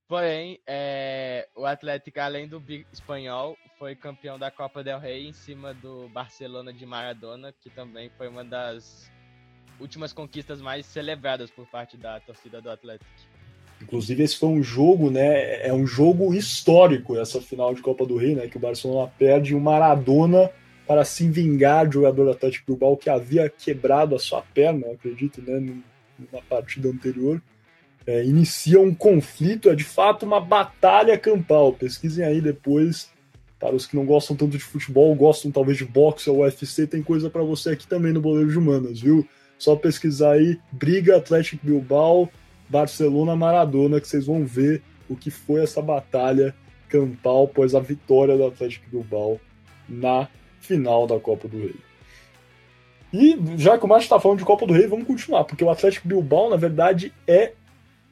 Porém, 0.09 0.59
é, 0.67 1.47
o 1.55 1.67
Atlético, 1.67 2.19
além 2.19 2.49
do 2.49 2.63
espanhol, 2.91 3.59
foi 3.79 3.95
campeão 3.95 4.39
da 4.39 4.51
Copa 4.51 4.83
del 4.83 4.99
Rey 4.99 5.29
em 5.29 5.35
cima 5.35 5.75
do 5.75 6.09
Barcelona 6.09 6.73
de 6.73 6.87
Maradona, 6.87 7.53
que 7.61 7.69
também 7.69 8.11
foi 8.17 8.27
uma 8.27 8.43
das 8.43 9.13
últimas 9.79 10.15
conquistas 10.15 10.63
mais 10.63 10.87
celebradas 10.87 11.51
por 11.51 11.67
parte 11.67 11.99
da 11.99 12.19
torcida 12.21 12.59
do 12.59 12.71
Atlético. 12.71 13.11
Inclusive, 13.83 14.23
esse 14.23 14.39
foi 14.39 14.49
um 14.49 14.63
jogo, 14.63 15.11
né? 15.11 15.67
É 15.67 15.73
um 15.75 15.87
jogo 15.87 16.35
histórico, 16.35 17.19
essa 17.19 17.41
final 17.41 17.75
de 17.75 17.83
Copa 17.83 18.07
do 18.07 18.17
Rei, 18.17 18.35
né? 18.35 18.49
Que 18.49 18.57
o 18.57 18.61
Barcelona 18.61 19.13
perde 19.19 19.55
o 19.55 19.61
Maradona 19.61 20.51
para 20.87 21.05
se 21.05 21.29
vingar 21.29 21.87
do 21.87 21.93
jogador 21.93 22.25
do 22.25 22.31
Atlético 22.31 22.73
Bilbao 22.73 22.97
que 22.97 23.11
havia 23.11 23.49
quebrado 23.51 24.17
a 24.17 24.19
sua 24.19 24.41
perna, 24.41 24.91
acredito, 24.91 25.43
né, 25.43 25.61
numa 26.19 26.43
partida 26.49 26.89
anterior. 26.89 27.43
É, 28.09 28.25
inicia 28.25 28.81
um 28.81 28.95
conflito, 28.95 29.69
é 29.69 29.75
de 29.75 29.85
fato 29.85 30.25
uma 30.25 30.41
batalha 30.41 31.19
campal. 31.19 31.75
Pesquisem 31.75 32.25
aí 32.25 32.41
depois. 32.41 33.13
Para 33.61 33.75
os 33.75 33.85
que 33.85 33.97
não 33.97 34.07
gostam 34.07 34.35
tanto 34.35 34.53
de 34.53 34.65
futebol, 34.65 35.15
gostam 35.15 35.51
talvez 35.51 35.77
de 35.77 35.85
boxe 35.85 36.31
ou 36.31 36.39
UFC, 36.39 36.87
tem 36.87 37.03
coisa 37.03 37.29
para 37.29 37.43
você 37.43 37.71
aqui 37.71 37.87
também 37.87 38.13
no 38.13 38.21
Boleiro 38.21 38.51
de 38.51 38.57
Humanas, 38.57 39.01
viu? 39.01 39.29
Só 39.59 39.77
pesquisar 39.77 40.33
aí, 40.33 40.59
briga 40.73 41.19
Atlético 41.19 41.67
Bilbao, 41.67 42.31
Barcelona 42.67 43.37
Maradona, 43.37 44.01
que 44.01 44.09
vocês 44.09 44.25
vão 44.25 44.43
ver 44.43 44.81
o 45.07 45.15
que 45.15 45.31
foi 45.31 45.63
essa 45.63 45.83
batalha 45.83 46.55
campal 46.89 47.45
após 47.45 47.75
a 47.75 47.81
vitória 47.81 48.39
do 48.39 48.47
Atlético 48.47 48.89
Bilbao 48.89 49.39
na 49.87 50.29
final 50.61 51.07
da 51.07 51.21
Copa 51.21 51.47
do 51.47 51.59
Rei. 51.59 51.77
E 53.13 53.39
já 53.59 53.77
que 53.77 53.85
o 53.85 53.89
Márcio 53.89 54.07
está 54.07 54.19
falando 54.19 54.39
de 54.39 54.47
Copa 54.47 54.67
do 54.67 54.73
Rei, 54.73 54.87
vamos 54.87 55.07
continuar, 55.07 55.45
porque 55.45 55.65
o 55.65 55.69
Atlético 55.69 56.09
Bilbao, 56.09 56.49
na 56.49 56.57
verdade, 56.57 57.13
é 57.27 57.53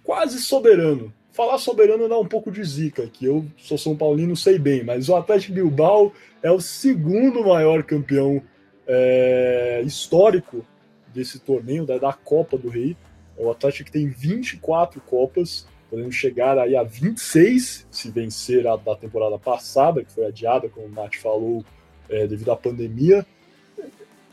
quase 0.06 0.38
soberano. 0.38 1.12
Falar 1.32 1.58
soberano 1.58 2.08
dá 2.08 2.16
um 2.16 2.24
pouco 2.24 2.50
de 2.50 2.64
zica, 2.64 3.06
que 3.08 3.26
eu 3.26 3.44
sou 3.58 3.76
São 3.76 3.94
Paulino, 3.94 4.34
sei 4.36 4.58
bem, 4.58 4.84
mas 4.84 5.08
o 5.08 5.16
Atlético 5.16 5.52
Bilbao 5.52 6.12
é 6.42 6.50
o 6.50 6.60
segundo 6.60 7.44
maior 7.44 7.82
campeão 7.82 8.40
é, 8.86 9.82
histórico 9.84 10.64
desse 11.12 11.40
torneio, 11.40 11.84
da, 11.84 11.98
da 11.98 12.12
Copa 12.12 12.56
do 12.56 12.68
Rei. 12.68 12.96
O 13.36 13.50
Atlético 13.50 13.90
tem 13.90 14.08
24 14.08 15.00
Copas, 15.00 15.66
podendo 15.90 16.12
chegar 16.12 16.56
aí 16.56 16.74
a 16.74 16.84
26 16.84 17.86
se 17.90 18.10
vencer 18.10 18.66
a 18.66 18.76
da 18.76 18.94
temporada 18.96 19.38
passada, 19.38 20.02
que 20.04 20.12
foi 20.12 20.24
adiada, 20.24 20.68
como 20.68 20.86
o 20.86 20.90
Nath 20.90 21.16
falou, 21.16 21.64
é, 22.08 22.26
devido 22.26 22.52
à 22.52 22.56
pandemia. 22.56 23.26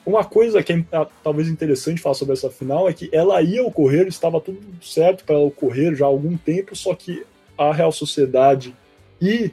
Uma 0.06 0.26
coisa 0.26 0.62
que 0.62 0.74
é 0.74 0.86
talvez 1.24 1.48
interessante 1.48 2.02
falar 2.02 2.16
sobre 2.16 2.34
essa 2.34 2.50
final 2.50 2.90
é 2.90 2.94
que 2.94 3.10
ela 3.14 3.42
ia 3.42 3.64
ocorrer, 3.64 4.08
estava 4.08 4.42
tudo 4.42 4.60
certo 4.82 5.24
para 5.24 5.36
ela 5.36 5.46
ocorrer 5.46 5.96
já 5.96 6.06
há 6.06 6.08
algum 6.08 6.36
tempo, 6.36 6.76
só 6.76 6.94
que 6.94 7.26
a 7.58 7.72
Real 7.72 7.92
Sociedade 7.92 8.76
e 9.22 9.52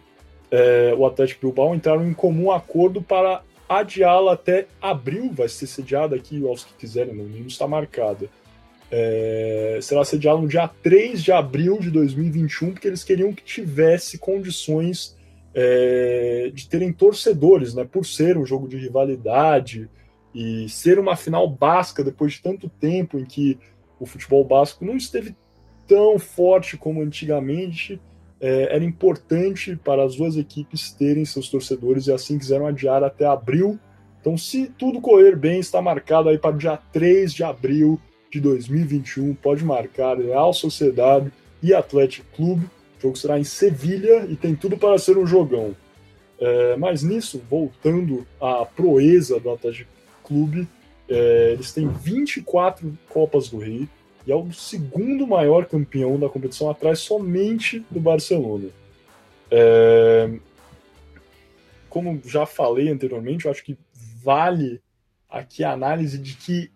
é, 0.50 0.92
o 0.96 1.06
Atlético 1.06 1.46
Bilbao 1.46 1.74
entraram 1.74 2.06
em 2.08 2.12
comum 2.12 2.50
acordo 2.50 3.00
para 3.00 3.42
adiá-la 3.68 4.32
até 4.32 4.66
abril, 4.82 5.30
vai 5.32 5.48
ser 5.48 5.68
sediada 5.68 6.16
aqui, 6.16 6.44
aos 6.44 6.64
que 6.64 6.74
quiserem, 6.74 7.14
no 7.14 7.22
mínimo 7.22 7.46
está 7.46 7.68
marcada. 7.68 8.28
É, 8.90 9.78
será 9.80 10.04
sediada 10.04 10.40
no 10.40 10.48
dia 10.48 10.68
3 10.82 11.22
de 11.22 11.30
abril 11.30 11.78
de 11.78 11.88
2021, 11.92 12.72
porque 12.72 12.88
eles 12.88 13.04
queriam 13.04 13.32
que 13.32 13.44
tivesse 13.44 14.18
condições 14.18 15.16
é, 15.54 16.50
de 16.52 16.68
terem 16.68 16.92
torcedores, 16.92 17.72
né, 17.72 17.84
por 17.88 18.04
ser 18.04 18.36
um 18.36 18.44
jogo 18.44 18.66
de 18.66 18.76
rivalidade 18.76 19.88
e 20.34 20.68
ser 20.68 20.98
uma 20.98 21.16
final 21.16 21.48
basca 21.48 22.04
depois 22.04 22.34
de 22.34 22.42
tanto 22.42 22.68
tempo 22.68 23.18
em 23.18 23.24
que 23.24 23.58
o 23.98 24.06
futebol 24.06 24.44
basco 24.44 24.84
não 24.84 24.96
esteve 24.96 25.34
tão 25.86 26.18
forte 26.18 26.76
como 26.76 27.02
antigamente, 27.02 28.00
é, 28.40 28.74
era 28.74 28.84
importante 28.84 29.76
para 29.76 30.04
as 30.04 30.16
duas 30.16 30.36
equipes 30.36 30.92
terem 30.92 31.24
seus 31.24 31.48
torcedores 31.48 32.06
e 32.06 32.12
assim 32.12 32.38
quiseram 32.38 32.66
adiar 32.66 33.02
até 33.02 33.26
abril. 33.26 33.78
Então, 34.20 34.36
se 34.38 34.66
tudo 34.78 35.00
correr 35.00 35.36
bem, 35.36 35.60
está 35.60 35.82
marcado 35.82 36.28
aí 36.28 36.38
para 36.38 36.54
o 36.54 36.58
dia 36.58 36.78
3 36.92 37.32
de 37.32 37.44
abril 37.44 38.00
de 38.30 38.40
2021. 38.40 39.34
Pode 39.34 39.64
marcar 39.64 40.18
Real 40.18 40.52
Sociedade 40.52 41.32
e 41.62 41.74
Atlético 41.74 42.26
Clube. 42.34 42.66
O 42.98 43.02
jogo 43.02 43.16
será 43.16 43.38
em 43.38 43.44
Sevilha 43.44 44.26
e 44.28 44.36
tem 44.36 44.54
tudo 44.54 44.78
para 44.78 44.96
ser 44.98 45.18
um 45.18 45.26
jogão. 45.26 45.74
É, 46.38 46.76
mas 46.76 47.02
nisso, 47.02 47.42
voltando 47.50 48.26
à 48.40 48.64
proeza 48.64 49.38
do 49.38 49.50
Atlético 49.50 49.90
Clube, 50.30 50.68
é, 51.08 51.50
eles 51.54 51.72
têm 51.72 51.88
24 51.88 52.96
Copas 53.08 53.48
do 53.48 53.58
Rei 53.58 53.88
e 54.24 54.30
é 54.30 54.36
o 54.36 54.52
segundo 54.52 55.26
maior 55.26 55.66
campeão 55.66 56.20
da 56.20 56.28
competição, 56.28 56.70
atrás 56.70 57.00
somente 57.00 57.84
do 57.90 57.98
Barcelona. 57.98 58.68
É, 59.50 60.30
como 61.88 62.22
já 62.24 62.46
falei 62.46 62.88
anteriormente, 62.88 63.46
eu 63.46 63.50
acho 63.50 63.64
que 63.64 63.76
vale 64.22 64.80
aqui 65.28 65.64
a 65.64 65.72
análise 65.72 66.16
de 66.16 66.34
que 66.34 66.70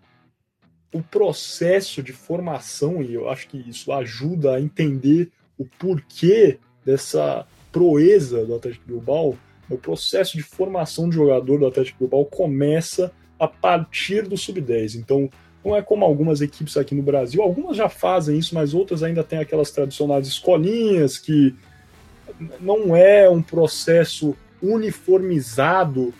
o 0.92 1.00
processo 1.00 2.02
de 2.02 2.12
formação, 2.12 3.00
e 3.02 3.14
eu 3.14 3.28
acho 3.28 3.46
que 3.48 3.58
isso 3.68 3.92
ajuda 3.92 4.54
a 4.56 4.60
entender 4.60 5.30
o 5.56 5.64
porquê 5.64 6.58
dessa 6.84 7.46
proeza 7.70 8.44
do 8.44 8.56
Atlético 8.56 8.86
Bilbao, 8.86 9.38
o 9.70 9.78
processo 9.78 10.36
de 10.36 10.42
formação 10.42 11.08
de 11.08 11.14
jogador 11.14 11.58
do 11.60 11.66
Atlético 11.66 12.00
Bilbao 12.00 12.24
começa 12.24 13.12
a 13.44 13.48
partir 13.48 14.22
do 14.22 14.36
sub-10. 14.36 14.96
Então, 14.96 15.28
não 15.64 15.76
é 15.76 15.82
como 15.82 16.04
algumas 16.04 16.40
equipes 16.40 16.76
aqui 16.76 16.94
no 16.94 17.02
Brasil, 17.02 17.42
algumas 17.42 17.76
já 17.76 17.88
fazem 17.88 18.38
isso, 18.38 18.54
mas 18.54 18.74
outras 18.74 19.02
ainda 19.02 19.24
têm 19.24 19.38
aquelas 19.38 19.70
tradicionais 19.70 20.26
escolinhas 20.26 21.18
que 21.18 21.54
não 22.60 22.94
é 22.94 23.28
um 23.28 23.42
processo 23.42 24.36
uniformizado 24.62 26.12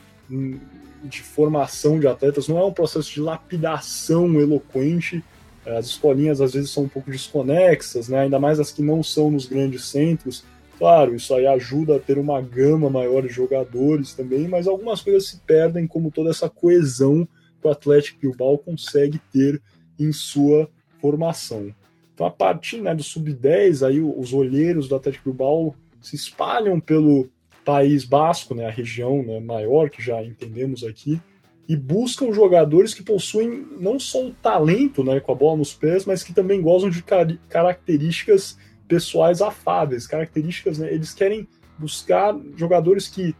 de 1.02 1.22
formação 1.22 2.00
de 2.00 2.06
atletas, 2.06 2.48
não 2.48 2.58
é 2.58 2.64
um 2.64 2.72
processo 2.72 3.12
de 3.12 3.20
lapidação 3.20 4.40
eloquente 4.40 5.22
as 5.66 5.86
escolinhas 5.86 6.40
às 6.40 6.52
vezes 6.52 6.70
são 6.70 6.84
um 6.84 6.88
pouco 6.88 7.10
desconexas, 7.10 8.08
né? 8.08 8.20
ainda 8.20 8.38
mais 8.38 8.60
as 8.60 8.70
que 8.70 8.82
não 8.82 9.02
são 9.02 9.30
nos 9.30 9.46
grandes 9.46 9.86
centros. 9.86 10.44
Claro, 10.78 11.14
isso 11.14 11.32
aí 11.34 11.46
ajuda 11.46 11.96
a 11.96 12.00
ter 12.00 12.18
uma 12.18 12.40
gama 12.40 12.90
maior 12.90 13.22
de 13.22 13.28
jogadores 13.28 14.12
também, 14.12 14.48
mas 14.48 14.66
algumas 14.66 15.00
coisas 15.00 15.28
se 15.28 15.38
perdem, 15.40 15.86
como 15.86 16.10
toda 16.10 16.30
essa 16.30 16.48
coesão 16.48 17.26
que 17.60 17.68
o 17.68 17.70
Atlético 17.70 18.20
Bilbao 18.20 18.58
consegue 18.58 19.20
ter 19.32 19.62
em 19.98 20.12
sua 20.12 20.68
formação. 21.00 21.72
Então, 22.12 22.26
a 22.26 22.30
partir 22.30 22.80
né, 22.80 22.94
do 22.94 23.02
sub-10, 23.02 23.86
aí 23.86 24.00
os 24.00 24.32
olheiros 24.32 24.88
do 24.88 24.96
Atlético 24.96 25.30
Bilbao 25.30 25.74
se 26.00 26.16
espalham 26.16 26.78
pelo 26.80 27.28
País 27.64 28.04
Basco, 28.04 28.54
né, 28.54 28.66
a 28.66 28.70
região 28.70 29.22
né, 29.22 29.40
maior 29.40 29.88
que 29.88 30.02
já 30.02 30.22
entendemos 30.22 30.84
aqui, 30.84 31.20
e 31.68 31.74
buscam 31.74 32.32
jogadores 32.32 32.92
que 32.92 33.02
possuem 33.02 33.66
não 33.80 33.98
só 33.98 34.26
o 34.26 34.34
talento 34.34 35.02
né, 35.02 35.18
com 35.18 35.32
a 35.32 35.34
bola 35.34 35.56
nos 35.56 35.72
pés, 35.72 36.04
mas 36.04 36.22
que 36.22 36.34
também 36.34 36.60
gozam 36.60 36.90
de 36.90 37.02
car 37.02 37.26
características 37.48 38.58
pessoais 38.88 39.40
afáveis, 39.40 40.06
características, 40.06 40.78
né, 40.78 40.92
eles 40.92 41.14
querem 41.14 41.48
buscar 41.78 42.34
jogadores 42.56 43.08
que 43.08 43.34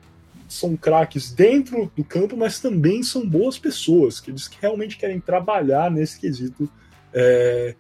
são 0.49 0.77
craques 0.77 1.33
dentro 1.33 1.91
do 1.97 2.05
campo, 2.05 2.37
mas 2.37 2.61
também 2.61 3.03
são 3.03 3.29
boas 3.29 3.59
pessoas, 3.59 4.21
que 4.21 4.31
eles 4.31 4.49
realmente 4.61 4.97
querem 4.97 5.21
trabalhar 5.21 5.91
nesse 5.91 6.21
quesito 6.21 6.69
é, 7.13 7.75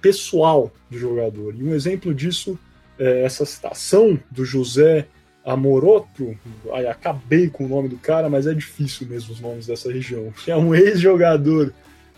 pessoal 0.00 0.72
do 0.90 0.98
jogador. 0.98 1.54
E 1.54 1.62
um 1.62 1.74
exemplo 1.74 2.14
disso 2.14 2.58
é 2.98 3.22
essa 3.24 3.44
citação 3.44 4.18
do 4.30 4.44
José 4.44 5.06
Amoroto, 5.44 6.36
aí 6.72 6.86
acabei 6.86 7.48
com 7.48 7.64
o 7.64 7.68
nome 7.68 7.88
do 7.88 7.96
cara, 7.96 8.28
mas 8.28 8.46
é 8.46 8.54
difícil 8.54 9.06
mesmo 9.06 9.32
os 9.32 9.40
nomes 9.40 9.66
dessa 9.66 9.92
região. 9.92 10.32
É 10.48 10.56
um 10.56 10.74
ex-jogador 10.74 11.72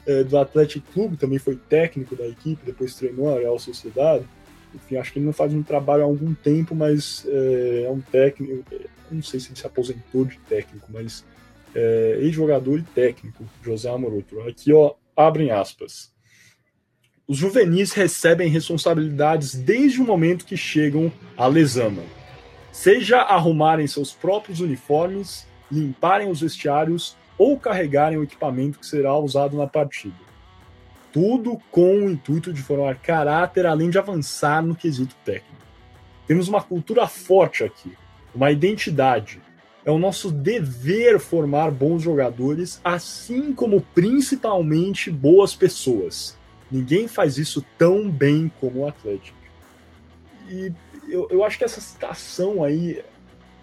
é, 0.07 0.25
do 0.25 0.39
Atlético 0.39 0.91
Clube, 0.93 1.17
também 1.17 1.39
foi 1.39 1.57
técnico 1.57 2.17
da 2.17 2.27
equipe, 2.27 2.65
depois 2.65 2.95
treinou 2.95 3.35
a 3.35 3.39
Real 3.39 3.59
Sociedade. 3.59 4.25
Enfim, 4.75 4.97
acho 4.97 5.13
que 5.13 5.19
ele 5.19 5.27
não 5.27 5.33
faz 5.33 5.53
um 5.55 5.63
trabalho 5.63 6.03
há 6.03 6.07
algum 6.07 6.35
tempo, 6.35 6.75
mas 6.75 7.25
é, 7.27 7.85
é 7.87 7.91
um 7.91 8.01
técnico. 8.01 8.65
Não 9.11 9.23
sei 9.23 9.41
se 9.41 9.49
ele 9.49 9.59
se 9.59 9.67
aposentou 9.67 10.25
de 10.25 10.39
técnico, 10.41 10.87
mas 10.91 11.25
é, 11.75 12.19
ex-jogador 12.21 12.79
e 12.79 12.83
técnico, 12.83 13.45
José 13.63 13.89
Amoroto. 13.89 14.41
Aqui, 14.43 14.73
ó, 14.73 14.95
abrem 15.17 15.51
aspas. 15.51 16.13
Os 17.27 17.37
juvenis 17.37 17.93
recebem 17.93 18.49
responsabilidades 18.49 19.55
desde 19.55 20.01
o 20.01 20.05
momento 20.05 20.47
que 20.47 20.57
chegam 20.57 21.13
à 21.37 21.47
Lesama 21.47 22.03
seja 22.79 23.23
arrumarem 23.23 23.89
seus 23.89 24.13
próprios 24.13 24.61
uniformes, 24.61 25.45
limparem 25.71 26.31
os 26.31 26.41
vestiários 26.41 27.17
ou 27.37 27.59
carregarem 27.59 28.17
o 28.19 28.23
equipamento 28.23 28.79
que 28.79 28.87
será 28.87 29.19
usado 29.19 29.57
na 29.57 29.67
partida. 29.67 30.28
Tudo 31.13 31.59
com 31.71 32.05
o 32.05 32.11
intuito 32.11 32.53
de 32.53 32.63
formar 32.63 32.97
caráter, 32.97 33.67
além 33.67 33.91
de 33.91 33.99
avançar 33.99 34.63
no 34.63 34.75
quesito 34.75 35.15
técnico. 35.25 35.57
Temos 36.27 36.49
uma 36.49 36.63
cultura 36.63 37.07
forte 37.07 37.65
aqui, 37.65 37.97
uma 38.35 38.51
identidade. 38.51 39.41
É 39.85 39.91
o 39.91 39.99
nosso 39.99 40.31
dever 40.31 41.19
formar 41.19 41.71
bons 41.71 42.03
jogadores, 42.03 42.81
assim 42.85 43.55
como 43.55 43.81
principalmente 43.81 45.11
boas 45.11 45.55
pessoas. 45.55 46.37
Ninguém 46.71 47.09
faz 47.09 47.39
isso 47.39 47.65
tão 47.79 48.11
bem 48.11 48.53
como 48.61 48.81
o 48.81 48.89
Atlético. 48.89 49.39
E 50.51 50.73
eu, 51.09 51.27
eu 51.31 51.43
acho 51.43 51.57
que 51.57 51.65
essa 51.65 51.81
citação 51.81 52.63
aí 52.63 53.03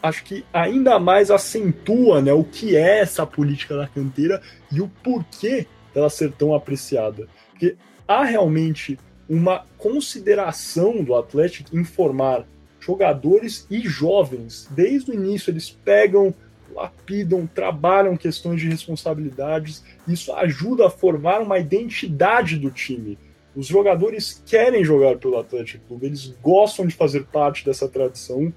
acho 0.02 0.24
que 0.24 0.46
ainda 0.54 1.00
mais 1.00 1.32
acentua 1.32 2.22
né, 2.22 2.32
o 2.34 2.44
que 2.44 2.76
é 2.76 3.00
essa 3.00 3.26
política 3.26 3.76
da 3.76 3.88
canteira 3.88 4.42
e 4.72 4.82
o 4.82 4.88
porquê 5.04 5.68
dela 5.94 6.10
ser 6.10 6.32
tão 6.32 6.54
apreciada. 6.54 7.28
Porque 7.56 7.78
há 8.08 8.24
realmente 8.24 9.00
uma 9.28 9.66
consideração 9.78 11.04
do 11.04 11.16
Atlético 11.16 11.76
em 11.76 11.84
formar 11.84 12.46
jogadores 12.80 13.66
e 13.72 13.80
jovens. 13.80 14.68
Desde 14.70 15.12
o 15.12 15.14
início, 15.14 15.50
eles 15.50 15.72
pegam 15.72 16.34
lapidam, 16.76 17.48
trabalham 17.48 18.18
questões 18.18 18.60
de 18.60 18.68
responsabilidades. 18.68 19.84
Isso 20.06 20.34
ajuda 20.34 20.88
a 20.88 20.90
formar 20.90 21.42
uma 21.42 21.58
identidade 21.58 22.58
do 22.58 22.70
time. 22.70 23.18
Os 23.56 23.68
jogadores 23.68 24.44
querem 24.46 24.84
jogar 24.84 25.18
pelo 25.18 25.38
Atlético 25.38 25.88
Clube, 25.88 26.08
eles 26.08 26.36
gostam 26.42 26.86
de 26.86 26.94
fazer 26.94 27.24
parte 27.26 27.64
dessa 27.64 27.88
tradição 27.88 28.54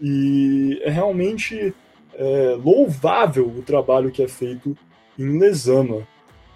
e 0.00 0.78
é 0.82 0.90
realmente 0.90 1.74
é, 2.14 2.58
louvável 2.62 3.46
o 3.48 3.62
trabalho 3.62 4.10
que 4.10 4.22
é 4.22 4.28
feito 4.28 4.76
em 5.18 5.38
Lesama. 5.38 6.06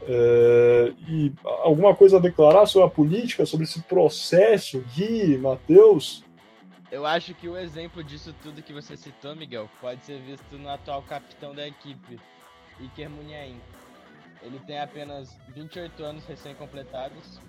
É, 0.08 0.92
e 1.08 1.32
alguma 1.44 1.94
coisa 1.94 2.18
a 2.18 2.20
declarar 2.20 2.66
sobre 2.66 2.86
a 2.86 2.90
política, 2.90 3.44
sobre 3.44 3.64
esse 3.64 3.82
processo, 3.82 4.84
Gui, 4.94 5.36
Matheus? 5.36 6.24
Eu 6.90 7.04
acho 7.04 7.34
que 7.34 7.48
o 7.48 7.56
exemplo 7.56 8.04
disso 8.04 8.32
tudo 8.42 8.62
que 8.62 8.72
você 8.72 8.96
citou, 8.96 9.34
Miguel, 9.34 9.68
pode 9.80 10.04
ser 10.04 10.20
visto 10.20 10.56
no 10.56 10.68
atual 10.68 11.02
capitão 11.02 11.52
da 11.52 11.66
equipe, 11.66 12.20
Iker 12.78 13.10
Munhaim. 13.10 13.60
Ele 14.42 14.60
tem 14.60 14.78
apenas 14.78 15.36
28 15.48 16.04
anos 16.04 16.24
recém-completados, 16.24 17.40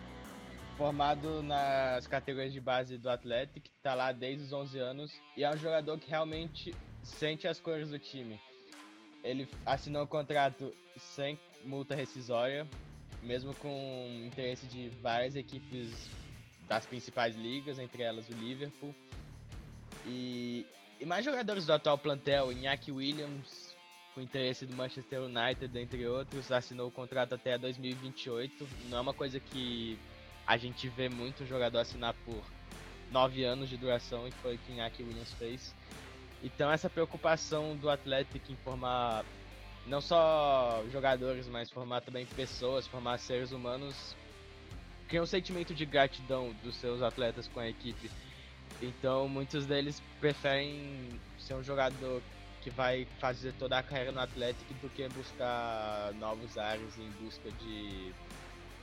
formado 0.76 1.43
nas 1.43 2.08
categorias 2.08 2.51
de 2.51 2.60
base 2.60 2.97
do 2.97 3.10
Atlético, 3.10 3.68
está 3.68 3.93
lá 3.93 4.12
desde 4.12 4.45
os 4.45 4.53
11 4.53 4.80
anos, 4.80 5.22
e 5.36 5.43
é 5.43 5.49
um 5.51 5.58
jogador 5.58 5.99
que 5.99 6.10
realmente 6.10 6.74
sente 7.03 7.47
as 7.47 7.60
cores 7.60 7.89
do 7.89 7.99
time. 7.99 8.39
Ele 9.24 9.47
assinou 9.66 10.03
um 10.03 10.08
contrato 10.08 10.74
sem 10.97 11.39
multa 11.68 11.93
rescisória, 11.93 12.68
mesmo 13.22 13.53
com 13.55 14.24
interesse 14.26 14.65
de 14.68 14.89
várias 15.01 15.36
equipes 15.36 16.09
das 16.68 16.86
principais 16.86 17.36
ligas, 17.36 17.78
entre 17.78 18.03
elas 18.03 18.28
o 18.30 18.34
Liverpool. 18.34 18.95
E, 20.05 20.65
e 20.99 21.05
mais 21.05 21.24
jogadores 21.24 21.65
do 21.65 21.74
atual 21.74 21.97
plantel, 21.97 22.51
Iñaki 22.51 22.91
Williams, 22.91 23.76
com 24.15 24.22
interesse 24.22 24.65
do 24.65 24.76
Manchester 24.76 25.22
United, 25.22 25.78
entre 25.78 26.07
outros, 26.07 26.51
assinou 26.51 26.88
o 26.88 26.91
contrato 26.91 27.36
até 27.36 27.57
2028. 27.57 28.68
Não 28.89 28.97
é 28.97 29.01
uma 29.01 29.13
coisa 29.13 29.39
que 29.39 29.99
a 30.45 30.57
gente 30.57 30.88
vê 30.88 31.09
muito 31.09 31.45
jogador 31.45 31.80
assinar 31.80 32.13
por 32.26 32.41
nove 33.11 33.43
anos 33.43 33.70
de 33.70 33.78
duração, 33.78 34.28
e 34.28 34.32
foi 34.32 34.55
o 34.55 34.57
que 34.57 34.72
Iñaki 34.72 35.03
Williams 35.03 35.34
fez. 35.34 35.76
Então 36.43 36.72
essa 36.72 36.89
preocupação 36.89 37.76
do 37.76 37.89
Atlético 37.89 38.51
em 38.51 38.55
formar 38.57 39.26
não 39.88 40.02
só 40.02 40.84
jogadores, 40.92 41.48
mas 41.48 41.70
formar 41.70 42.02
também 42.02 42.26
pessoas, 42.26 42.86
formar 42.88 43.18
seres 43.18 43.52
humanos, 43.52 44.16
cria 45.08 45.22
um 45.22 45.26
sentimento 45.26 45.74
de 45.74 45.86
gratidão 45.86 46.54
dos 46.64 46.76
seus 46.76 47.02
atletas 47.02 47.48
com 47.48 47.60
a 47.60 47.70
equipe. 47.70 48.10
Então 48.82 49.28
muitos 49.28 49.66
deles 49.66 50.02
preferem 50.20 51.10
ser 51.40 51.56
um 51.56 51.64
jogador 51.64 52.22
que 52.62 52.70
vai 52.70 53.08
fazer 53.20 53.54
toda 53.58 53.78
a 53.78 53.84
carreira 53.84 54.12
no 54.12 54.20
Atlético 54.20 54.74
do 54.82 54.90
que 54.90 55.08
buscar 55.10 56.12
novos 56.20 56.58
ares 56.58 56.98
em 56.98 57.24
busca 57.24 57.50
de, 57.62 58.12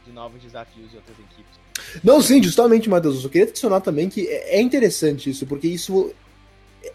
de 0.06 0.12
novos 0.12 0.42
desafios 0.42 0.90
de 0.90 0.96
outras 0.96 1.18
equipes. 1.18 1.60
Não, 2.02 2.20
sim, 2.22 2.42
justamente, 2.42 2.88
Matheus. 2.88 3.22
Eu 3.22 3.30
queria 3.30 3.46
adicionar 3.46 3.80
também 3.80 4.08
que 4.08 4.26
é, 4.26 4.56
é 4.56 4.60
interessante 4.62 5.28
isso, 5.28 5.46
porque 5.46 5.68
isso 5.68 6.14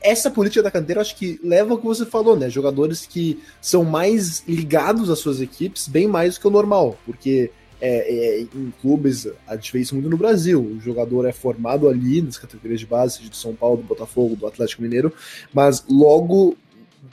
essa 0.01 0.29
política 0.29 0.63
da 0.63 0.71
canteira 0.71 1.01
acho 1.01 1.15
que 1.15 1.39
leva 1.43 1.71
ao 1.71 1.77
que 1.77 1.85
você 1.85 2.05
falou, 2.05 2.37
né? 2.37 2.49
Jogadores 2.49 3.05
que 3.05 3.41
são 3.61 3.83
mais 3.83 4.43
ligados 4.47 5.09
às 5.09 5.19
suas 5.19 5.41
equipes, 5.41 5.87
bem 5.87 6.07
mais 6.07 6.35
do 6.35 6.41
que 6.41 6.47
o 6.47 6.51
normal, 6.51 6.97
porque 7.05 7.51
é, 7.81 8.39
é, 8.39 8.41
em 8.41 8.73
clubes, 8.81 9.27
a 9.47 9.55
gente 9.55 9.71
vê 9.71 9.79
isso 9.79 9.95
muito 9.95 10.09
no 10.09 10.17
Brasil. 10.17 10.61
O 10.61 10.79
jogador 10.81 11.25
é 11.25 11.31
formado 11.31 11.87
ali 11.87 12.21
nas 12.21 12.37
categorias 12.37 12.79
de 12.79 12.85
base, 12.85 13.21
de 13.21 13.35
São 13.35 13.55
Paulo, 13.55 13.77
do 13.77 13.83
Botafogo, 13.83 14.35
do 14.35 14.47
Atlético 14.47 14.81
Mineiro, 14.81 15.13
mas 15.53 15.83
logo, 15.89 16.57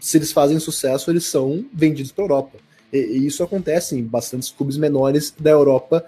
se 0.01 0.19
eles 0.19 0.33
fazem 0.33 0.59
sucesso, 0.59 1.11
eles 1.11 1.25
são 1.25 1.65
vendidos 1.73 2.13
para 2.13 2.25
a 2.25 2.27
Europa. 2.27 2.59
E, 2.93 2.99
e, 2.99 3.27
isso 3.27 3.43
acontece 3.43 3.97
em 3.97 4.03
bastantes 4.03 4.51
clubes 4.51 4.77
menores 4.77 5.33
da 5.39 5.51
Europa 5.51 6.05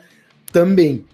também. 0.53 1.05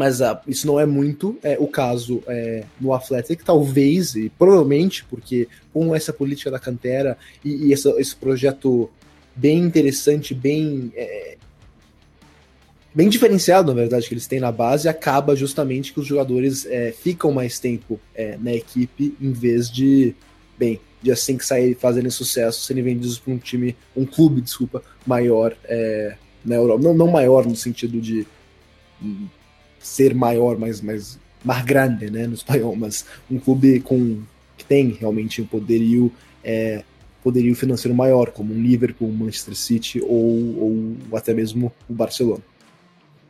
Mas 0.00 0.22
uh, 0.22 0.38
isso 0.48 0.66
não 0.66 0.80
é 0.80 0.86
muito 0.86 1.36
é, 1.42 1.58
o 1.60 1.66
caso 1.66 2.22
é, 2.26 2.64
no 2.80 2.94
Athletic, 2.94 3.44
talvez, 3.44 4.14
e 4.14 4.30
provavelmente, 4.30 5.04
porque 5.04 5.46
com 5.74 5.94
essa 5.94 6.10
política 6.10 6.50
da 6.50 6.58
cantera 6.58 7.18
e, 7.44 7.66
e 7.66 7.72
essa, 7.74 7.90
esse 7.98 8.16
projeto 8.16 8.88
bem 9.36 9.58
interessante, 9.58 10.32
bem 10.32 10.90
é, 10.96 11.36
bem 12.94 13.10
diferenciado, 13.10 13.74
na 13.74 13.78
verdade, 13.78 14.08
que 14.08 14.14
eles 14.14 14.26
têm 14.26 14.40
na 14.40 14.50
base, 14.50 14.88
acaba 14.88 15.36
justamente 15.36 15.92
que 15.92 16.00
os 16.00 16.06
jogadores 16.06 16.64
é, 16.64 16.92
ficam 16.92 17.30
mais 17.30 17.58
tempo 17.58 18.00
é, 18.14 18.38
na 18.40 18.54
equipe, 18.54 19.14
em 19.20 19.32
vez 19.32 19.70
de, 19.70 20.14
bem, 20.58 20.80
de 21.02 21.12
assim 21.12 21.36
que 21.36 21.44
saírem 21.44 21.74
fazerem 21.74 22.10
sucesso, 22.10 22.64
serem 22.64 22.82
vendidos 22.82 23.18
para 23.18 23.34
um 23.34 23.38
time, 23.38 23.76
um 23.94 24.06
clube, 24.06 24.40
desculpa, 24.40 24.82
maior 25.06 25.54
é, 25.64 26.16
na 26.42 26.54
Europa. 26.54 26.82
Não, 26.82 26.94
não 26.94 27.06
maior 27.06 27.44
no 27.44 27.54
sentido 27.54 28.00
de 28.00 28.26
ser 29.80 30.14
maior, 30.14 30.58
mas 30.58 30.80
mais, 30.80 31.18
mais 31.44 31.64
grande, 31.64 32.10
né, 32.10 32.26
no 32.26 32.34
espanhol, 32.34 32.76
mas 32.76 33.04
um 33.30 33.38
clube 33.38 33.80
com 33.80 34.22
que 34.56 34.64
tem 34.64 34.90
realmente 34.90 35.40
um 35.40 35.46
poderio, 35.46 36.12
é, 36.44 36.84
poderio 37.22 37.54
financeiro 37.56 37.96
maior, 37.96 38.30
como 38.30 38.54
um 38.54 38.62
Liverpool, 38.62 39.08
um 39.08 39.12
Manchester 39.12 39.56
City 39.56 40.00
ou, 40.02 40.96
ou 41.10 41.16
até 41.16 41.32
mesmo 41.32 41.72
o 41.88 41.94
Barcelona. 41.94 42.42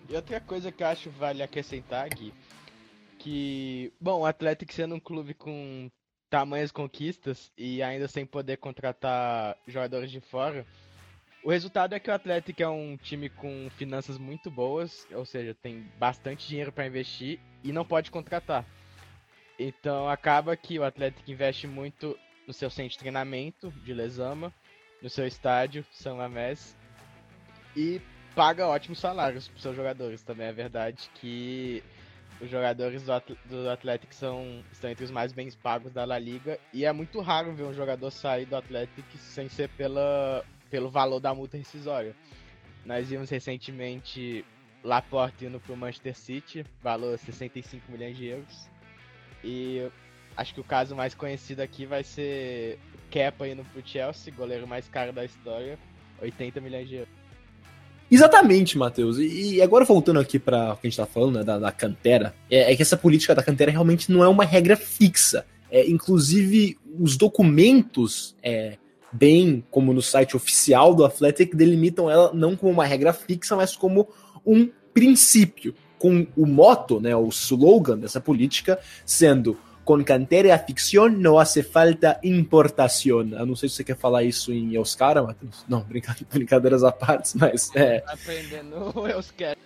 E 0.09 0.15
outra 0.17 0.41
coisa 0.41 0.73
que 0.73 0.83
eu 0.83 0.89
acho 0.89 1.09
vale 1.11 1.41
acrescentar, 1.41 2.09
Gui, 2.11 2.33
que, 3.17 3.93
bom, 4.01 4.21
o 4.21 4.27
Atlético 4.27 4.73
sendo 4.73 4.97
um 4.97 5.01
clube 5.01 5.35
com 5.35 5.89
tamanhas 6.29 6.73
conquistas 6.73 7.53
e 7.57 7.83
ainda 7.83 8.09
sem 8.09 8.27
poder 8.27 8.57
contratar 8.57 9.57
jogadores 9.69 10.11
de 10.11 10.21
fora, 10.21 10.67
o 11.43 11.51
resultado 11.51 11.95
é 11.95 12.01
que 12.01 12.11
o 12.11 12.15
Atlético 12.15 12.63
é 12.63 12.69
um 12.69 12.97
time 12.97 13.29
com 13.29 13.69
finanças 13.77 14.19
muito 14.19 14.51
boas, 14.51 15.07
ou 15.13 15.25
seja, 15.25 15.55
tem 15.55 15.87
bastante 15.99 16.47
dinheiro 16.47 16.71
para 16.71 16.87
investir 16.87 17.41
e 17.65 17.73
não 17.73 17.85
pode 17.85 18.11
contratar. 18.11 18.65
Então 19.59 20.09
acaba 20.09 20.57
que 20.57 20.79
o 20.79 20.85
Atlético 20.85 21.31
investe 21.31 21.67
muito 21.67 22.19
no 22.47 22.53
seu 22.53 22.69
centro 22.69 22.93
de 22.93 22.99
treinamento 22.99 23.71
de 23.85 23.95
Lesama, 23.95 24.53
no 25.03 25.09
seu 25.09 25.27
estádio 25.27 25.85
São 25.93 26.17
Mamés 26.17 26.77
e 27.77 28.01
paga 28.35 28.67
ótimos 28.67 28.99
salários 28.99 29.49
para 29.49 29.61
seus 29.61 29.77
jogadores. 29.77 30.23
Também 30.23 30.47
é 30.47 30.53
verdade 30.53 31.11
que 31.15 31.83
os 32.41 32.51
jogadores 32.51 33.05
do 33.45 33.71
Atlético 33.71 34.15
são, 34.15 34.65
estão 34.73 34.91
entre 34.91 35.05
os 35.05 35.11
mais 35.11 35.33
bem 35.33 35.51
pagos 35.53 35.93
da 35.93 36.05
La 36.05 36.19
Liga 36.19 36.59
e 36.73 36.85
é 36.85 36.93
muito 36.93 37.21
raro 37.21 37.55
ver 37.55 37.65
um 37.65 37.75
jogador 37.75 38.11
sair 38.11 38.47
do 38.47 38.57
Atlético 38.57 39.17
sem 39.19 39.49
ser 39.49 39.69
pela 39.71 40.45
pelo 40.71 40.89
valor 40.89 41.21
da 41.21 41.35
multa 41.35 41.57
rescisória. 41.57 42.15
Nós 42.85 43.09
vimos 43.09 43.29
recentemente 43.29 44.45
Laporte 44.83 45.45
indo 45.45 45.61
para 45.61 45.75
o 45.75 45.77
Manchester 45.77 46.17
City, 46.17 46.65
valor 46.83 47.19
65 47.19 47.93
milhões 47.93 48.17
de 48.17 48.27
euros. 48.27 48.69
E 49.45 49.87
acho 50.37 50.55
que 50.55 50.61
o 50.61 50.65
caso 50.65 50.97
mais 50.97 51.15
conhecido 51.15 51.61
aqui 51.61 51.85
vai 51.85 52.03
ser 52.03 52.79
Kepa 53.11 53.47
indo 53.47 53.65
para 53.65 53.81
o 53.81 53.87
Chelsea, 53.87 54.33
goleiro 54.35 54.67
mais 54.67 54.89
caro 54.89 55.13
da 55.13 55.25
história, 55.25 55.79
80 56.23 56.61
milhões 56.61 56.89
de 56.89 56.97
euros. 56.97 57.21
Exatamente, 58.11 58.77
Matheus. 58.77 59.19
E 59.19 59.63
agora 59.63 59.85
voltando 59.85 60.19
aqui 60.19 60.39
para 60.39 60.73
o 60.73 60.77
que 60.77 60.87
a 60.87 60.91
gente 60.91 61.01
está 61.01 61.07
falando, 61.07 61.37
né, 61.37 61.45
da, 61.45 61.59
da 61.59 61.71
cantera, 61.71 62.35
é, 62.51 62.73
é, 62.73 62.77
que 62.77 62.83
essa 62.83 62.97
política 62.97 63.35
da 63.35 63.43
cantera 63.43 63.71
realmente 63.71 64.11
não 64.11 64.25
é 64.25 64.29
uma 64.29 64.45
regra 64.45 64.77
fixa. 64.77 65.47
É, 65.71 65.89
inclusive, 65.89 66.77
os 66.99 67.17
documentos 67.17 68.35
é, 68.43 68.79
bem 69.13 69.65
como 69.71 69.93
no 69.93 70.03
site 70.03 70.37
oficial 70.37 70.95
do 70.95 71.05
Athletic, 71.05 71.55
delimitam 71.55 72.11
ela 72.11 72.33
não 72.33 72.57
como 72.57 72.73
uma 72.73 72.85
regra 72.85 73.13
fixa, 73.13 73.57
mas 73.57 73.77
como 73.77 74.09
um 74.45 74.71
princípio, 74.93 75.75
com 75.99 76.27
o 76.37 76.47
moto, 76.47 77.01
né, 77.01 77.15
o 77.15 77.29
slogan 77.29 77.99
dessa 77.99 78.21
política 78.21 78.79
sendo 79.05 79.57
com 79.85 80.05
cantera 80.05 80.49
e 80.49 80.51
afición 80.53 81.11
não 81.11 81.39
hace 81.39 81.63
falta 81.63 82.21
importação. 82.23 83.29
Eu 83.33 83.47
não 83.47 83.57
sei 83.57 83.69
se 83.69 83.77
você 83.77 83.85
quer 83.85 83.97
falar 83.97 84.23
isso 84.23 84.53
em 84.53 84.75
Euskara, 84.75 85.23
Matheus. 85.23 85.65
Não, 85.69 85.85
brincadeiras 86.31 86.85
à 86.85 86.93
parte, 86.93 87.37
mas 87.37 87.75
é. 87.75 88.03
Aprendendo 88.07 88.93
Euskara. 89.09 89.59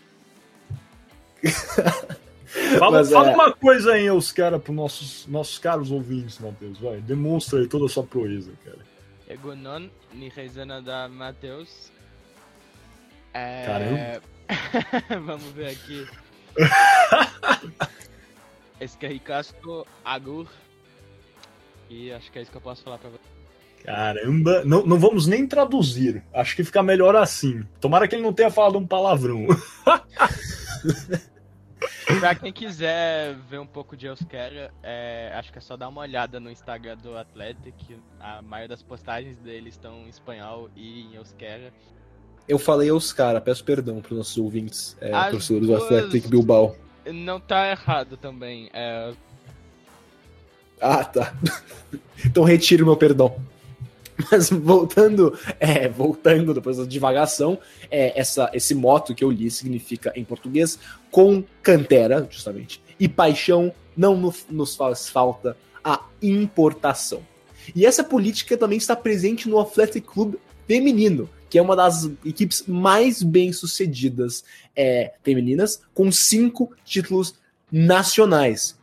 fala, 2.79 2.99
mas, 2.99 3.11
fala 3.11 3.33
é... 3.33 3.35
uma 3.35 3.53
coisa 3.53 3.99
em 3.99 4.07
Euskara 4.07 4.59
para 4.59 4.71
os 4.71 4.77
nossos, 4.77 5.27
nossos 5.27 5.59
caros 5.59 5.91
ouvintes, 5.91 6.39
Matheus. 6.39 6.79
Vai, 6.79 7.03
demonstra 7.03 7.59
aí 7.61 7.67
toda 7.67 7.85
a 7.85 7.89
sua 7.89 8.05
proeza, 8.05 8.53
cara. 8.65 8.94
Egunon, 9.29 9.89
Nihezana 10.13 10.81
da 10.83 11.09
Matheus. 11.09 11.91
É... 13.33 13.67
Caramba! 13.67 14.23
Vamos 15.25 15.51
ver 15.53 15.71
aqui. 15.71 16.07
Escarricasco 18.81 19.87
Agur. 20.05 20.47
E 21.89 22.13
acho 22.13 22.31
que 22.31 22.39
é 22.39 22.43
isso 22.43 22.51
que 22.51 22.57
eu 22.57 22.63
posso 22.63 22.83
falar 22.83 22.99
pra 22.99 23.11
você. 23.11 23.35
Caramba, 23.85 24.65
não, 24.65 24.87
não 24.87 24.99
vamos 24.99 25.27
nem 25.27 25.47
traduzir. 25.47 26.23
Acho 26.33 26.57
que 26.57 26.65
fica 26.65 26.83
melhor 26.83 27.15
assim. 27.15 27.63
Tomara 27.81 28.09
que 28.09 28.15
ele 28.15 28.23
não 28.23 28.33
tenha 28.33 28.51
falado 28.51 28.79
um 28.79 28.87
palavrão. 28.87 29.47
pra 32.21 32.35
quem 32.35 32.53
quiser 32.53 33.35
ver 33.49 33.59
um 33.59 33.67
pouco 33.67 33.97
de 33.97 34.07
Euskera, 34.07 34.73
é, 34.83 35.33
acho 35.35 35.53
que 35.53 35.59
é 35.59 35.61
só 35.61 35.77
dar 35.77 35.89
uma 35.89 36.01
olhada 36.01 36.39
no 36.39 36.51
Instagram 36.51 36.97
do 36.99 37.17
Athletic. 37.17 37.99
A 38.21 38.43
maioria 38.43 38.69
das 38.69 38.83
postagens 38.83 39.39
dele 39.39 39.69
estão 39.69 40.03
em 40.07 40.09
espanhol 40.09 40.71
e 40.77 41.03
em 41.03 41.15
Euskera. 41.15 41.73
Eu 42.49 42.59
falei 42.59 42.91
Euskara, 42.91 43.41
peço 43.41 43.65
perdão 43.65 44.01
para 44.01 44.13
os 44.13 44.19
nossos 44.19 44.37
ouvintes, 44.37 44.97
é, 45.01 45.11
torcedores 45.31 45.69
do 45.69 45.77
Athletic 45.77 46.29
Bilbao. 46.29 46.77
Não 47.07 47.41
tá 47.41 47.71
errado 47.71 48.17
também. 48.17 48.71
É... 48.73 49.13
Ah, 50.81 51.05
tá. 51.05 51.35
então 52.25 52.45
retiro 52.45 52.85
meu 52.85 52.97
perdão. 52.97 53.37
Mas 54.31 54.51
voltando, 54.51 55.37
é, 55.59 55.89
voltando 55.89 56.55
depois 56.55 56.77
da 56.77 56.85
divagação, 56.85 57.59
é, 57.91 58.19
essa, 58.19 58.51
esse 58.53 58.75
moto 58.75 59.15
que 59.15 59.25
eu 59.25 59.31
li 59.31 59.51
significa 59.51 60.13
em 60.15 60.25
português 60.25 60.79
com 61.11 61.43
cantera, 61.63 62.27
justamente, 62.31 62.81
e 62.99 63.09
paixão 63.09 63.73
não 63.97 64.17
no, 64.17 64.35
nos 64.51 64.77
faz 64.77 65.09
falta 65.09 65.57
a 65.83 66.05
importação. 66.23 67.23
E 67.75 67.87
essa 67.87 68.05
política 68.05 68.57
também 68.57 68.79
está 68.79 68.95
presente 68.95 69.49
no 69.49 69.59
Athletic 69.59 70.05
Club 70.05 70.35
feminino, 70.67 71.29
que 71.49 71.59
é 71.59 71.63
uma 71.63 71.77
das 71.77 72.11
equipes 72.25 72.65
mais 72.67 73.23
bem 73.23 73.53
sucedidas 73.53 74.45
é, 74.75 75.13
femininas, 75.23 75.83
com 75.93 76.11
cinco 76.11 76.73
títulos 76.85 77.35
nacionais. 77.71 78.79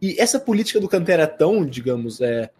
E 0.00 0.18
essa 0.18 0.40
política 0.40 0.80
do 0.80 0.88
Cantera 0.88 1.24
é 1.24 1.26
tão, 1.26 1.64
digamos, 1.64 2.20
é, 2.20 2.50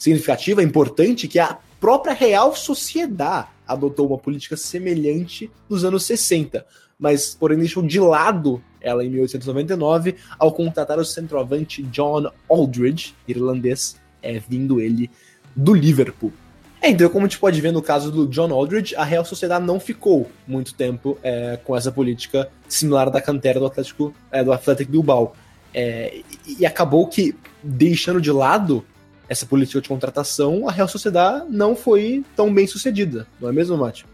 significativa, 0.00 0.62
importante, 0.62 1.28
que 1.28 1.38
a 1.38 1.58
própria 1.78 2.14
Real 2.14 2.56
Sociedade 2.56 3.48
adotou 3.68 4.08
uma 4.08 4.18
política 4.18 4.56
semelhante 4.56 5.50
nos 5.68 5.84
anos 5.84 6.04
60, 6.04 6.66
mas 6.98 7.36
porém 7.38 7.58
deixou 7.58 7.82
de 7.82 8.00
lado 8.00 8.62
ela 8.80 9.04
em 9.04 9.10
1899 9.10 10.16
ao 10.38 10.52
contratar 10.52 10.98
o 10.98 11.04
centroavante 11.04 11.82
John 11.84 12.30
Aldridge, 12.48 13.14
irlandês, 13.28 14.00
é, 14.22 14.38
vindo 14.38 14.80
ele 14.80 15.10
do 15.54 15.74
Liverpool. 15.74 16.32
É, 16.80 16.88
então, 16.88 17.08
como 17.10 17.26
a 17.26 17.28
gente 17.28 17.38
pode 17.38 17.60
ver 17.60 17.72
no 17.72 17.82
caso 17.82 18.10
do 18.10 18.26
John 18.26 18.50
Aldridge, 18.54 18.96
a 18.96 19.04
Real 19.04 19.24
Sociedade 19.24 19.66
não 19.66 19.78
ficou 19.78 20.30
muito 20.46 20.72
tempo 20.72 21.18
é, 21.22 21.58
com 21.62 21.76
essa 21.76 21.92
política 21.92 22.50
similar 22.66 23.10
da 23.10 23.20
cantera 23.20 23.60
do 23.60 23.66
Atlético, 23.66 24.14
é, 24.32 24.42
do 24.42 24.50
Atlético 24.50 24.90
Bilbao. 24.90 25.36
É, 25.74 26.22
e 26.58 26.64
acabou 26.64 27.06
que, 27.06 27.36
deixando 27.62 28.18
de 28.18 28.32
lado 28.32 28.84
essa 29.30 29.46
política 29.46 29.80
de 29.80 29.88
contratação, 29.88 30.68
a 30.68 30.72
Real 30.72 30.88
Sociedade 30.88 31.46
não 31.48 31.76
foi 31.76 32.24
tão 32.34 32.52
bem 32.52 32.66
sucedida, 32.66 33.28
não 33.40 33.48
é 33.48 33.52
mesmo, 33.52 33.76
Mate? 33.76 34.04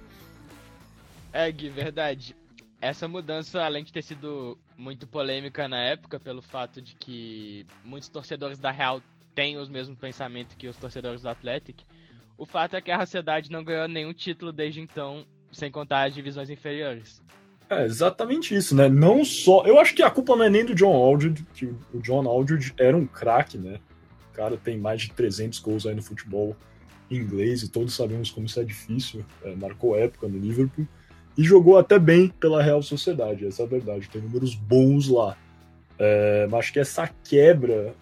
É, 1.33 1.51
Gui, 1.51 1.71
verdade. 1.71 2.37
Essa 2.83 3.09
mudança, 3.09 3.63
além 3.63 3.83
de 3.83 3.91
ter 3.91 4.03
sido 4.03 4.59
muito 4.77 5.07
polêmica 5.07 5.67
na 5.67 5.79
época, 5.79 6.21
pelo 6.21 6.43
fato 6.43 6.83
de 6.83 6.95
que 6.95 7.67
muitos 7.83 8.11
torcedores 8.11 8.59
da 8.59 8.71
Real 8.71 9.01
têm 9.35 9.57
os 9.57 9.71
mesmos 9.71 9.99
pensamentos 9.99 10.55
que 10.55 10.69
os 10.69 10.77
torcedores 10.77 11.23
do 11.23 11.31
Atlético, 11.31 11.83
o 12.37 12.45
fato 12.45 12.77
é 12.77 12.81
que 12.83 12.91
a 12.91 13.01
Sociedade 13.01 13.51
não 13.51 13.65
ganhou 13.65 13.89
nenhum 13.89 14.13
título 14.13 14.53
desde 14.53 14.83
então, 14.83 15.25
sem 15.51 15.71
contar 15.71 16.09
as 16.09 16.15
divisões 16.15 16.51
inferiores. 16.51 17.23
É 17.71 17.87
exatamente 17.87 18.55
isso, 18.55 18.77
né? 18.77 18.87
Não 18.87 19.25
só. 19.25 19.65
Eu 19.65 19.81
acho 19.81 19.95
que 19.95 20.03
a 20.03 20.11
culpa 20.11 20.37
não 20.37 20.45
é 20.45 20.51
nem 20.51 20.65
do 20.67 20.75
John 20.75 20.95
Aldridge, 20.95 21.47
que 21.55 21.65
o 21.65 22.01
John 22.03 22.29
Aldridge 22.29 22.75
era 22.79 22.95
um 22.95 23.07
craque, 23.07 23.57
né? 23.57 23.81
Cara 24.37 24.57
tem 24.57 24.77
mais 24.77 25.01
de 25.01 25.13
300 25.13 25.59
gols 25.61 25.87
aí 25.87 25.95
no 25.95 26.03
futebol 26.03 26.55
inglês 27.11 27.63
e 27.63 27.69
todos 27.69 27.95
sabemos 27.95 28.31
como 28.31 28.47
isso 28.47 28.61
é 28.61 28.65
difícil. 28.65 29.25
É, 29.43 29.55
marcou 29.55 29.97
época 29.97 30.29
no 30.29 30.39
Liverpool 30.39 30.87
e 31.37 31.43
jogou 31.43 31.79
até 31.79 31.99
bem 31.99 32.29
pela 32.29 32.63
Real 32.63 32.83
Sociedade, 32.83 33.47
essa 33.47 33.63
é 33.63 33.65
a 33.65 33.69
verdade. 33.69 34.09
Tem 34.09 34.21
números 34.21 34.55
bons 34.55 35.09
lá. 35.09 35.37
É, 35.99 36.47
mas 36.51 36.61
acho 36.61 36.73
que 36.75 36.79
essa 36.79 37.11
quebra 37.25 37.95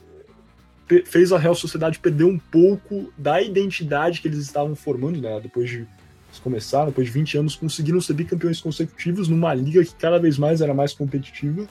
fez 1.06 1.32
a 1.32 1.38
Real 1.38 1.54
Sociedade 1.54 1.98
perder 1.98 2.24
um 2.24 2.38
pouco 2.38 3.12
da 3.16 3.40
identidade 3.40 4.20
que 4.20 4.28
eles 4.28 4.38
estavam 4.38 4.74
formando, 4.74 5.20
né? 5.20 5.40
Depois 5.40 5.70
de 5.70 5.86
eles 6.28 6.40
começaram, 6.42 6.86
depois 6.86 7.06
de 7.06 7.12
20 7.12 7.38
anos, 7.38 7.56
conseguiram 7.56 8.00
ser 8.00 8.12
bicampeões 8.14 8.60
consecutivos 8.60 9.28
numa 9.28 9.54
liga 9.54 9.84
que 9.84 9.94
cada 9.94 10.18
vez 10.18 10.36
mais 10.36 10.60
era 10.60 10.74
mais 10.74 10.92
competitiva 10.92 11.66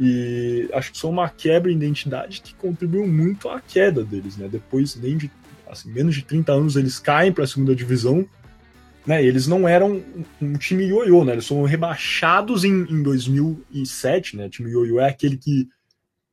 e 0.00 0.66
acho 0.72 0.92
que 0.92 0.98
são 0.98 1.10
uma 1.10 1.28
quebra 1.28 1.70
de 1.70 1.76
identidade 1.76 2.40
que 2.40 2.54
contribuiu 2.54 3.06
muito 3.06 3.50
à 3.50 3.60
queda 3.60 4.02
deles, 4.02 4.34
né? 4.38 4.48
Depois, 4.48 4.96
nem 4.96 5.18
de 5.18 5.30
assim, 5.68 5.92
menos 5.92 6.14
de 6.14 6.22
30 6.22 6.52
anos, 6.52 6.76
eles 6.76 6.98
caem 6.98 7.32
para 7.32 7.44
a 7.44 7.46
segunda 7.46 7.76
divisão. 7.76 8.26
Né? 9.06 9.24
eles 9.24 9.46
não 9.46 9.66
eram 9.66 10.02
um 10.40 10.52
time 10.58 10.84
ioiô, 10.84 11.24
né? 11.24 11.32
Eles 11.32 11.46
foram 11.46 11.64
rebaixados 11.64 12.64
em, 12.64 12.82
em 12.82 13.02
2007, 13.02 14.36
né? 14.36 14.46
O 14.46 14.50
time 14.50 14.70
ioiô 14.70 15.00
é 15.00 15.08
aquele 15.08 15.36
que 15.36 15.68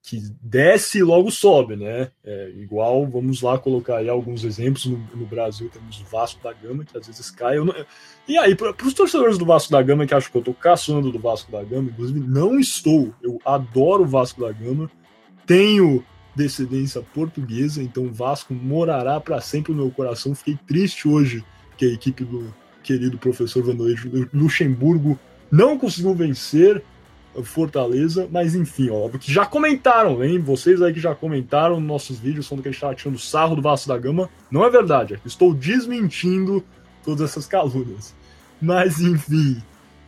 que 0.08 0.22
desce 0.42 1.00
e 1.00 1.04
logo 1.04 1.30
sobe, 1.30 1.76
né? 1.76 2.10
É, 2.24 2.50
igual, 2.56 3.06
vamos 3.06 3.42
lá 3.42 3.60
colocar 3.60 3.98
aí 3.98 4.08
alguns 4.08 4.46
exemplos. 4.46 4.86
No, 4.86 4.98
no, 5.14 5.26
Brasil 5.26 5.70
temos 5.70 6.00
o 6.00 6.06
Vasco 6.06 6.42
da 6.42 6.54
Gama, 6.54 6.86
que 6.86 6.98
às 6.98 7.06
vezes 7.06 7.30
cai. 7.30 7.58
Não... 7.58 7.76
E 8.26 8.38
aí, 8.38 8.56
para 8.56 8.74
os 8.86 8.94
torcedores 8.94 9.38
do 9.38 9.46
Vasco 9.46 9.70
da 9.70 9.82
Gama, 9.82 10.08
que 10.08 10.14
acham 10.14 10.32
que 10.32 10.38
eu 10.38 10.42
tô 10.42 10.54
caçando 10.54 11.12
do 11.12 11.20
Vasco 11.20 11.52
da 11.52 11.62
Gama, 11.62 11.90
inclusive 11.90 12.22
não 12.22 12.58
estou. 12.58 13.14
Eu 13.22 13.38
adoro 13.44 14.04
o 14.04 14.08
Vasco 14.08 14.40
da 14.40 14.52
Gama, 14.54 14.90
tenho 15.46 16.02
descendência 16.34 17.02
portuguesa, 17.14 17.84
então 17.84 18.06
o 18.06 18.14
Vasco 18.14 18.54
morará 18.54 19.20
para 19.20 19.42
sempre 19.42 19.74
no 19.74 19.80
meu 19.84 19.92
coração. 19.92 20.34
Fiquei 20.34 20.58
triste 20.66 21.06
hoje 21.06 21.44
que 21.76 21.84
a 21.84 21.92
equipe 21.92 22.24
do 22.24 22.56
querido 22.82 23.18
professor 23.18 23.62
Vanderlei 23.62 23.98
Luxemburgo 24.34 25.20
não 25.52 25.78
conseguiu 25.78 26.16
vencer 26.16 26.82
Fortaleza, 27.44 28.28
mas 28.32 28.56
enfim, 28.56 28.90
óbvio 28.90 29.20
que 29.20 29.32
já 29.32 29.46
comentaram, 29.46 30.24
hein? 30.24 30.40
Vocês 30.40 30.82
aí 30.82 30.94
que 30.94 31.00
já 31.00 31.14
comentaram 31.14 31.80
nossos 31.80 32.20
vídeos 32.20 32.48
falando 32.48 32.64
que 32.64 32.70
a 32.70 32.72
gente 32.72 32.78
estava 32.78 32.96
tirando 32.96 33.20
sarro 33.20 33.56
do 33.56 33.62
Vasco 33.62 33.88
da 33.88 33.98
Gama. 33.98 34.30
Não 34.50 34.66
é 34.66 34.70
verdade, 34.70 35.16
é 35.16 35.20
estou 35.26 35.54
desmentindo 35.54 36.64
todas 37.04 37.30
essas 37.30 37.46
calúnias. 37.46 38.16
Mas 38.62 39.00
enfim, 39.00 39.62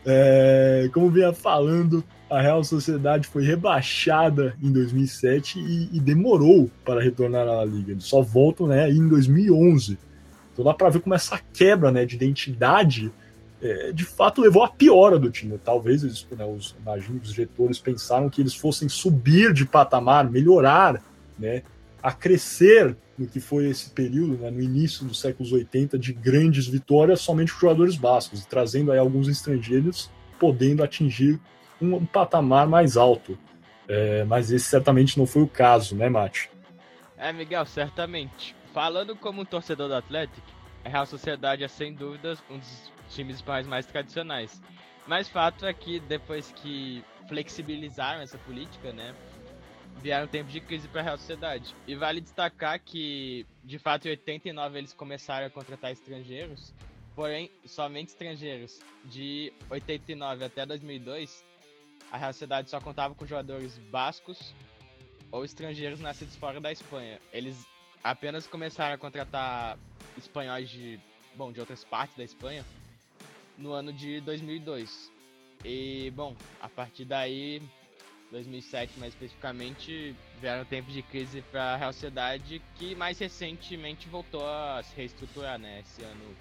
é, 0.04 0.90
como 0.92 1.10
vinha 1.10 1.32
falando, 1.32 2.02
a 2.28 2.40
Real 2.40 2.62
Sociedade 2.62 3.26
foi 3.26 3.44
rebaixada 3.44 4.54
em 4.62 4.72
2007 4.72 5.58
e, 5.58 5.96
e 5.96 6.00
demorou 6.00 6.70
para 6.84 7.02
retornar 7.02 7.48
à 7.48 7.64
Liga. 7.64 7.92
Eles 7.92 8.04
só 8.04 8.22
voltam 8.22 8.66
né, 8.66 8.90
em 8.90 9.08
2011. 9.08 9.98
Então 10.52 10.64
dá 10.64 10.74
para 10.74 10.90
ver 10.90 11.00
como 11.00 11.14
essa 11.14 11.40
quebra 11.52 11.90
né, 11.90 12.04
de 12.04 12.16
identidade 12.16 13.10
é, 13.62 13.92
de 13.92 14.04
fato 14.04 14.40
levou 14.40 14.62
à 14.62 14.68
piora 14.68 15.18
do 15.18 15.30
time. 15.30 15.58
Talvez 15.58 16.02
eles, 16.02 16.26
né, 16.30 16.44
os, 16.44 16.74
imagino, 16.80 17.20
os 17.22 17.32
diretores 17.32 17.78
pensaram 17.78 18.30
que 18.30 18.40
eles 18.40 18.54
fossem 18.54 18.88
subir 18.88 19.52
de 19.52 19.66
patamar, 19.66 20.30
melhorar, 20.30 21.02
né, 21.38 21.62
a 22.02 22.12
crescer 22.12 22.96
no 23.18 23.26
que 23.26 23.38
foi 23.38 23.68
esse 23.68 23.90
período, 23.90 24.38
né, 24.38 24.50
no 24.50 24.62
início 24.62 25.04
dos 25.04 25.20
séculos 25.20 25.52
80, 25.52 25.98
de 25.98 26.12
grandes 26.12 26.66
vitórias 26.66 27.20
somente 27.20 27.52
com 27.52 27.60
jogadores 27.60 27.96
bascos, 27.96 28.44
trazendo 28.46 28.92
aí 28.92 28.98
alguns 28.98 29.28
estrangeiros, 29.28 30.10
podendo 30.38 30.82
atingir 30.82 31.38
um, 31.80 31.96
um 31.96 32.06
patamar 32.06 32.66
mais 32.66 32.96
alto. 32.96 33.38
É, 33.86 34.24
mas 34.24 34.50
esse 34.50 34.66
certamente 34.66 35.18
não 35.18 35.26
foi 35.26 35.42
o 35.42 35.48
caso, 35.48 35.94
né, 35.96 36.08
Mate? 36.08 36.48
É, 37.18 37.32
Miguel, 37.32 37.66
certamente. 37.66 38.56
Falando 38.72 39.14
como 39.16 39.42
um 39.42 39.44
torcedor 39.44 39.88
do 39.88 39.94
Atlético, 39.94 40.46
a 40.84 40.88
Real 40.88 41.04
Sociedade 41.04 41.64
é 41.64 41.68
sem 41.68 41.92
dúvidas 41.92 42.38
um 42.48 42.56
dos 42.56 42.90
times 43.10 43.36
espanhóis 43.36 43.66
mais 43.66 43.86
tradicionais. 43.86 44.60
Mas 45.06 45.28
fato 45.28 45.66
é 45.66 45.72
que 45.72 46.00
depois 46.00 46.52
que 46.52 47.04
flexibilizaram 47.28 48.22
essa 48.22 48.38
política, 48.38 48.92
né, 48.92 49.14
vieram 50.00 50.26
tempos 50.26 50.52
de 50.52 50.60
crise 50.60 50.88
para 50.88 51.00
a 51.00 51.04
Real 51.04 51.18
Sociedade. 51.18 51.74
E 51.86 51.94
vale 51.94 52.20
destacar 52.20 52.80
que, 52.80 53.46
de 53.64 53.78
fato, 53.78 54.06
em 54.06 54.10
89 54.10 54.78
eles 54.78 54.92
começaram 54.92 55.46
a 55.46 55.50
contratar 55.50 55.92
estrangeiros, 55.92 56.72
porém, 57.14 57.50
somente 57.64 58.08
estrangeiros. 58.08 58.80
De 59.04 59.52
89 59.68 60.44
até 60.44 60.64
2002, 60.64 61.44
a 62.10 62.16
Real 62.16 62.32
Sociedade 62.32 62.70
só 62.70 62.80
contava 62.80 63.14
com 63.14 63.26
jogadores 63.26 63.78
bascos 63.90 64.54
ou 65.30 65.44
estrangeiros 65.44 66.00
nascidos 66.00 66.36
fora 66.36 66.60
da 66.60 66.72
Espanha. 66.72 67.20
Eles 67.32 67.66
apenas 68.02 68.46
começaram 68.46 68.94
a 68.94 68.98
contratar 68.98 69.78
espanhóis 70.16 70.68
de, 70.68 70.98
bom, 71.36 71.52
de 71.52 71.60
outras 71.60 71.84
partes 71.84 72.16
da 72.16 72.24
Espanha 72.24 72.64
no 73.60 73.72
ano 73.72 73.92
de 73.92 74.20
2002. 74.22 75.10
E, 75.64 76.10
bom, 76.16 76.34
a 76.60 76.68
partir 76.68 77.04
daí, 77.04 77.62
2007 78.32 78.98
mais 78.98 79.12
especificamente, 79.12 80.14
vieram 80.40 80.64
tempos 80.64 80.92
de 80.92 81.02
crise 81.02 81.42
para 81.50 81.74
a 81.74 81.76
Real 81.76 81.92
Sociedade, 81.92 82.62
que 82.76 82.94
mais 82.94 83.18
recentemente 83.18 84.08
voltou 84.08 84.46
a 84.46 84.82
se 84.82 84.96
reestruturar, 84.96 85.58
né? 85.58 85.80
Esse 85.80 86.02
ano 86.02 86.36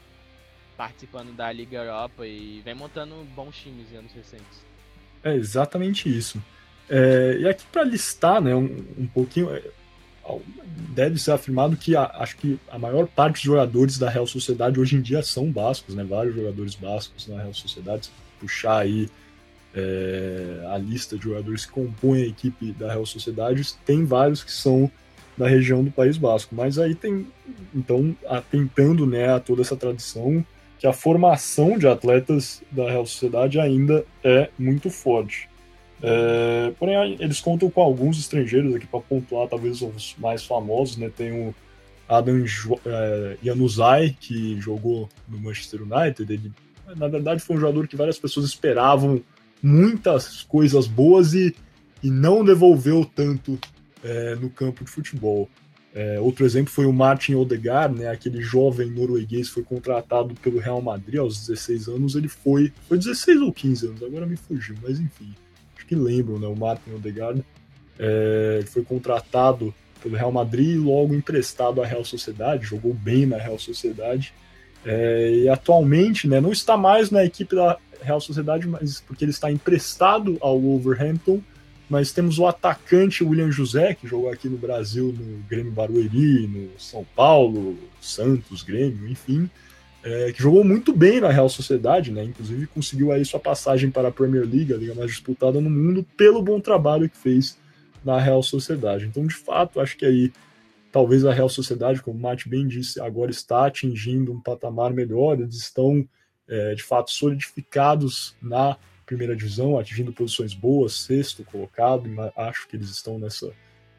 participando 0.77 1.35
da 1.35 1.51
Liga 1.51 1.77
Europa 1.77 2.25
e 2.25 2.61
vem 2.61 2.73
montando 2.73 3.15
bons 3.35 3.57
times 3.57 3.91
em 3.91 3.97
anos 3.97 4.13
recentes. 4.13 4.65
É 5.21 5.35
exatamente 5.35 6.07
isso. 6.07 6.41
É, 6.89 7.37
e 7.41 7.47
aqui 7.47 7.65
para 7.69 7.83
listar, 7.83 8.41
né, 8.41 8.55
um, 8.55 8.85
um 8.97 9.05
pouquinho, 9.07 9.53
é, 9.53 9.61
deve 10.89 11.19
ser 11.19 11.31
afirmado 11.31 11.77
que 11.77 11.95
a, 11.95 12.05
acho 12.15 12.37
que 12.37 12.59
a 12.69 12.77
maior 12.77 13.07
parte 13.07 13.35
dos 13.35 13.43
jogadores 13.43 13.97
da 13.97 14.09
Real 14.09 14.27
Sociedade 14.27 14.79
hoje 14.79 14.95
em 14.95 15.01
dia 15.01 15.21
são 15.23 15.51
bascos, 15.51 15.95
né? 15.95 16.03
Vários 16.03 16.35
jogadores 16.35 16.75
bascos 16.75 17.27
na 17.27 17.41
Real 17.41 17.53
Sociedade. 17.53 18.07
Se 18.07 18.11
puxar 18.39 18.79
aí 18.79 19.09
é, 19.73 20.65
a 20.71 20.77
lista 20.77 21.17
de 21.17 21.23
jogadores 21.23 21.65
que 21.65 21.71
compõem 21.71 22.23
a 22.23 22.27
equipe 22.27 22.71
da 22.73 22.91
Real 22.91 23.05
Sociedade, 23.05 23.73
tem 23.85 24.05
vários 24.05 24.43
que 24.43 24.51
são 24.51 24.91
da 25.37 25.47
região 25.47 25.83
do 25.83 25.91
País 25.91 26.17
Basco. 26.17 26.53
Mas 26.53 26.77
aí 26.77 26.93
tem, 26.93 27.27
então, 27.73 28.15
atentando 28.27 29.05
né, 29.05 29.33
a 29.33 29.39
toda 29.39 29.61
essa 29.61 29.75
tradição, 29.75 30.45
que 30.77 30.87
a 30.87 30.93
formação 30.93 31.77
de 31.77 31.87
atletas 31.87 32.61
da 32.71 32.89
Real 32.89 33.05
Sociedade 33.05 33.59
ainda 33.59 34.05
é 34.23 34.49
muito 34.57 34.89
forte. 34.89 35.48
É, 36.01 36.71
porém, 36.79 37.17
eles 37.19 37.41
contam 37.41 37.69
com 37.69 37.81
alguns 37.81 38.19
estrangeiros 38.19 38.73
aqui 38.75 38.87
para 38.87 39.01
pontuar, 39.01 39.47
talvez 39.47 39.81
os 39.81 40.15
mais 40.17 40.45
famosos, 40.45 40.97
né? 40.97 41.09
Tem 41.15 41.31
o 41.31 41.53
Adam 42.07 42.43
é, 42.85 43.37
Januzaj, 43.43 44.15
que 44.19 44.59
jogou 44.59 45.09
no 45.27 45.39
Manchester 45.39 45.81
United. 45.83 46.31
Ele, 46.31 46.51
na 46.95 47.07
verdade, 47.07 47.41
foi 47.41 47.57
um 47.57 47.59
jogador 47.59 47.87
que 47.87 47.95
várias 47.95 48.17
pessoas 48.17 48.45
esperavam 48.45 49.21
muitas 49.61 50.43
coisas 50.43 50.87
boas 50.87 51.33
e, 51.33 51.55
e 52.01 52.09
não 52.09 52.43
devolveu 52.43 53.03
tanto 53.03 53.59
é, 54.03 54.35
no 54.35 54.49
campo 54.49 54.83
de 54.83 54.89
futebol. 54.89 55.49
É, 55.93 56.19
outro 56.19 56.45
exemplo 56.45 56.71
foi 56.71 56.85
o 56.85 56.93
Martin 56.93 57.33
Odegaard, 57.33 57.97
né, 57.97 58.09
aquele 58.09 58.41
jovem 58.41 58.89
norueguês 58.89 59.49
foi 59.49 59.63
contratado 59.63 60.35
pelo 60.35 60.59
Real 60.59 60.81
Madrid 60.81 61.19
aos 61.19 61.47
16 61.47 61.87
anos. 61.89 62.15
Ele 62.15 62.27
foi, 62.27 62.71
foi 62.87 62.97
16 62.97 63.41
ou 63.41 63.51
15 63.51 63.87
anos, 63.87 64.03
agora 64.03 64.25
me 64.25 64.37
fugiu, 64.37 64.75
mas 64.81 64.99
enfim, 64.99 65.33
que 65.89 65.95
lembram, 65.95 66.37
né, 66.37 66.47
o 66.47 66.55
Martin 66.55 66.91
Odegaard. 66.91 67.43
É, 67.97 68.63
foi 68.67 68.83
contratado 68.83 69.73
pelo 70.01 70.15
Real 70.15 70.31
Madrid 70.31 70.75
e 70.75 70.77
logo 70.77 71.13
emprestado 71.13 71.81
à 71.81 71.85
Real 71.85 72.05
Sociedade, 72.05 72.65
jogou 72.65 72.93
bem 72.93 73.25
na 73.25 73.37
Real 73.37 73.59
Sociedade. 73.59 74.33
É, 74.85 75.31
e 75.43 75.49
atualmente 75.49 76.27
né, 76.27 76.39
não 76.39 76.51
está 76.51 76.77
mais 76.77 77.11
na 77.11 77.25
equipe 77.25 77.55
da 77.55 77.77
Real 78.01 78.21
Sociedade, 78.21 78.67
mas 78.67 79.01
porque 79.01 79.25
ele 79.25 79.31
está 79.31 79.51
emprestado 79.51 80.37
ao 80.39 80.57
Wolverhampton 80.59 81.41
mas 81.89 82.11
temos 82.11 82.37
o 82.37 82.45
atacante 82.45 83.23
William 83.23 83.51
José, 83.51 83.95
que 83.95 84.07
jogou 84.07 84.29
aqui 84.29 84.47
no 84.47 84.57
Brasil 84.57 85.11
no 85.11 85.39
Grêmio 85.49 85.71
Barueri, 85.71 86.45
no 86.45 86.79
São 86.79 87.03
Paulo, 87.15 87.79
Santos, 87.99 88.61
Grêmio, 88.61 89.09
enfim, 89.09 89.49
é, 90.03 90.31
que 90.31 90.41
jogou 90.41 90.63
muito 90.63 90.93
bem 90.93 91.19
na 91.19 91.29
Real 91.29 91.49
Sociedade, 91.49 92.11
né? 92.11 92.23
Inclusive 92.23 92.67
conseguiu 92.67 93.11
aí 93.11 93.25
sua 93.25 93.39
passagem 93.39 93.91
para 93.91 94.07
a 94.07 94.11
Premier 94.11 94.43
League, 94.43 94.73
a 94.73 94.77
liga 94.77 94.95
mais 94.95 95.11
disputada 95.11 95.59
no 95.59 95.69
mundo, 95.69 96.05
pelo 96.15 96.41
bom 96.41 96.59
trabalho 96.59 97.09
que 97.09 97.17
fez 97.17 97.57
na 98.03 98.19
Real 98.19 98.41
Sociedade. 98.41 99.05
Então, 99.05 99.25
de 99.25 99.35
fato, 99.35 99.79
acho 99.79 99.97
que 99.97 100.05
aí 100.05 100.31
talvez 100.91 101.25
a 101.25 101.33
Real 101.33 101.49
Sociedade, 101.49 102.01
como 102.01 102.17
o 102.17 102.21
Mate 102.21 102.49
bem 102.49 102.67
disse, 102.67 102.99
agora 102.99 103.29
está 103.29 103.65
atingindo 103.65 104.31
um 104.31 104.41
patamar 104.41 104.93
melhor, 104.93 105.39
eles 105.39 105.55
estão 105.55 106.07
é, 106.47 106.73
de 106.73 106.83
fato 106.83 107.11
solidificados 107.11 108.35
na 108.41 108.77
primeira 109.05 109.35
divisão, 109.35 109.77
atingindo 109.77 110.13
posições 110.13 110.53
boas, 110.53 110.93
sexto 110.93 111.43
colocado, 111.43 112.09
acho 112.35 112.67
que 112.67 112.75
eles 112.75 112.89
estão 112.89 113.19
nessa 113.19 113.51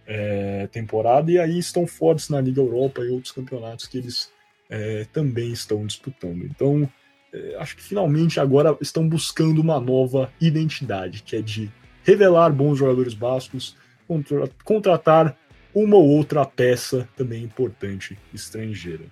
é, 0.06 0.66
temporada, 0.68 1.30
e 1.30 1.38
aí 1.38 1.58
estão 1.58 1.86
fortes 1.86 2.28
na 2.28 2.40
Liga 2.40 2.60
Europa 2.60 3.02
e 3.02 3.10
outros 3.10 3.32
campeonatos 3.32 3.86
que 3.86 3.98
eles 3.98 4.30
é, 4.70 5.04
também 5.12 5.50
estão 5.50 5.84
disputando. 5.84 6.44
Então, 6.44 6.88
é, 7.32 7.56
acho 7.58 7.76
que 7.76 7.82
finalmente 7.82 8.38
agora 8.40 8.76
estão 8.80 9.06
buscando 9.06 9.60
uma 9.60 9.80
nova 9.80 10.32
identidade, 10.40 11.22
que 11.22 11.36
é 11.36 11.42
de 11.42 11.70
revelar 12.04 12.50
bons 12.50 12.78
jogadores 12.78 13.12
bascos, 13.12 13.76
contra 14.06 14.48
contratar 14.64 15.36
uma 15.74 15.96
ou 15.96 16.08
outra 16.08 16.44
peça 16.44 17.08
também 17.16 17.44
importante 17.44 18.18
estrangeira. 18.32 19.04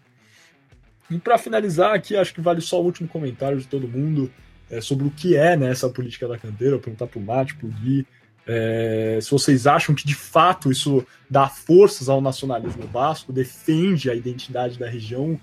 E 1.11 1.19
para 1.19 1.39
finalizar 1.39 1.95
aqui, 1.95 2.17
acho 2.17 2.35
que 2.35 2.41
vale 2.41 2.61
só 2.61 2.81
o 2.81 2.85
último 2.85 3.09
comentário 3.09 3.59
de 3.59 3.67
todo 3.67 3.89
mundo 3.89 4.31
é, 4.71 4.81
sobre 4.81 5.07
o 5.07 5.11
que 5.11 5.37
é 5.37 5.57
né, 5.57 5.71
essa 5.71 5.89
política 5.89 6.29
da 6.29 6.39
canteira, 6.39 6.79
perguntar 6.79 7.07
para 7.07 7.19
o 7.19 7.23
Mate, 7.23 7.55
para 7.55 7.67
o 7.67 7.71
Gui, 7.71 8.07
é, 8.51 9.19
se 9.21 9.31
vocês 9.31 9.67
acham 9.67 9.95
que 9.95 10.07
de 10.07 10.15
fato 10.15 10.73
isso 10.73 11.07
dá 11.29 11.47
forças 11.49 12.09
ao 12.09 12.19
nacionalismo 12.23 12.87
basco, 12.87 13.31
defende 13.31 14.11
a 14.11 14.15
identidade 14.15 14.79
da 14.79 14.89
região, 14.89 15.39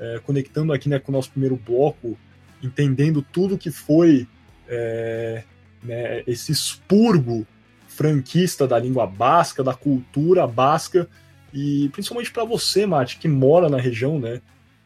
é, 0.00 0.20
conectando 0.24 0.72
aqui 0.72 0.88
né, 0.88 0.98
com 0.98 1.12
o 1.12 1.14
nosso 1.14 1.30
primeiro 1.30 1.56
bloco, 1.56 2.18
entendendo 2.60 3.22
tudo 3.22 3.56
que 3.56 3.70
foi 3.70 4.26
é, 4.68 5.44
né, 5.84 6.24
esse 6.26 6.50
expurgo 6.50 7.46
franquista 7.86 8.66
da 8.66 8.76
língua 8.76 9.06
basca, 9.06 9.62
da 9.62 9.72
cultura 9.72 10.44
basca, 10.44 11.08
e 11.54 11.88
principalmente 11.92 12.32
para 12.32 12.44
você, 12.44 12.84
Mate, 12.86 13.18
que 13.18 13.28
mora 13.28 13.68
na 13.68 13.78
região, 13.78 14.18
né? 14.18 14.42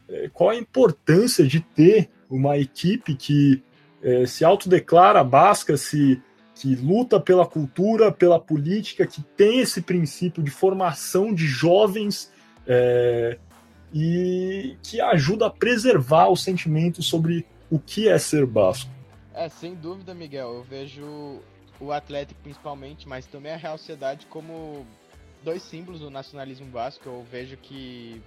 É, 0.07 0.29
qual 0.31 0.51
a 0.51 0.55
importância 0.55 1.45
de 1.45 1.59
ter 1.59 2.09
uma 2.29 2.57
equipe 2.57 3.15
que 3.15 3.63
é, 4.01 4.25
se 4.25 4.45
autodeclara 4.45 5.23
basca, 5.23 5.75
se 5.75 6.21
que 6.63 6.75
luta 6.75 7.19
pela 7.19 7.45
cultura, 7.45 8.09
pela 8.09 8.39
política, 8.39 9.05
que 9.05 9.21
tem 9.21 9.59
esse 9.59 9.81
princípio 9.81 10.41
de 10.41 10.49
formação 10.49 11.33
de 11.33 11.45
jovens 11.45 12.31
é, 12.65 13.37
e 13.93 14.77
que 14.81 15.01
ajuda 15.01 15.47
a 15.47 15.49
preservar 15.49 16.29
o 16.29 16.37
sentimento 16.37 17.03
sobre 17.03 17.45
o 17.69 17.77
que 17.77 18.07
é 18.07 18.17
ser 18.17 18.45
basco. 18.45 18.89
É, 19.33 19.49
sem 19.49 19.75
dúvida, 19.75 20.13
Miguel. 20.13 20.53
Eu 20.53 20.63
vejo 20.63 21.41
o 21.81 21.91
Atlético 21.91 22.39
principalmente, 22.41 23.09
mas 23.09 23.25
também 23.25 23.51
a 23.51 23.57
Real 23.57 23.77
Sociedade 23.77 24.25
como 24.27 24.85
dois 25.43 25.63
símbolos 25.63 25.99
do 25.99 26.09
nacionalismo 26.09 26.67
basco. 26.67 27.09
Eu 27.09 27.25
vejo 27.29 27.57
que 27.57 28.23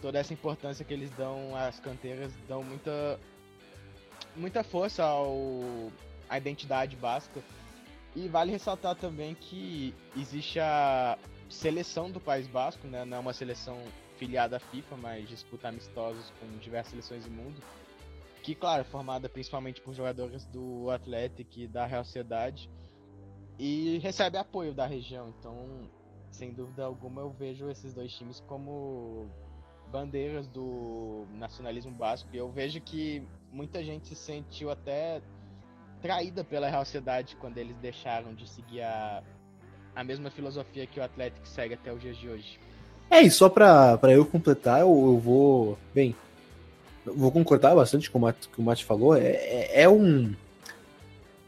toda 0.00 0.20
essa 0.20 0.32
importância 0.32 0.84
que 0.84 0.94
eles 0.94 1.10
dão 1.10 1.56
às 1.56 1.80
canteiras 1.80 2.30
dão 2.48 2.62
muita 2.62 3.18
muita 4.36 4.62
força 4.62 5.02
ao 5.02 5.90
à 6.28 6.38
identidade 6.38 6.94
basca. 6.94 7.42
E 8.14 8.28
vale 8.28 8.52
ressaltar 8.52 8.94
também 8.94 9.34
que 9.34 9.92
existe 10.16 10.60
a 10.60 11.18
seleção 11.48 12.10
do 12.10 12.20
País 12.20 12.46
Basco, 12.46 12.86
né? 12.86 13.04
Não 13.04 13.16
é 13.16 13.20
uma 13.20 13.32
seleção 13.32 13.76
filiada 14.16 14.56
à 14.56 14.60
FIFA, 14.60 14.96
mas 14.96 15.28
disputa 15.28 15.68
amistosos 15.68 16.32
com 16.38 16.46
diversas 16.58 16.90
seleções 16.90 17.24
do 17.24 17.30
mundo. 17.30 17.60
Que, 18.42 18.54
claro, 18.54 18.82
é 18.82 18.84
formada 18.84 19.28
principalmente 19.28 19.80
por 19.80 19.94
jogadores 19.94 20.44
do 20.46 20.90
Atlético 20.90 21.58
e 21.58 21.66
da 21.66 21.86
Real 21.86 22.04
Sociedade. 22.04 22.70
E 23.58 23.98
recebe 23.98 24.38
apoio 24.38 24.72
da 24.72 24.86
região. 24.86 25.32
Então, 25.38 25.88
sem 26.30 26.52
dúvida 26.52 26.84
alguma, 26.84 27.22
eu 27.22 27.30
vejo 27.30 27.68
esses 27.68 27.94
dois 27.94 28.12
times 28.12 28.40
como 28.46 29.28
bandeiras 29.90 30.46
do 30.46 31.26
nacionalismo 31.32 31.92
basco. 31.92 32.28
E 32.32 32.36
eu 32.36 32.50
vejo 32.50 32.80
que 32.80 33.26
muita 33.50 33.82
gente 33.82 34.08
se 34.08 34.14
sentiu 34.14 34.70
até 34.70 35.22
traída 36.04 36.44
pela 36.44 36.68
Real 36.68 36.84
Sociedade 36.84 37.34
quando 37.40 37.56
eles 37.56 37.74
deixaram 37.80 38.34
de 38.34 38.46
seguir 38.46 38.82
a, 38.82 39.22
a 39.96 40.04
mesma 40.04 40.28
filosofia 40.28 40.86
que 40.86 41.00
o 41.00 41.02
Atlético 41.02 41.48
segue 41.48 41.72
até 41.72 41.90
os 41.90 41.98
dias 41.98 42.18
de 42.18 42.28
hoje. 42.28 42.60
É, 43.08 43.22
e 43.22 43.30
só 43.30 43.48
pra 43.48 43.98
eu 44.10 44.26
completar, 44.26 44.80
eu, 44.80 44.88
eu 44.88 45.18
vou. 45.18 45.78
Bem, 45.94 46.14
vou 47.06 47.32
concordar 47.32 47.74
bastante 47.74 48.10
com 48.10 48.18
o 48.18 48.20
Matt, 48.20 48.36
que 48.52 48.60
o 48.60 48.62
Matt 48.62 48.82
falou. 48.82 49.16
É, 49.16 49.28
é, 49.28 49.82
é 49.82 49.88
um 49.88 50.34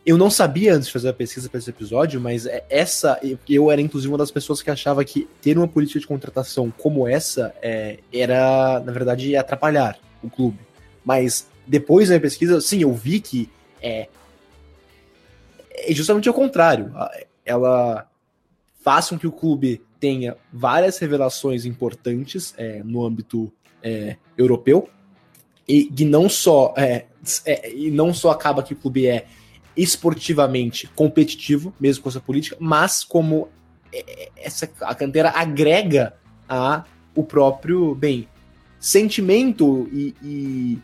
eu 0.07 0.17
não 0.17 0.31
sabia 0.31 0.73
antes 0.73 0.87
de 0.87 0.93
fazer 0.93 1.11
a 1.11 1.13
pesquisa 1.13 1.51
para 1.51 1.59
esse 1.59 1.69
episódio, 1.69 2.19
mas 2.19 2.47
é 2.47 2.65
essa. 2.71 3.21
Eu 3.47 3.71
era 3.71 3.83
inclusive 3.83 4.11
uma 4.11 4.17
das 4.17 4.31
pessoas 4.31 4.63
que 4.63 4.71
achava 4.71 5.05
que 5.05 5.29
ter 5.43 5.59
uma 5.59 5.69
política 5.69 6.01
de 6.01 6.07
contratação 6.07 6.73
como 6.79 7.07
essa 7.07 7.55
é, 7.61 7.99
era, 8.11 8.81
na 8.81 8.93
verdade, 8.93 9.37
atrapalhar 9.37 9.99
o 10.23 10.31
clube. 10.31 10.61
Mas 11.05 11.47
depois 11.67 12.09
da 12.09 12.19
pesquisa, 12.19 12.59
sim, 12.61 12.83
eu 12.83 12.95
vi 12.95 13.21
que 13.21 13.51
é, 13.83 14.09
é 15.77 15.93
justamente 15.93 16.29
o 16.29 16.35
contrário. 16.35 16.93
Ela 17.45 18.09
faz 18.83 19.09
com 19.09 19.19
que 19.19 19.27
o 19.27 19.33
clube 19.33 19.83
tenha 19.99 20.37
várias 20.53 20.99
revelações 20.99 21.65
importantes 21.65 22.55
é, 22.57 22.83
no 22.85 23.05
âmbito 23.05 23.53
é, 23.83 24.17
europeu 24.37 24.89
e 25.69 26.05
não 26.05 26.29
só 26.29 26.73
é, 26.77 27.07
é, 27.45 27.75
e 27.75 27.91
não 27.91 28.15
só 28.15 28.31
acaba 28.31 28.63
que 28.63 28.73
o 28.73 28.77
clube 28.77 29.07
é 29.07 29.27
esportivamente 29.77 30.87
competitivo, 30.89 31.75
mesmo 31.79 32.03
com 32.03 32.09
essa 32.09 32.21
política, 32.21 32.57
mas 32.59 33.05
como 33.05 33.49
é, 33.93 34.31
essa 34.37 34.71
a 34.81 34.95
canteira 34.95 35.31
agrega 35.31 36.15
a 36.49 36.85
o 37.15 37.25
próprio 37.25 37.95
bem 37.95 38.29
sentimento 38.79 39.89
e, 39.93 40.15
e, 40.23 40.79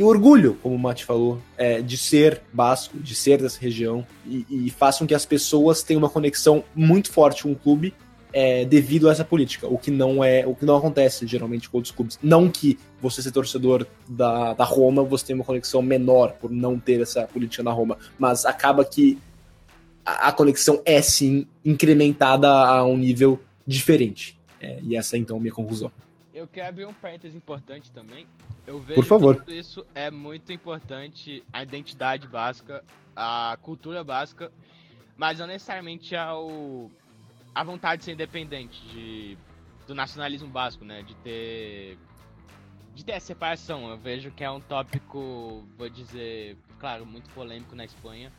e 0.00 0.02
orgulho, 0.02 0.56
como 0.62 0.74
o 0.74 0.78
Mate 0.78 1.04
falou, 1.04 1.42
é, 1.58 1.82
de 1.82 1.98
ser 1.98 2.40
basco, 2.50 2.98
de 2.98 3.14
ser 3.14 3.42
dessa 3.42 3.60
região 3.60 4.06
e, 4.26 4.46
e 4.48 4.70
faz 4.70 4.96
com 4.98 5.06
que 5.06 5.14
as 5.14 5.26
pessoas 5.26 5.82
tenham 5.82 5.98
uma 5.98 6.08
conexão 6.08 6.64
muito 6.74 7.12
forte 7.12 7.42
com 7.42 7.52
o 7.52 7.54
clube 7.54 7.92
é, 8.32 8.64
devido 8.64 9.10
a 9.10 9.12
essa 9.12 9.26
política, 9.26 9.68
o 9.68 9.76
que 9.76 9.90
não 9.90 10.24
é, 10.24 10.46
o 10.46 10.54
que 10.54 10.64
não 10.64 10.76
acontece 10.76 11.26
geralmente 11.26 11.68
com 11.68 11.76
outros 11.76 11.94
clubes. 11.94 12.18
Não 12.22 12.48
que 12.48 12.78
você 12.98 13.20
ser 13.20 13.30
torcedor 13.30 13.86
da, 14.08 14.54
da 14.54 14.64
Roma, 14.64 15.04
você 15.04 15.26
tem 15.26 15.36
uma 15.36 15.44
conexão 15.44 15.82
menor 15.82 16.32
por 16.32 16.50
não 16.50 16.78
ter 16.78 17.02
essa 17.02 17.26
política 17.26 17.62
na 17.62 17.70
Roma, 17.70 17.98
mas 18.18 18.46
acaba 18.46 18.86
que 18.86 19.18
a, 20.02 20.28
a 20.28 20.32
conexão 20.32 20.80
é 20.86 21.02
sim 21.02 21.46
incrementada 21.62 22.48
a 22.48 22.82
um 22.86 22.96
nível 22.96 23.38
diferente. 23.66 24.40
É, 24.58 24.78
e 24.82 24.96
essa 24.96 25.18
então 25.18 25.36
é 25.36 25.38
a 25.40 25.42
minha 25.42 25.52
conclusão. 25.52 25.92
eu 26.32 26.46
quero 26.46 26.68
abrir 26.70 26.86
um 26.86 26.94
parênteses 26.94 27.36
importante 27.36 27.92
também. 27.92 28.26
Eu 28.70 28.78
vejo 28.78 28.94
Por 28.94 29.04
favor. 29.04 29.34
que 29.34 29.40
tudo 29.40 29.52
isso 29.52 29.84
é 29.96 30.12
muito 30.12 30.52
importante, 30.52 31.42
a 31.52 31.60
identidade 31.60 32.28
básica, 32.28 32.84
a 33.16 33.58
cultura 33.60 34.04
básica, 34.04 34.52
mas 35.16 35.40
não 35.40 35.48
necessariamente 35.48 36.14
ao, 36.14 36.88
a 37.52 37.64
vontade 37.64 37.98
de 37.98 38.04
ser 38.04 38.12
independente, 38.12 38.80
de, 38.86 39.36
do 39.88 39.94
nacionalismo 39.94 40.46
básico, 40.46 40.84
né? 40.84 41.02
De 41.02 41.16
ter. 41.16 41.98
De 42.94 43.04
ter 43.04 43.14
a 43.14 43.20
separação. 43.20 43.90
Eu 43.90 43.98
vejo 43.98 44.30
que 44.30 44.44
é 44.44 44.50
um 44.50 44.60
tópico, 44.60 45.64
vou 45.76 45.88
dizer, 45.88 46.56
claro, 46.78 47.04
muito 47.04 47.28
polêmico 47.30 47.74
na 47.74 47.84
Espanha. 47.84 48.32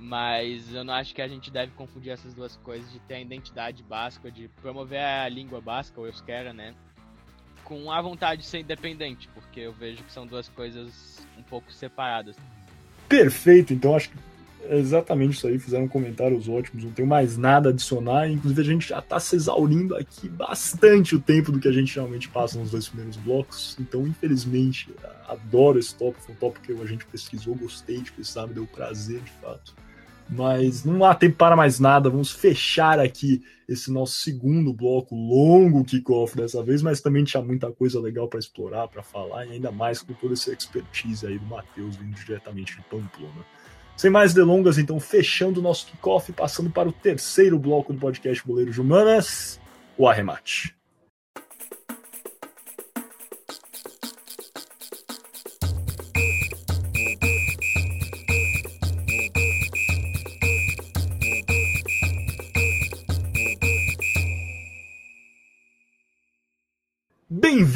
Mas 0.00 0.74
eu 0.74 0.82
não 0.82 0.94
acho 0.94 1.14
que 1.14 1.22
a 1.22 1.28
gente 1.28 1.48
deve 1.48 1.70
confundir 1.74 2.10
essas 2.10 2.34
duas 2.34 2.56
coisas 2.56 2.90
de 2.90 2.98
ter 3.00 3.14
a 3.14 3.20
identidade 3.20 3.84
básica, 3.84 4.32
de 4.32 4.48
promover 4.60 5.00
a 5.00 5.28
língua 5.28 5.60
básica, 5.60 6.00
o 6.00 6.06
euskera, 6.06 6.52
né? 6.52 6.74
Com 7.68 7.92
a 7.92 8.00
vontade 8.00 8.40
de 8.40 8.48
ser 8.48 8.60
independente, 8.60 9.28
porque 9.34 9.60
eu 9.60 9.74
vejo 9.74 10.02
que 10.02 10.10
são 10.10 10.26
duas 10.26 10.48
coisas 10.48 11.20
um 11.36 11.42
pouco 11.42 11.70
separadas. 11.70 12.34
Perfeito, 13.06 13.74
então 13.74 13.94
acho 13.94 14.08
que 14.08 14.16
é 14.62 14.78
exatamente 14.78 15.36
isso 15.36 15.46
aí. 15.46 15.58
Fizeram 15.58 15.86
comentários 15.86 16.48
ótimos, 16.48 16.82
não 16.82 16.92
tenho 16.92 17.06
mais 17.06 17.36
nada 17.36 17.68
a 17.68 17.72
adicionar. 17.72 18.26
Inclusive, 18.30 18.62
a 18.62 18.64
gente 18.64 18.88
já 18.88 19.02
tá 19.02 19.20
se 19.20 19.36
exaurindo 19.36 19.94
aqui 19.94 20.30
bastante 20.30 21.14
o 21.14 21.20
tempo 21.20 21.52
do 21.52 21.60
que 21.60 21.68
a 21.68 21.72
gente 21.72 21.94
realmente 21.94 22.26
passa 22.30 22.58
nos 22.58 22.70
dois 22.70 22.88
primeiros 22.88 23.16
blocos. 23.16 23.76
Então, 23.78 24.06
infelizmente, 24.06 24.90
adoro 25.26 25.78
esse 25.78 25.94
tópico. 25.94 26.22
Foi 26.22 26.34
um 26.34 26.38
tópico 26.38 26.64
que 26.64 26.72
a 26.72 26.86
gente 26.86 27.04
pesquisou, 27.04 27.54
gostei 27.54 28.00
de 28.00 28.10
pesquisar, 28.12 28.46
me 28.46 28.54
deu 28.54 28.66
prazer 28.66 29.20
de 29.20 29.30
fato. 29.42 29.74
Mas 30.28 30.84
não 30.84 31.04
há 31.04 31.14
tempo 31.14 31.36
para 31.36 31.56
mais 31.56 31.80
nada. 31.80 32.10
Vamos 32.10 32.30
fechar 32.30 33.00
aqui 33.00 33.42
esse 33.68 33.90
nosso 33.90 34.20
segundo 34.20 34.72
bloco, 34.72 35.14
longo 35.14 35.84
kickoff 35.84 36.36
dessa 36.36 36.62
vez, 36.62 36.82
mas 36.82 37.00
também 37.00 37.24
tinha 37.24 37.42
muita 37.42 37.70
coisa 37.72 38.00
legal 38.00 38.28
para 38.28 38.38
explorar, 38.38 38.88
para 38.88 39.02
falar, 39.02 39.46
e 39.46 39.52
ainda 39.52 39.70
mais 39.70 40.02
com 40.02 40.12
toda 40.14 40.34
essa 40.34 40.52
expertise 40.52 41.26
aí 41.26 41.38
do 41.38 41.46
Matheus 41.46 41.96
vindo 41.96 42.14
diretamente 42.14 42.76
de 42.76 42.82
Pamplona. 42.82 43.44
Sem 43.96 44.10
mais 44.10 44.32
delongas, 44.32 44.78
então, 44.78 45.00
fechando 45.00 45.60
o 45.60 45.62
nosso 45.62 45.86
kickoff, 45.86 46.32
passando 46.32 46.70
para 46.70 46.88
o 46.88 46.92
terceiro 46.92 47.58
bloco 47.58 47.92
do 47.92 47.98
podcast 47.98 48.46
Boleiro 48.46 48.70
de 48.70 48.80
Humanas, 48.80 49.60
o 49.96 50.08
arremate. 50.08 50.77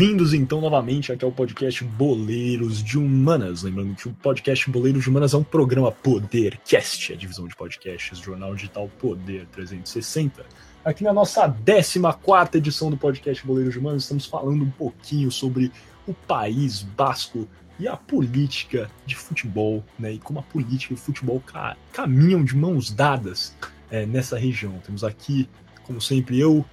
Bem-vindos 0.03 0.35
então 0.35 0.61
novamente 0.61 1.13
aqui 1.13 1.25
ao 1.25 1.31
podcast 1.31 1.85
Boleiros 1.85 2.83
de 2.83 2.99
Humanas. 2.99 3.63
Lembrando 3.63 3.95
que 3.95 4.09
o 4.09 4.13
podcast 4.13 4.69
Boleiros 4.69 5.05
de 5.05 5.09
Humanas 5.09 5.33
é 5.33 5.37
um 5.37 5.45
programa 5.45 5.93
Podercast, 5.93 7.13
a 7.13 7.17
divisão 7.17 7.47
de 7.47 7.55
podcasts 7.55 8.19
jornal 8.19 8.53
digital 8.57 8.91
Poder 8.99 9.47
360. 9.53 10.45
Aqui 10.85 11.05
na 11.05 11.13
nossa 11.13 11.49
14 11.49 12.59
edição 12.59 12.91
do 12.91 12.97
podcast 12.97 13.47
Boleiros 13.47 13.75
de 13.75 13.79
Humanas, 13.79 14.03
estamos 14.03 14.27
falando 14.27 14.65
um 14.65 14.71
pouquinho 14.73 15.31
sobre 15.31 15.71
o 16.05 16.13
país 16.13 16.83
basco 16.83 17.47
e 17.79 17.87
a 17.87 17.97
política 17.97 18.91
de 19.07 19.15
futebol, 19.15 19.85
né? 19.97 20.15
E 20.15 20.19
como 20.19 20.41
a 20.41 20.43
política 20.43 20.95
e 20.95 20.97
o 20.97 20.99
futebol 20.99 21.41
ca 21.47 21.77
caminham 21.93 22.43
de 22.43 22.57
mãos 22.57 22.91
dadas 22.91 23.57
é, 23.89 24.05
nessa 24.05 24.37
região. 24.37 24.81
Temos 24.85 25.05
aqui, 25.05 25.49
como 25.85 26.01
sempre, 26.01 26.41
eu, 26.41 26.67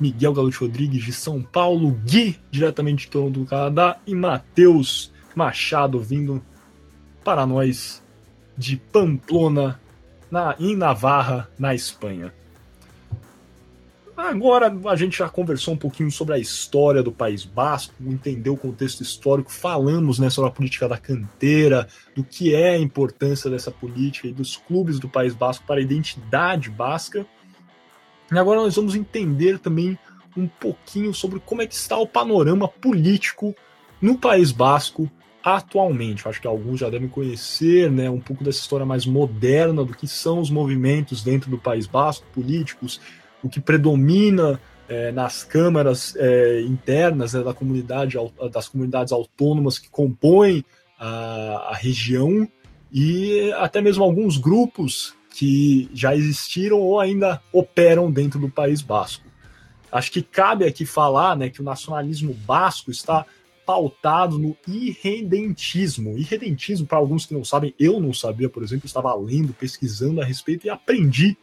Miguel 0.00 0.34
Galute 0.34 0.58
Rodrigues 0.58 1.04
de 1.04 1.12
São 1.12 1.42
Paulo, 1.42 1.90
Gui, 2.04 2.38
diretamente 2.50 3.06
de 3.06 3.10
Toronto 3.10 3.44
Canadá, 3.44 3.98
e 4.06 4.14
Matheus 4.14 5.12
Machado 5.34 6.00
vindo 6.00 6.42
para 7.24 7.46
nós 7.46 8.02
de 8.56 8.76
Pamplona, 8.76 9.80
na, 10.30 10.56
em 10.58 10.76
Navarra, 10.76 11.48
na 11.58 11.74
Espanha. 11.74 12.32
Agora 14.16 14.76
a 14.86 14.96
gente 14.96 15.18
já 15.18 15.28
conversou 15.28 15.74
um 15.74 15.76
pouquinho 15.76 16.10
sobre 16.10 16.34
a 16.34 16.38
história 16.38 17.04
do 17.04 17.12
País 17.12 17.44
Basco, 17.44 17.94
entendeu 18.00 18.54
o 18.54 18.56
contexto 18.56 19.00
histórico, 19.00 19.52
falamos 19.52 20.18
né, 20.18 20.28
sobre 20.28 20.50
a 20.50 20.52
política 20.52 20.88
da 20.88 20.98
canteira, 20.98 21.86
do 22.16 22.24
que 22.24 22.52
é 22.52 22.70
a 22.70 22.78
importância 22.78 23.48
dessa 23.48 23.70
política 23.70 24.26
e 24.26 24.32
dos 24.32 24.56
clubes 24.56 24.98
do 24.98 25.08
País 25.08 25.34
Basco 25.34 25.64
para 25.64 25.76
a 25.76 25.82
identidade 25.82 26.68
basca. 26.68 27.24
E 28.30 28.38
agora 28.38 28.60
nós 28.60 28.76
vamos 28.76 28.94
entender 28.94 29.58
também 29.58 29.98
um 30.36 30.46
pouquinho 30.46 31.12
sobre 31.12 31.40
como 31.40 31.62
é 31.62 31.66
que 31.66 31.74
está 31.74 31.96
o 31.96 32.06
panorama 32.06 32.68
político 32.68 33.54
no 34.00 34.16
País 34.16 34.52
Basco 34.52 35.10
atualmente. 35.42 36.24
Eu 36.24 36.30
acho 36.30 36.40
que 36.40 36.46
alguns 36.46 36.80
já 36.80 36.90
devem 36.90 37.08
conhecer 37.08 37.90
né, 37.90 38.08
um 38.10 38.20
pouco 38.20 38.44
dessa 38.44 38.60
história 38.60 38.84
mais 38.84 39.06
moderna 39.06 39.84
do 39.84 39.94
que 39.94 40.06
são 40.06 40.40
os 40.40 40.50
movimentos 40.50 41.22
dentro 41.22 41.50
do 41.50 41.58
País 41.58 41.86
Basco, 41.86 42.26
políticos, 42.32 43.00
o 43.42 43.48
que 43.48 43.60
predomina 43.60 44.60
é, 44.88 45.12
nas 45.12 45.44
câmaras 45.44 46.14
é, 46.16 46.62
internas 46.62 47.34
né, 47.34 47.42
da 47.42 47.54
comunidade, 47.54 48.16
das 48.52 48.68
comunidades 48.68 49.12
autônomas 49.12 49.78
que 49.78 49.88
compõem 49.88 50.64
a, 50.98 51.70
a 51.70 51.74
região 51.74 52.48
e 52.92 53.52
até 53.58 53.80
mesmo 53.80 54.02
alguns 54.02 54.38
grupos 54.38 55.14
que 55.38 55.88
já 55.94 56.16
existiram 56.16 56.80
ou 56.80 56.98
ainda 56.98 57.40
operam 57.52 58.10
dentro 58.10 58.40
do 58.40 58.50
País 58.50 58.82
Basco. 58.82 59.24
Acho 59.90 60.10
que 60.10 60.20
cabe 60.20 60.64
aqui 60.64 60.84
falar 60.84 61.36
né, 61.36 61.48
que 61.48 61.60
o 61.60 61.64
nacionalismo 61.64 62.34
basco 62.34 62.90
está 62.90 63.24
pautado 63.64 64.36
no 64.36 64.56
irredentismo. 64.66 66.18
Irredentismo, 66.18 66.88
para 66.88 66.98
alguns 66.98 67.24
que 67.24 67.34
não 67.34 67.44
sabem, 67.44 67.72
eu 67.78 68.00
não 68.00 68.12
sabia, 68.12 68.48
por 68.48 68.64
exemplo, 68.64 68.86
estava 68.86 69.14
lendo, 69.14 69.52
pesquisando 69.52 70.20
a 70.20 70.24
respeito 70.24 70.66
e 70.66 70.70
aprendi. 70.70 71.36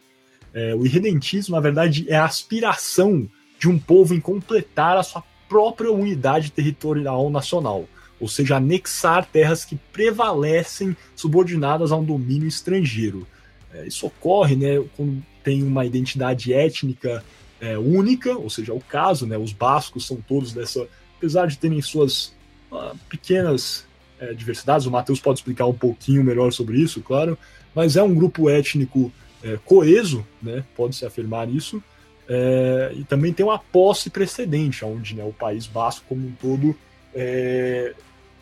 É, 0.52 0.74
o 0.74 0.84
irredentismo, 0.84 1.54
na 1.54 1.60
verdade, 1.62 2.04
é 2.06 2.16
a 2.16 2.26
aspiração 2.26 3.26
de 3.58 3.66
um 3.66 3.78
povo 3.78 4.12
em 4.12 4.20
completar 4.20 4.98
a 4.98 5.02
sua 5.02 5.24
própria 5.48 5.90
unidade 5.90 6.52
territorial 6.52 7.30
nacional, 7.30 7.86
ou 8.20 8.28
seja, 8.28 8.56
anexar 8.56 9.24
terras 9.24 9.64
que 9.64 9.76
prevalecem 9.90 10.94
subordinadas 11.14 11.92
a 11.92 11.96
um 11.96 12.04
domínio 12.04 12.46
estrangeiro. 12.46 13.26
É, 13.76 13.86
isso 13.86 14.06
ocorre 14.06 14.56
né, 14.56 14.82
quando 14.96 15.22
tem 15.44 15.62
uma 15.62 15.84
identidade 15.84 16.52
étnica 16.52 17.22
é, 17.60 17.76
única, 17.78 18.36
ou 18.36 18.48
seja, 18.48 18.72
o 18.72 18.80
caso, 18.80 19.26
né, 19.26 19.36
os 19.36 19.52
bascos 19.52 20.06
são 20.06 20.16
todos 20.16 20.52
dessa, 20.52 20.86
apesar 21.16 21.46
de 21.46 21.58
terem 21.58 21.80
suas 21.82 22.34
uh, 22.70 22.96
pequenas 23.08 23.86
é, 24.18 24.32
diversidades, 24.32 24.86
o 24.86 24.90
Matheus 24.90 25.20
pode 25.20 25.38
explicar 25.38 25.66
um 25.66 25.74
pouquinho 25.74 26.24
melhor 26.24 26.52
sobre 26.52 26.78
isso, 26.78 27.00
claro, 27.00 27.38
mas 27.74 27.96
é 27.96 28.02
um 28.02 28.14
grupo 28.14 28.48
étnico 28.48 29.12
é, 29.42 29.58
coeso, 29.64 30.26
né, 30.42 30.64
pode-se 30.76 31.04
afirmar 31.04 31.48
isso, 31.48 31.82
e 32.96 33.04
também 33.04 33.32
tem 33.32 33.46
uma 33.46 33.56
posse 33.56 34.10
precedente, 34.10 34.84
onde 34.84 35.14
né, 35.14 35.22
o 35.22 35.32
país 35.32 35.68
basco 35.68 36.04
como 36.08 36.26
um 36.26 36.32
todo 36.32 36.74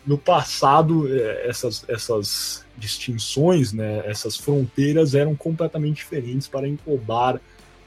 no 0.07 0.17
passado 0.17 1.07
essas, 1.43 1.85
essas 1.87 2.64
distinções, 2.77 3.71
né, 3.71 4.03
essas 4.05 4.37
fronteiras 4.37 5.15
eram 5.15 5.35
completamente 5.35 5.97
diferentes 5.97 6.47
para 6.47 6.67
englobar 6.67 7.39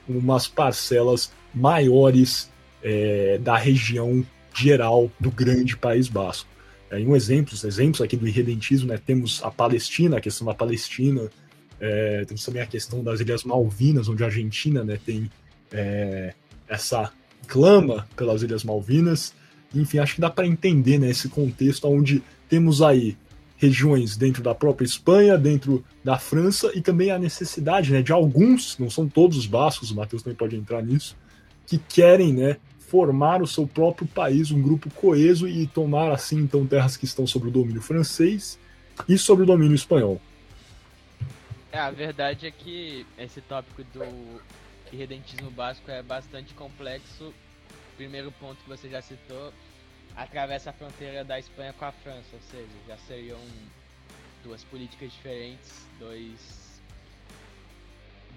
umas 0.09 0.49
parcelas 0.49 1.31
maiores 1.55 2.51
é, 2.83 3.39
da 3.39 3.57
região 3.57 4.25
geral 4.55 5.11
do 5.21 5.31
grande 5.31 5.77
País 5.77 6.09
Basco. 6.09 6.49
É, 6.91 6.97
um 6.99 7.15
exemplo, 7.15 7.55
exemplos 7.63 8.01
aqui 8.01 8.17
do 8.17 8.27
irredentismo, 8.27 8.89
né, 8.89 8.99
temos 8.99 9.43
a 9.43 9.51
Palestina, 9.51 10.17
a 10.17 10.21
questão 10.21 10.47
da 10.47 10.55
Palestina, 10.55 11.31
é, 11.81 12.25
temos 12.27 12.45
também 12.45 12.63
a 12.63 12.67
questão 12.67 13.03
das 13.03 13.21
Ilhas 13.21 13.45
Malvinas, 13.45 14.09
onde 14.09 14.23
a 14.23 14.27
Argentina 14.27 14.83
né, 14.83 14.99
tem 15.05 15.31
é, 15.71 16.33
essa 16.67 17.13
clama 17.47 18.09
pelas 18.17 18.43
Ilhas 18.43 18.65
Malvinas, 18.65 19.35
enfim, 19.75 19.99
acho 19.99 20.15
que 20.15 20.21
dá 20.21 20.31
para 20.31 20.47
entender 20.47 20.99
né, 20.99 21.11
esse 21.11 21.29
contexto 21.29 21.87
onde 21.87 22.23
temos 22.49 22.81
aí 22.81 23.17
regiões 23.59 24.17
dentro 24.17 24.43
da 24.43 24.55
própria 24.55 24.87
Espanha, 24.87 25.37
dentro 25.37 25.85
da 26.03 26.19
França 26.19 26.71
e 26.75 26.81
também 26.81 27.11
a 27.11 27.19
necessidade 27.19 27.93
né, 27.93 28.01
de 28.01 28.13
alguns, 28.13 28.79
não 28.79 28.89
são 28.89 29.09
todos 29.09 29.37
os 29.37 29.47
bascos, 29.47 29.91
o 29.91 29.97
Matheus 29.97 30.23
também 30.23 30.37
pode 30.37 30.57
entrar 30.57 30.81
nisso, 30.83 31.17
que 31.67 31.77
querem 31.77 32.33
né, 32.33 32.57
formar 32.79 33.43
o 33.43 33.47
seu 33.47 33.67
próprio 33.67 34.07
país, 34.07 34.51
um 34.51 34.63
grupo 34.63 34.89
coeso 34.91 35.47
e 35.47 35.67
tomar 35.67 36.13
assim 36.13 36.39
então 36.39 36.65
terras 36.67 36.97
que 36.97 37.05
estão 37.05 37.27
sob 37.27 37.49
o 37.49 37.51
domínio 37.51 37.83
francês 37.83 38.59
e 39.09 39.19
sobre 39.19 39.43
o 39.43 39.47
domínio 39.47 39.75
espanhol. 39.75 40.21
É, 41.71 41.79
a 41.79 41.91
verdade 41.91 42.47
é 42.47 42.51
que 42.51 43.05
esse 43.19 43.41
tópico 43.43 43.83
do 43.93 44.41
irredentismo 44.93 45.51
básico 45.51 45.91
é 45.91 46.03
bastante 46.03 46.55
complexo 46.55 47.35
primeiro 47.99 48.31
ponto 48.31 48.63
que 48.63 48.69
você 48.69 48.89
já 48.89 49.03
citou, 49.03 49.53
atravessa 50.17 50.71
a 50.71 50.73
fronteira 50.73 51.25
da 51.25 51.39
Espanha 51.39 51.73
com 51.73 51.85
a 51.85 51.93
França, 51.93 52.29
ou 52.35 52.43
seja, 52.43 52.69
já 52.87 52.97
seriam 52.99 53.41
duas 54.43 54.65
políticas 54.65 55.13
diferentes, 55.13 55.87
dois, 55.99 56.83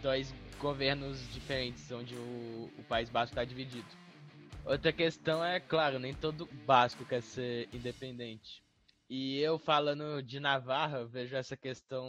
dois 0.01 0.33
governos 0.59 1.19
diferentes, 1.33 1.91
onde 1.91 2.15
o, 2.15 2.71
o 2.77 2.83
País 2.87 3.09
Basco 3.09 3.33
está 3.33 3.43
dividido. 3.43 3.87
Outra 4.63 4.93
questão 4.93 5.43
é, 5.43 5.59
claro, 5.59 5.97
nem 5.97 6.13
todo 6.13 6.45
basco 6.65 7.03
quer 7.03 7.21
ser 7.21 7.67
independente. 7.73 8.61
E 9.09 9.39
eu 9.39 9.57
falando 9.57 10.21
de 10.21 10.39
Navarra, 10.39 11.03
vejo 11.03 11.35
essa 11.35 11.57
questão 11.57 12.07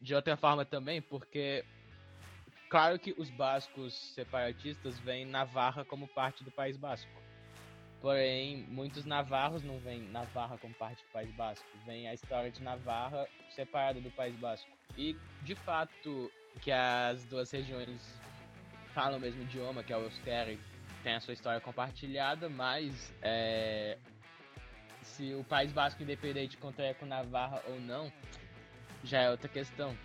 de 0.00 0.14
outra 0.14 0.36
forma 0.36 0.64
também, 0.64 1.00
porque 1.00 1.64
claro 2.68 2.98
que 2.98 3.14
os 3.16 3.30
bascos 3.30 3.94
separatistas 4.14 4.98
veem 4.98 5.26
Navarra 5.26 5.84
como 5.84 6.08
parte 6.08 6.42
do 6.42 6.50
País 6.50 6.76
Basco. 6.76 7.23
Porém, 8.04 8.66
muitos 8.68 9.06
navarros 9.06 9.64
não 9.64 9.78
veem 9.78 10.02
Navarra 10.10 10.58
como 10.58 10.74
parte 10.74 11.02
do 11.02 11.10
País 11.10 11.34
Basco, 11.34 11.66
vem 11.86 12.06
a 12.06 12.12
história 12.12 12.50
de 12.50 12.62
Navarra 12.62 13.26
separada 13.48 13.98
do 13.98 14.10
País 14.10 14.36
Basco. 14.36 14.70
E, 14.94 15.16
de 15.40 15.54
fato, 15.54 16.30
que 16.60 16.70
as 16.70 17.24
duas 17.24 17.50
regiões 17.50 18.20
falam 18.92 19.16
o 19.16 19.20
mesmo 19.22 19.40
idioma, 19.40 19.82
que 19.82 19.90
é 19.90 19.96
o 19.96 20.02
euskera, 20.02 20.54
tem 21.02 21.14
a 21.14 21.20
sua 21.20 21.32
história 21.32 21.62
compartilhada, 21.62 22.46
mas 22.50 23.10
é, 23.22 23.96
se 25.00 25.32
o 25.32 25.42
País 25.42 25.72
Basco 25.72 26.02
independente 26.02 26.58
conta 26.58 26.92
com 27.00 27.06
Navarra 27.06 27.62
ou 27.68 27.80
não, 27.80 28.12
já 29.02 29.22
é 29.22 29.30
outra 29.30 29.48
questão. 29.48 29.96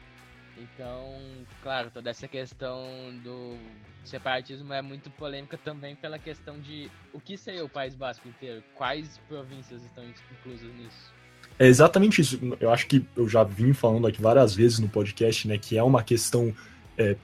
Então, 0.58 1.16
claro, 1.62 1.90
toda 1.92 2.10
essa 2.10 2.28
questão 2.28 2.84
do 3.24 3.58
separatismo 4.04 4.74
é 4.74 4.82
muito 4.82 5.10
polêmica 5.12 5.58
também 5.58 5.96
pela 5.96 6.18
questão 6.18 6.60
de 6.60 6.90
o 7.14 7.20
que 7.20 7.38
seria 7.38 7.64
o 7.64 7.70
País 7.70 7.96
Basco 7.96 8.28
inteiro, 8.28 8.64
quais 8.76 9.20
províncias 9.28 9.84
estão 9.84 10.04
inclusas 10.04 10.74
nisso. 10.76 11.14
É 11.58 11.68
exatamente 11.68 12.22
isso. 12.22 12.40
Eu 12.60 12.72
acho 12.72 12.88
que 12.88 13.06
eu 13.16 13.28
já 13.28 13.44
vim 13.44 13.74
falando 13.74 14.08
aqui 14.08 14.22
várias 14.22 14.56
vezes 14.56 14.80
no 14.80 14.90
podcast, 14.90 15.48
né, 15.48 15.58
que 15.58 15.78
é 15.78 15.84
uma 15.84 16.04
questão 16.04 16.54
é, 16.98 17.16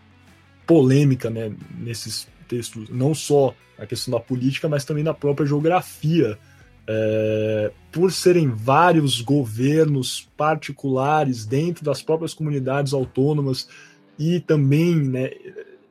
polêmica, 0.66 1.30
né, 1.30 1.54
nesses 1.78 2.28
textos, 2.48 2.90
não 2.90 3.14
só 3.14 3.56
a 3.78 3.86
questão 3.86 4.14
da 4.14 4.20
política, 4.20 4.68
mas 4.70 4.86
também 4.86 5.04
da 5.04 5.14
própria 5.14 5.46
geografia. 5.46 6.38
É, 6.88 7.72
por 7.92 8.12
serem 8.12 8.50
vários 8.50 9.22
governos 9.22 10.30
particulares 10.38 11.46
dentro 11.46 11.84
das 11.84 12.02
próprias 12.02 12.34
comunidades 12.34 12.94
autônomas 12.94 13.68
e 14.20 14.40
também 14.40 14.96
né, 14.96 15.32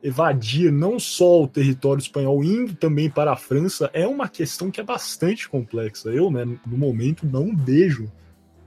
evadir 0.05 0.71
não 0.71 0.99
só 0.99 1.41
o 1.41 1.47
território 1.47 1.99
espanhol, 1.99 2.43
indo 2.43 2.75
também 2.75 3.09
para 3.09 3.31
a 3.31 3.35
França, 3.35 3.89
é 3.91 4.05
uma 4.05 4.29
questão 4.29 4.69
que 4.69 4.79
é 4.79 4.83
bastante 4.83 5.49
complexa. 5.49 6.09
Eu, 6.09 6.29
né, 6.29 6.45
no 6.45 6.77
momento, 6.77 7.25
não 7.25 7.55
vejo, 7.55 8.11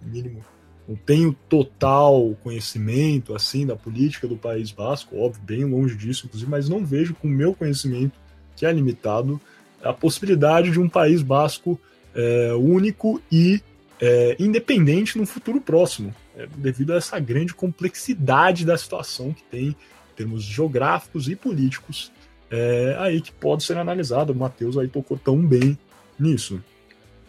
mínimo, 0.03 0.45
não 0.89 0.97
tenho 0.97 1.33
total 1.49 2.37
conhecimento 2.43 3.37
assim 3.37 3.65
da 3.65 3.77
política 3.77 4.27
do 4.27 4.37
País 4.37 4.73
Basco, 4.73 5.17
óbvio, 5.17 5.43
bem 5.45 5.65
longe 5.65 5.95
disso, 5.95 6.27
inclusive, 6.27 6.51
mas 6.51 6.69
não 6.69 6.85
vejo 6.85 7.15
com 7.15 7.29
o 7.29 7.31
meu 7.31 7.55
conhecimento, 7.55 8.19
que 8.57 8.67
é 8.67 8.73
limitado, 8.73 9.41
a 9.81 9.93
possibilidade 9.93 10.73
de 10.73 10.81
um 10.81 10.89
País 10.89 11.23
Basco 11.23 11.79
é, 12.19 12.53
único 12.55 13.23
e 13.31 13.63
é, 14.01 14.37
independente 14.41 15.17
no 15.17 15.25
futuro 15.25 15.61
próximo, 15.61 16.13
é, 16.37 16.47
devido 16.47 16.93
a 16.93 16.97
essa 16.97 17.19
grande 17.21 17.55
complexidade 17.55 18.67
da 18.67 18.77
situação 18.77 19.33
que 19.33 19.45
tem 19.45 19.69
em 19.69 19.77
termos 20.17 20.43
geográficos 20.43 21.29
e 21.29 21.37
políticos 21.37 22.13
é, 22.51 22.97
aí 22.99 23.21
que 23.21 23.31
pode 23.31 23.63
ser 23.63 23.79
analisado. 23.79 24.33
O 24.33 24.37
Matheus 24.37 24.77
aí 24.77 24.89
tocou 24.89 25.17
tão 25.17 25.39
bem 25.47 25.79
nisso. 26.19 26.63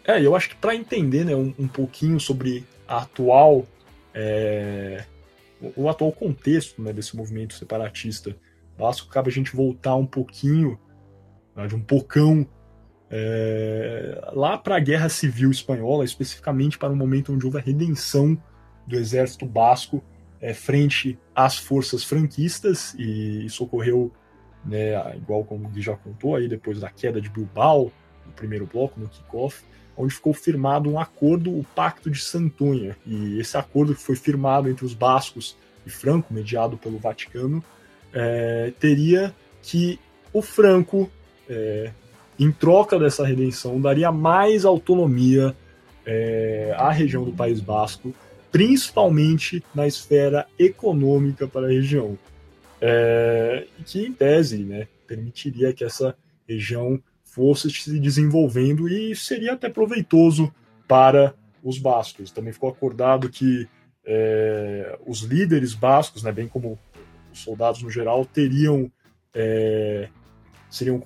É, 0.04 0.20
eu 0.20 0.34
acho 0.34 0.48
que 0.48 0.56
para 0.56 0.74
entender 0.74 1.24
né, 1.24 1.36
um, 1.36 1.54
um, 1.56 1.68
pouquinho 1.68 2.18
sobre 2.18 2.64
a 2.88 3.02
atual 3.02 3.64
é, 4.12 5.04
o, 5.60 5.84
o, 5.84 5.88
atual 5.88 6.10
contexto 6.10 6.82
né, 6.82 6.92
desse 6.92 7.16
movimento 7.16 7.54
separatista 7.54 8.34
basco, 8.76 9.08
cabe 9.08 9.28
a 9.28 9.32
gente 9.32 9.54
voltar 9.54 9.94
um 9.94 10.06
pouquinho, 10.06 10.80
né, 11.54 11.66
de 11.68 11.76
um 11.76 11.80
pocão 11.80 12.46
é, 13.10 14.30
lá 14.32 14.56
para 14.56 14.76
a 14.76 14.80
Guerra 14.80 15.08
Civil 15.08 15.50
Espanhola, 15.50 16.04
especificamente 16.04 16.78
para 16.78 16.92
o 16.92 16.96
momento 16.96 17.32
onde 17.32 17.44
houve 17.44 17.58
a 17.58 17.62
redenção 17.62 18.40
do 18.86 18.96
exército 18.96 19.44
basco 19.44 20.02
é, 20.40 20.54
frente 20.54 21.18
às 21.34 21.58
forças 21.58 22.04
franquistas, 22.04 22.94
e 22.94 23.44
isso 23.44 23.64
ocorreu, 23.64 24.12
né, 24.64 25.16
igual 25.16 25.44
como 25.44 25.66
o 25.66 25.70
Gui 25.70 25.82
já 25.82 25.96
contou, 25.96 26.36
aí 26.36 26.48
depois 26.48 26.80
da 26.80 26.88
queda 26.88 27.20
de 27.20 27.28
Bilbao, 27.28 27.92
no 28.24 28.32
primeiro 28.32 28.66
bloco, 28.66 28.98
no 28.98 29.08
kickoff, 29.08 29.64
onde 29.96 30.14
ficou 30.14 30.32
firmado 30.32 30.90
um 30.90 30.98
acordo, 30.98 31.50
o 31.50 31.64
Pacto 31.74 32.10
de 32.10 32.20
Santonha. 32.20 32.96
E 33.04 33.38
esse 33.38 33.56
acordo 33.56 33.94
que 33.94 34.00
foi 34.00 34.16
firmado 34.16 34.68
entre 34.68 34.84
os 34.84 34.94
bascos 34.94 35.56
e 35.84 35.90
Franco, 35.90 36.32
mediado 36.32 36.78
pelo 36.78 36.98
Vaticano, 36.98 37.62
é, 38.12 38.72
teria 38.78 39.34
que 39.62 40.00
o 40.32 40.40
Franco 40.40 41.10
é, 41.48 41.90
em 42.40 42.50
troca 42.50 42.98
dessa 42.98 43.24
redenção, 43.26 43.78
daria 43.78 44.10
mais 44.10 44.64
autonomia 44.64 45.54
é, 46.06 46.74
à 46.78 46.90
região 46.90 47.22
do 47.22 47.32
País 47.32 47.60
Basco, 47.60 48.14
principalmente 48.50 49.62
na 49.74 49.86
esfera 49.86 50.46
econômica 50.58 51.46
para 51.46 51.66
a 51.66 51.70
região, 51.70 52.18
é, 52.80 53.66
que 53.84 54.06
em 54.06 54.12
tese 54.12 54.64
né, 54.64 54.88
permitiria 55.06 55.74
que 55.74 55.84
essa 55.84 56.16
região 56.48 56.98
fosse 57.22 57.70
se 57.70 58.00
desenvolvendo 58.00 58.88
e 58.88 59.14
seria 59.14 59.52
até 59.52 59.68
proveitoso 59.68 60.52
para 60.88 61.34
os 61.62 61.78
bascos. 61.78 62.30
Também 62.30 62.54
ficou 62.54 62.70
acordado 62.70 63.28
que 63.28 63.68
é, 64.04 64.98
os 65.06 65.20
líderes 65.20 65.74
bascos, 65.74 66.22
né, 66.22 66.32
bem 66.32 66.48
como 66.48 66.78
os 67.30 67.40
soldados 67.40 67.82
no 67.82 67.90
geral, 67.90 68.24
teriam 68.24 68.90
é, 69.34 70.08
seriam 70.70 71.02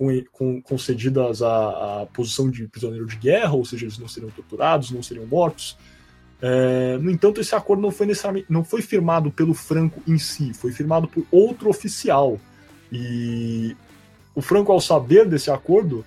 concedidas 0.63 1.41
a, 1.43 2.03
a, 2.03 2.07
posição 2.07 2.51
de 2.51 2.69
prisioneiro 2.69 3.07
de 3.07 3.17
guerra, 3.17 3.55
ou 3.55 3.65
seja, 3.65 3.87
eles 3.87 3.99
não 3.99 4.07
seriam 4.07 4.31
torturados, 4.31 4.91
não 4.91 5.03
seriam 5.03 5.27
mortos. 5.27 5.77
É, 6.43 6.99
no 6.99 7.11
entanto, 7.11 7.41
esse 7.41 7.55
acordo 7.55 7.81
não 7.81 7.91
foi 7.91 8.07
necessariamente 8.07 8.53
não 8.53 8.63
foi 8.63 8.83
firmado 8.83 9.31
pelo 9.31 9.55
Franco 9.55 10.03
em 10.07 10.19
si, 10.19 10.53
foi 10.53 10.71
firmado 10.71 11.09
por 11.09 11.27
outro 11.31 11.71
oficial. 11.71 12.39
E 12.93 13.75
o 14.35 14.43
Franco, 14.43 14.71
ao 14.71 14.81
saber 14.81 15.27
desse 15.27 15.51
acordo, 15.51 16.05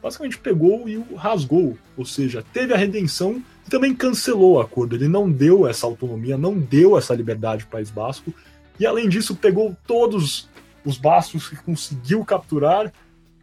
basicamente 0.00 0.38
pegou 0.38 0.88
e 0.88 0.96
o 0.96 1.16
rasgou, 1.16 1.76
ou 1.96 2.04
seja, 2.04 2.44
teve 2.52 2.72
a 2.72 2.76
redenção 2.76 3.42
e 3.66 3.70
também 3.70 3.94
cancelou 3.94 4.54
o 4.54 4.60
acordo. 4.60 4.94
Ele 4.94 5.08
não 5.08 5.28
deu 5.28 5.66
essa 5.66 5.86
autonomia, 5.86 6.38
não 6.38 6.56
deu 6.56 6.96
essa 6.96 7.14
liberdade 7.14 7.64
para 7.64 7.68
o 7.68 7.72
País 7.78 7.90
Basco, 7.90 8.32
e 8.78 8.86
além 8.86 9.08
disso, 9.08 9.36
pegou 9.36 9.76
todos 9.86 10.48
os 10.84 10.96
bastos 10.98 11.48
que 11.48 11.56
conseguiu 11.56 12.24
capturar, 12.24 12.92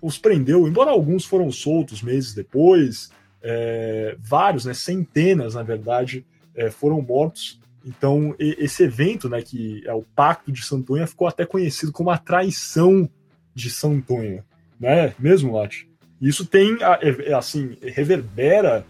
os 0.01 0.17
prendeu, 0.17 0.67
embora 0.67 0.91
alguns 0.91 1.25
foram 1.25 1.51
soltos 1.51 2.01
meses 2.01 2.33
depois, 2.33 3.11
é, 3.41 4.15
vários, 4.19 4.65
né, 4.65 4.73
centenas, 4.73 5.55
na 5.55 5.63
verdade, 5.63 6.25
é, 6.55 6.69
foram 6.69 7.01
mortos. 7.01 7.59
Então, 7.85 8.35
esse 8.37 8.83
evento, 8.83 9.29
né, 9.29 9.41
que 9.41 9.81
é 9.85 9.93
o 9.93 10.03
Pacto 10.03 10.51
de 10.51 10.61
Santonha, 10.63 11.07
ficou 11.07 11.27
até 11.27 11.45
conhecido 11.45 11.91
como 11.91 12.09
a 12.09 12.17
traição 12.17 13.09
de 13.55 13.69
Santonha, 13.69 14.43
né? 14.79 15.15
Mesmo, 15.17 15.55
Lati? 15.55 15.89
Isso 16.21 16.45
tem, 16.45 16.77
é, 16.81 17.31
é, 17.31 17.33
assim, 17.33 17.77
reverbera 17.81 18.85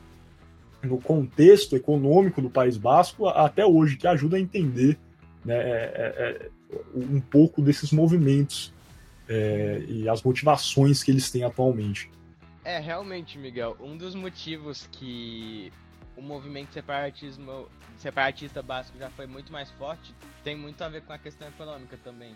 no 0.82 1.00
contexto 1.00 1.76
econômico 1.76 2.42
do 2.42 2.50
País 2.50 2.78
Basco 2.78 3.28
até 3.28 3.66
hoje, 3.66 3.98
que 3.98 4.08
ajuda 4.08 4.38
a 4.38 4.40
entender 4.40 4.98
né, 5.46 5.56
é, 5.56 6.50
um 6.94 7.20
pouco 7.20 7.62
desses 7.62 7.92
movimentos 7.92 8.74
é, 9.28 9.84
e 9.88 10.10
as 10.10 10.22
motivações 10.22 11.04
que 11.04 11.12
eles 11.12 11.30
têm 11.30 11.44
atualmente. 11.44 12.10
É, 12.64 12.80
realmente, 12.80 13.38
Miguel, 13.38 13.78
um 13.80 13.96
dos 13.96 14.14
motivos 14.14 14.88
que 14.92 15.72
o 16.16 16.22
movimento 16.22 16.74
separatismo, 16.74 17.70
separatista 17.98 18.62
básico 18.62 18.98
já 18.98 19.10
foi 19.10 19.28
muito 19.28 19.52
mais 19.52 19.70
forte 19.72 20.14
tem 20.44 20.56
muito 20.56 20.82
a 20.82 20.88
ver 20.88 21.02
com 21.02 21.12
a 21.12 21.18
questão 21.18 21.48
econômica 21.48 21.98
também. 22.04 22.36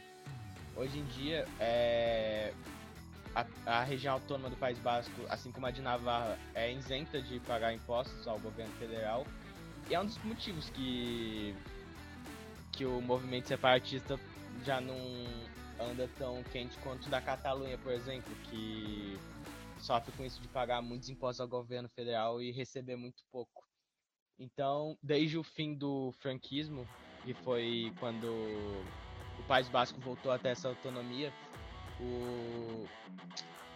Hoje 0.76 1.00
em 1.00 1.06
dia, 1.06 1.48
é, 1.60 2.54
a, 3.34 3.46
a, 3.66 3.84
região 3.84 4.16
autônoma 4.16 4.50
do 4.50 4.58
País 4.58 4.78
Basco, 4.80 5.14
assim 5.30 5.50
como 5.50 5.66
a 5.66 5.72
de 5.72 5.82
Navarra, 5.82 6.38
é 6.54 6.74
isenta 6.74 7.22
de 7.22 7.40
pagar 7.40 7.74
impostos 7.74 8.28
ao 8.28 8.38
governo 8.40 8.74
federal. 8.74 9.26
E 9.90 9.96
é 9.96 10.00
um 10.00 10.06
dos 10.06 10.18
motivos 10.26 10.70
que 10.72 11.56
que 12.82 12.86
o 12.86 13.00
movimento 13.00 13.48
separatista 13.48 14.20
já 14.66 14.82
não 14.82 14.98
anda 15.80 16.10
tão 16.18 16.42
quente 16.52 16.76
quanto 16.80 17.08
da 17.10 17.22
Catalunha, 17.22 17.78
por 17.78 17.92
exemplo, 17.92 18.34
que 18.50 19.20
sofre 19.78 20.12
com 20.14 20.26
isso 20.26 20.42
de 20.42 20.48
pagar 20.48 20.82
muitos 20.82 21.08
impostos 21.08 21.42
ao 21.42 21.48
governo 21.48 21.88
federal 21.90 22.42
e 22.42 22.52
receber 22.52 22.96
muito 22.96 23.24
pouco. 23.32 23.64
Então, 24.40 24.98
desde 25.02 25.38
o 25.38 25.44
fim 25.44 25.76
do 25.76 26.12
franquismo, 26.20 26.88
que 27.24 27.36
foi 27.36 27.94
quando 28.00 28.26
o 28.26 29.44
País 29.48 29.70
Basco 29.70 30.02
voltou 30.02 30.32
até 30.32 30.50
essa 30.50 30.68
autonomia, 30.68 31.32
o... 32.00 32.88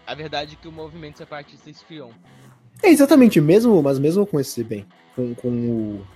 a 0.07 0.15
verdade 0.15 0.56
é 0.56 0.57
que 0.60 0.68
o 0.68 0.72
movimento 0.72 1.19
separatista 1.19 1.69
esfriou. 1.69 2.11
É 2.82 2.90
exatamente, 2.90 3.40
mesmo, 3.40 3.84
mas 3.84 3.99
mesmo 3.99 4.26
com 4.26 4.40
esse 4.40 4.64
bem, 4.64 4.88
com, 5.15 5.36
com 5.36 5.49
o 5.49 6.07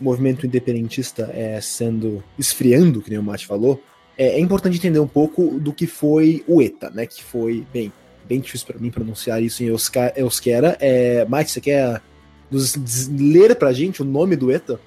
movimento 0.00 0.46
independentista 0.46 1.30
é, 1.32 1.60
sendo 1.60 2.22
esfriando, 2.38 3.00
que 3.00 3.10
nem 3.10 3.18
o 3.18 3.22
Mate 3.22 3.46
falou, 3.46 3.82
é, 4.16 4.28
é, 4.28 4.40
importante 4.40 4.76
entender 4.76 4.98
um 4.98 5.08
pouco 5.08 5.58
do 5.58 5.72
que 5.72 5.86
foi 5.86 6.44
o 6.46 6.62
ETA, 6.62 6.90
né? 6.90 7.06
Que 7.06 7.22
foi, 7.22 7.66
bem, 7.72 7.92
bem 8.24 8.40
difícil 8.40 8.66
para 8.66 8.78
mim 8.78 8.90
pronunciar 8.90 9.42
isso 9.42 9.62
em 9.62 9.66
euskera. 9.66 10.76
É, 10.80 11.26
Mike, 11.28 11.50
você 11.50 11.60
quer 11.60 12.02
nos 12.50 12.76
ler 13.08 13.54
pra 13.56 13.72
gente 13.72 14.02
o 14.02 14.04
nome 14.04 14.36
do 14.36 14.50
ETA? 14.50 14.80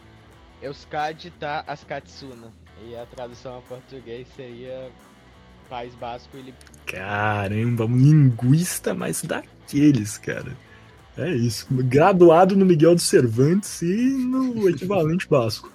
Euskadi 0.62 1.32
tá 1.32 1.64
Askatsuna. 1.68 2.52
E 2.88 2.96
a 2.96 3.06
tradução 3.06 3.56
ao 3.56 3.62
português 3.64 4.28
seria 4.36 4.90
País 5.70 5.94
Basco. 5.96 6.36
Ele... 6.36 6.54
Caramba, 6.86 7.86
um 7.86 7.96
linguista 7.96 8.94
mais 8.94 9.22
daqueles, 9.22 10.18
cara. 10.18 10.58
É 11.20 11.36
isso. 11.36 11.68
Graduado 11.70 12.56
no 12.56 12.66
Miguel 12.66 12.96
de 12.96 13.02
Cervantes 13.02 13.82
e 13.82 13.86
no 13.86 14.68
equivalente 14.70 15.28
basco. 15.28 15.70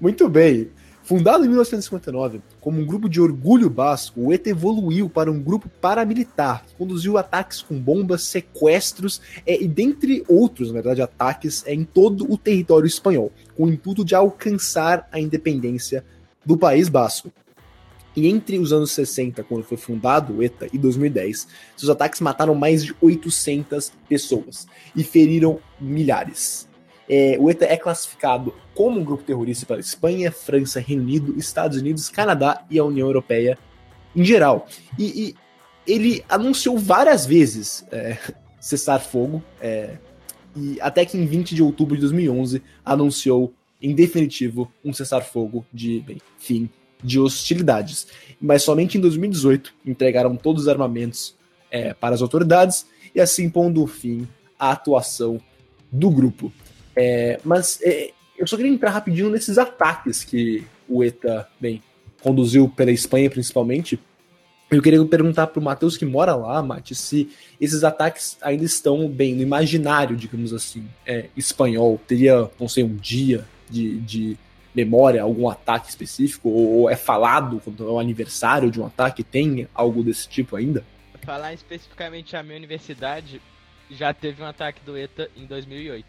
Muito 0.00 0.28
bem. 0.28 0.68
Fundado 1.04 1.44
em 1.44 1.48
1959 1.48 2.42
como 2.60 2.80
um 2.80 2.84
grupo 2.84 3.08
de 3.08 3.20
orgulho 3.20 3.70
basco, 3.70 4.20
o 4.20 4.32
ETA 4.32 4.50
evoluiu 4.50 5.08
para 5.08 5.30
um 5.30 5.40
grupo 5.40 5.68
paramilitar 5.80 6.66
que 6.66 6.74
conduziu 6.74 7.16
ataques 7.16 7.62
com 7.62 7.78
bombas, 7.78 8.24
sequestros 8.24 9.22
é, 9.46 9.62
e, 9.62 9.66
dentre 9.66 10.22
outros, 10.28 10.68
na 10.68 10.74
verdade, 10.74 11.00
ataques 11.00 11.64
é, 11.66 11.72
em 11.72 11.84
todo 11.84 12.30
o 12.30 12.36
território 12.36 12.86
espanhol, 12.86 13.32
com 13.56 13.64
o 13.64 13.70
intuito 13.70 14.04
de 14.04 14.14
alcançar 14.14 15.08
a 15.10 15.18
independência 15.18 16.04
do 16.44 16.58
País 16.58 16.90
Basco. 16.90 17.32
E 18.16 18.26
entre 18.26 18.58
os 18.58 18.72
anos 18.72 18.90
60, 18.92 19.44
quando 19.44 19.64
foi 19.64 19.76
fundado 19.76 20.36
o 20.36 20.42
ETA, 20.42 20.66
e 20.72 20.78
2010, 20.78 21.46
seus 21.76 21.90
ataques 21.90 22.20
mataram 22.20 22.54
mais 22.54 22.84
de 22.84 22.94
800 23.00 23.92
pessoas 24.08 24.66
e 24.96 25.04
feriram 25.04 25.60
milhares. 25.80 26.68
É, 27.08 27.36
o 27.38 27.48
ETA 27.50 27.64
é 27.66 27.76
classificado 27.76 28.52
como 28.74 29.00
um 29.00 29.04
grupo 29.04 29.22
terrorista 29.22 29.64
pela 29.64 29.80
Espanha, 29.80 30.30
França, 30.30 30.80
Reino 30.80 31.02
Unido, 31.02 31.38
Estados 31.38 31.78
Unidos, 31.78 32.08
Canadá 32.08 32.64
e 32.70 32.78
a 32.78 32.84
União 32.84 33.06
Europeia 33.06 33.58
em 34.14 34.24
geral. 34.24 34.66
E, 34.98 35.04
e 35.04 35.34
ele 35.86 36.24
anunciou 36.28 36.76
várias 36.76 37.24
vezes 37.24 37.86
é, 37.90 38.18
cessar 38.60 39.00
fogo, 39.00 39.42
é, 39.60 39.96
e 40.54 40.78
até 40.80 41.04
que 41.04 41.16
em 41.16 41.24
20 41.24 41.54
de 41.54 41.62
outubro 41.62 41.94
de 41.94 42.00
2011 42.02 42.62
anunciou 42.84 43.54
em 43.80 43.94
definitivo 43.94 44.70
um 44.84 44.92
cessar-fogo 44.92 45.64
de 45.72 46.00
bem, 46.00 46.18
fim 46.36 46.68
de 47.02 47.18
hostilidades. 47.18 48.06
Mas 48.40 48.62
somente 48.62 48.98
em 48.98 49.00
2018 49.00 49.72
entregaram 49.84 50.36
todos 50.36 50.62
os 50.62 50.68
armamentos 50.68 51.34
é, 51.70 51.92
para 51.92 52.14
as 52.14 52.22
autoridades 52.22 52.86
e 53.14 53.20
assim 53.20 53.48
pondo 53.50 53.86
fim 53.86 54.26
à 54.58 54.72
atuação 54.72 55.40
do 55.90 56.10
grupo. 56.10 56.52
É, 56.94 57.40
mas 57.44 57.80
é, 57.82 58.10
eu 58.36 58.46
só 58.46 58.56
queria 58.56 58.72
entrar 58.72 58.90
rapidinho 58.90 59.30
nesses 59.30 59.58
ataques 59.58 60.24
que 60.24 60.64
o 60.88 61.02
ETA, 61.02 61.48
bem, 61.60 61.82
conduziu 62.22 62.68
pela 62.68 62.90
Espanha 62.90 63.30
principalmente. 63.30 63.98
Eu 64.70 64.82
queria 64.82 65.02
perguntar 65.06 65.46
para 65.46 65.60
o 65.60 65.62
Matheus 65.62 65.96
que 65.96 66.04
mora 66.04 66.34
lá, 66.34 66.62
Mate, 66.62 66.94
se 66.94 67.30
esses 67.58 67.84
ataques 67.84 68.36
ainda 68.42 68.64
estão 68.64 69.08
bem 69.08 69.34
no 69.34 69.42
imaginário, 69.42 70.14
digamos 70.14 70.52
assim, 70.52 70.84
é, 71.06 71.26
espanhol. 71.36 71.98
Teria, 72.06 72.50
não 72.60 72.68
sei, 72.68 72.84
um 72.84 72.94
dia 72.94 73.46
de, 73.70 73.98
de 74.00 74.38
memória, 74.78 75.22
algum 75.22 75.48
ataque 75.48 75.88
específico? 75.88 76.48
Ou, 76.48 76.88
é 76.88 76.96
falado 76.96 77.60
quando 77.64 77.86
é 77.86 77.90
o 77.90 77.98
aniversário 77.98 78.70
de 78.70 78.80
um 78.80 78.86
ataque? 78.86 79.24
Tem 79.24 79.68
algo 79.74 80.02
desse 80.02 80.28
tipo 80.28 80.54
ainda? 80.54 80.84
Falar 81.22 81.52
especificamente 81.52 82.36
a 82.36 82.42
minha 82.42 82.56
universidade, 82.56 83.42
já 83.90 84.14
teve 84.14 84.42
um 84.42 84.46
ataque 84.46 84.80
do 84.84 84.96
ETA 84.96 85.30
em 85.36 85.46
2008. 85.46 86.06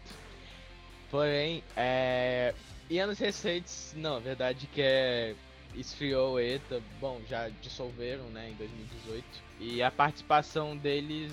Porém, 1.10 1.62
é... 1.76 2.54
em 2.88 2.98
anos 3.00 3.18
recentes, 3.18 3.94
não, 3.96 4.16
a 4.16 4.20
verdade 4.20 4.68
que 4.72 4.80
é 4.80 5.34
esfriou 5.74 6.34
o 6.34 6.40
ETA, 6.40 6.82
bom, 7.00 7.20
já 7.28 7.48
dissolveram, 7.60 8.24
né, 8.30 8.50
em 8.50 8.54
2018. 8.54 9.24
E 9.60 9.82
a 9.82 9.90
participação 9.90 10.76
deles 10.76 11.32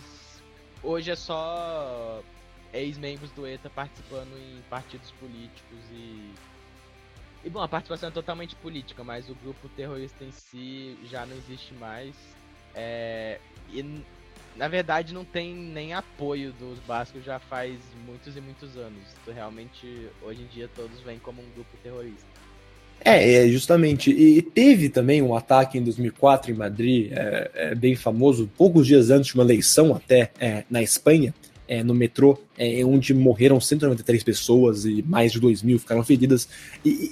hoje 0.84 1.12
é 1.12 1.16
só 1.16 2.22
ex-membros 2.74 3.32
do 3.32 3.48
ETA 3.48 3.70
participando 3.70 4.38
em 4.38 4.62
partidos 4.70 5.12
políticos 5.12 5.80
e 5.92 6.32
e 7.44 7.50
bom, 7.50 7.62
a 7.62 7.68
participação 7.68 8.10
é 8.10 8.12
totalmente 8.12 8.56
política, 8.56 9.04
mas 9.04 9.30
o 9.30 9.36
grupo 9.36 9.70
terrorista 9.70 10.24
em 10.24 10.32
si 10.32 10.98
já 11.06 11.26
não 11.26 11.36
existe 11.36 11.74
mais. 11.76 12.14
É, 12.76 13.40
e 13.72 14.04
na 14.56 14.68
verdade 14.68 15.14
não 15.14 15.24
tem 15.24 15.54
nem 15.54 15.94
apoio 15.94 16.52
dos 16.54 16.80
bascos 16.80 17.24
já 17.24 17.40
faz 17.40 17.76
muitos 18.06 18.36
e 18.36 18.42
muitos 18.42 18.76
anos. 18.76 19.04
Realmente, 19.28 20.08
hoje 20.22 20.42
em 20.42 20.48
dia, 20.48 20.70
todos 20.76 21.00
vêm 21.02 21.20
como 21.20 21.42
um 21.42 21.50
grupo 21.54 21.70
terrorista. 21.82 22.26
É, 23.00 23.46
é 23.46 23.48
justamente. 23.48 24.10
E 24.12 24.42
teve 24.42 24.90
também 24.90 25.22
um 25.22 25.36
ataque 25.36 25.78
em 25.78 25.84
2004 25.84 26.52
em 26.52 26.56
Madrid, 26.56 27.12
é, 27.12 27.52
é 27.54 27.76
bem 27.76 27.96
famoso, 27.96 28.50
poucos 28.58 28.88
dias 28.88 29.10
antes 29.10 29.28
de 29.28 29.36
uma 29.36 29.44
eleição 29.44 29.96
até 29.96 30.32
é, 30.40 30.64
na 30.70 30.82
Espanha, 30.82 31.34
é, 31.68 31.84
no 31.84 31.94
metrô, 31.94 32.40
é, 32.58 32.84
onde 32.84 33.14
morreram 33.14 33.60
193 33.60 34.24
pessoas 34.24 34.86
e 34.86 35.04
mais 35.04 35.32
de 35.32 35.40
2 35.40 35.62
mil 35.62 35.78
ficaram 35.78 36.04
feridas. 36.04 36.48
E, 36.84 37.12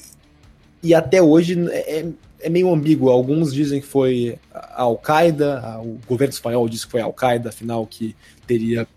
e 0.85 0.93
até 0.93 1.21
hoje 1.21 1.57
é, 1.71 2.05
é 2.39 2.49
meio 2.49 2.71
ambíguo. 2.71 3.09
Alguns 3.09 3.51
dizem 3.51 3.81
que 3.81 3.87
foi 3.87 4.37
a 4.53 4.83
Al-Qaeda, 4.83 5.79
o 5.83 5.99
governo 6.07 6.31
espanhol 6.31 6.69
disse 6.69 6.85
que 6.85 6.91
foi 6.91 7.01
a 7.01 7.05
Al-Qaeda, 7.05 7.49
afinal, 7.49 7.87
que 7.87 8.15
teria 8.45 8.87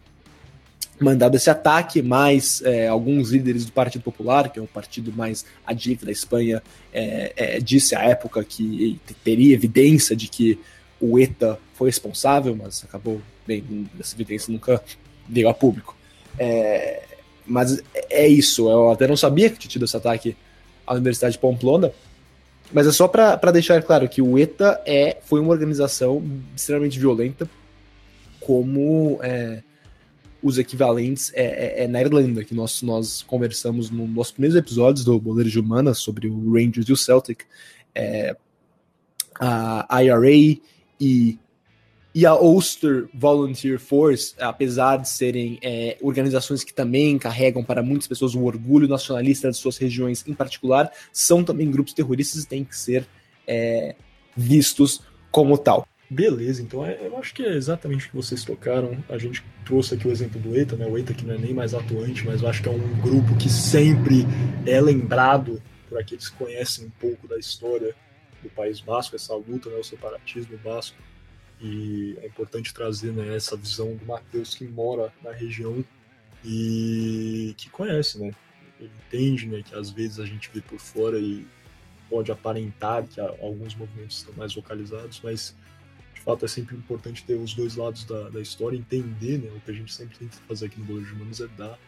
mandado 1.00 1.36
esse 1.36 1.48
ataque, 1.48 2.02
mas 2.02 2.60
é, 2.62 2.88
alguns 2.88 3.30
líderes 3.30 3.64
do 3.64 3.72
Partido 3.72 4.02
Popular, 4.02 4.50
que 4.50 4.58
é 4.58 4.62
o 4.62 4.66
partido 4.66 5.12
mais 5.12 5.46
à 5.64 5.72
direita 5.72 6.04
da 6.04 6.12
Espanha, 6.12 6.62
é, 6.92 7.32
é, 7.36 7.60
disse 7.60 7.94
à 7.94 8.02
época 8.02 8.44
que 8.44 9.00
teria 9.24 9.54
evidência 9.54 10.14
de 10.14 10.28
que 10.28 10.58
o 11.00 11.18
ETA 11.18 11.58
foi 11.74 11.88
responsável, 11.88 12.54
mas 12.54 12.84
acabou, 12.84 13.20
bem, 13.46 13.88
essa 13.98 14.14
evidência 14.14 14.52
nunca 14.52 14.82
veio 15.26 15.48
a 15.48 15.54
público. 15.54 15.96
É, 16.38 17.02
mas 17.46 17.82
é 18.10 18.28
isso, 18.28 18.68
eu 18.68 18.90
até 18.90 19.06
não 19.06 19.16
sabia 19.16 19.48
que 19.48 19.58
tinha 19.58 19.70
tido 19.70 19.84
esse 19.86 19.96
ataque 19.96 20.36
à 20.88 20.94
Universidade 20.94 21.34
de 21.34 21.38
Pamplona, 21.38 21.92
mas 22.72 22.86
é 22.86 22.92
só 22.92 23.08
para 23.08 23.50
deixar 23.50 23.82
claro 23.82 24.08
que 24.08 24.20
o 24.20 24.38
ETA 24.38 24.80
é, 24.84 25.18
foi 25.22 25.40
uma 25.40 25.50
organização 25.50 26.22
extremamente 26.54 26.98
violenta, 26.98 27.48
como 28.40 29.18
é, 29.22 29.62
os 30.42 30.58
equivalentes 30.58 31.32
é, 31.34 31.44
é, 31.44 31.84
é, 31.84 31.88
na 31.88 32.00
Irlanda, 32.00 32.44
que 32.44 32.54
nós, 32.54 32.82
nós 32.82 33.22
conversamos 33.22 33.90
nos 33.90 34.08
nossos 34.10 34.32
primeiros 34.32 34.56
episódios 34.56 35.04
do 35.04 35.18
Boleiro 35.18 35.50
de 35.50 35.58
Humana 35.58 35.94
sobre 35.94 36.28
o 36.28 36.52
Rangers 36.52 36.88
e 36.88 36.92
o 36.92 36.96
Celtic. 36.96 37.42
É, 37.94 38.36
a 39.40 40.02
IRA 40.02 40.58
e 41.00 41.38
e 42.18 42.26
a 42.26 42.34
Ulster 42.34 43.08
Volunteer 43.14 43.78
Force, 43.78 44.34
apesar 44.40 44.96
de 44.96 45.08
serem 45.08 45.56
é, 45.62 45.96
organizações 46.00 46.64
que 46.64 46.74
também 46.74 47.16
carregam 47.16 47.62
para 47.62 47.80
muitas 47.80 48.08
pessoas 48.08 48.34
o 48.34 48.42
orgulho 48.42 48.88
nacionalista 48.88 49.48
de 49.48 49.56
suas 49.56 49.76
regiões 49.76 50.26
em 50.26 50.34
particular, 50.34 50.90
são 51.12 51.44
também 51.44 51.70
grupos 51.70 51.92
terroristas 51.92 52.42
e 52.42 52.48
têm 52.48 52.64
que 52.64 52.76
ser 52.76 53.06
é, 53.46 53.94
vistos 54.36 55.00
como 55.30 55.56
tal. 55.56 55.86
Beleza, 56.10 56.60
então 56.60 56.84
é, 56.84 56.98
eu 57.06 57.16
acho 57.18 57.32
que 57.32 57.44
é 57.44 57.54
exatamente 57.54 58.06
o 58.06 58.10
que 58.10 58.16
vocês 58.16 58.42
tocaram. 58.42 58.98
A 59.08 59.16
gente 59.16 59.44
trouxe 59.64 59.94
aqui 59.94 60.08
o 60.08 60.10
exemplo 60.10 60.40
do 60.40 60.58
ETA, 60.58 60.74
né? 60.74 60.86
O 60.86 60.98
ETA 60.98 61.14
que 61.14 61.24
não 61.24 61.36
é 61.36 61.38
nem 61.38 61.54
mais 61.54 61.72
atuante, 61.72 62.26
mas 62.26 62.42
eu 62.42 62.48
acho 62.48 62.60
que 62.60 62.68
é 62.68 62.72
um 62.72 63.00
grupo 63.00 63.36
que 63.36 63.48
sempre 63.48 64.26
é 64.66 64.80
lembrado 64.80 65.62
por 65.88 66.00
aqueles 66.00 66.28
que 66.28 66.36
conhecem 66.36 66.86
um 66.86 66.90
pouco 66.98 67.28
da 67.28 67.38
história 67.38 67.94
do 68.42 68.48
País 68.48 68.80
Basco, 68.80 69.14
essa 69.14 69.36
luta, 69.36 69.70
né, 69.70 69.76
o 69.76 69.84
separatismo 69.84 70.58
basco 70.58 70.96
e 71.60 72.16
é 72.22 72.26
importante 72.26 72.72
trazer 72.72 73.12
né, 73.12 73.34
essa 73.34 73.56
visão 73.56 73.96
do 73.96 74.04
Matheus 74.06 74.54
que 74.54 74.64
mora 74.64 75.12
na 75.22 75.32
região 75.32 75.84
e 76.44 77.54
que 77.56 77.68
conhece, 77.68 78.18
né? 78.18 78.32
Ele 78.78 78.92
entende 79.06 79.46
né, 79.46 79.62
que 79.62 79.74
às 79.74 79.90
vezes 79.90 80.20
a 80.20 80.26
gente 80.26 80.50
vê 80.52 80.60
por 80.60 80.78
fora 80.78 81.18
e 81.18 81.46
pode 82.08 82.30
aparentar 82.30 83.06
que 83.06 83.20
alguns 83.20 83.74
movimentos 83.74 84.18
estão 84.18 84.32
mais 84.34 84.54
localizados, 84.54 85.20
mas 85.22 85.54
de 86.14 86.20
fato 86.20 86.44
é 86.44 86.48
sempre 86.48 86.76
importante 86.76 87.24
ter 87.24 87.34
os 87.34 87.54
dois 87.54 87.74
lados 87.74 88.04
da, 88.04 88.28
da 88.28 88.40
história, 88.40 88.76
entender, 88.76 89.38
né? 89.38 89.50
O 89.56 89.60
que 89.60 89.70
a 89.70 89.74
gente 89.74 89.92
sempre 89.92 90.16
tenta 90.16 90.36
fazer 90.46 90.66
aqui 90.66 90.78
no 90.78 90.86
Boleiro 90.86 91.08
de 91.08 91.14
Humanos 91.14 91.40
é 91.40 91.48
dar 91.48 91.78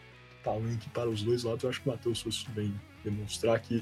talento 0.43 0.89
para 0.89 1.09
os 1.09 1.23
dois 1.23 1.43
lados. 1.43 1.63
Eu 1.63 1.69
acho 1.69 1.81
que 1.81 1.87
o 1.87 1.91
Matheus 1.91 2.21
fosse 2.21 2.49
bem 2.49 2.73
demonstrar 3.03 3.59
que 3.61 3.81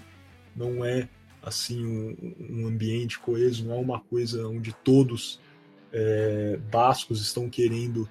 não 0.55 0.85
é 0.85 1.09
assim 1.41 1.85
um, 1.85 2.35
um 2.49 2.67
ambiente 2.67 3.17
coeso, 3.17 3.65
não 3.65 3.75
é 3.75 3.77
uma 3.77 3.99
coisa 3.99 4.47
onde 4.47 4.71
todos 4.71 5.39
é, 5.91 6.57
bascos 6.71 7.21
estão 7.21 7.49
querendo 7.49 8.07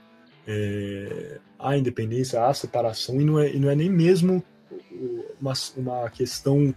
é, 0.47 1.39
a 1.59 1.77
independência, 1.77 2.45
a 2.45 2.55
separação, 2.55 3.21
e 3.21 3.25
não 3.25 3.39
é, 3.39 3.53
e 3.53 3.59
não 3.59 3.71
é 3.71 3.75
nem 3.75 3.91
mesmo 3.91 4.43
uma, 5.41 5.53
uma 5.77 6.11
questão 6.11 6.75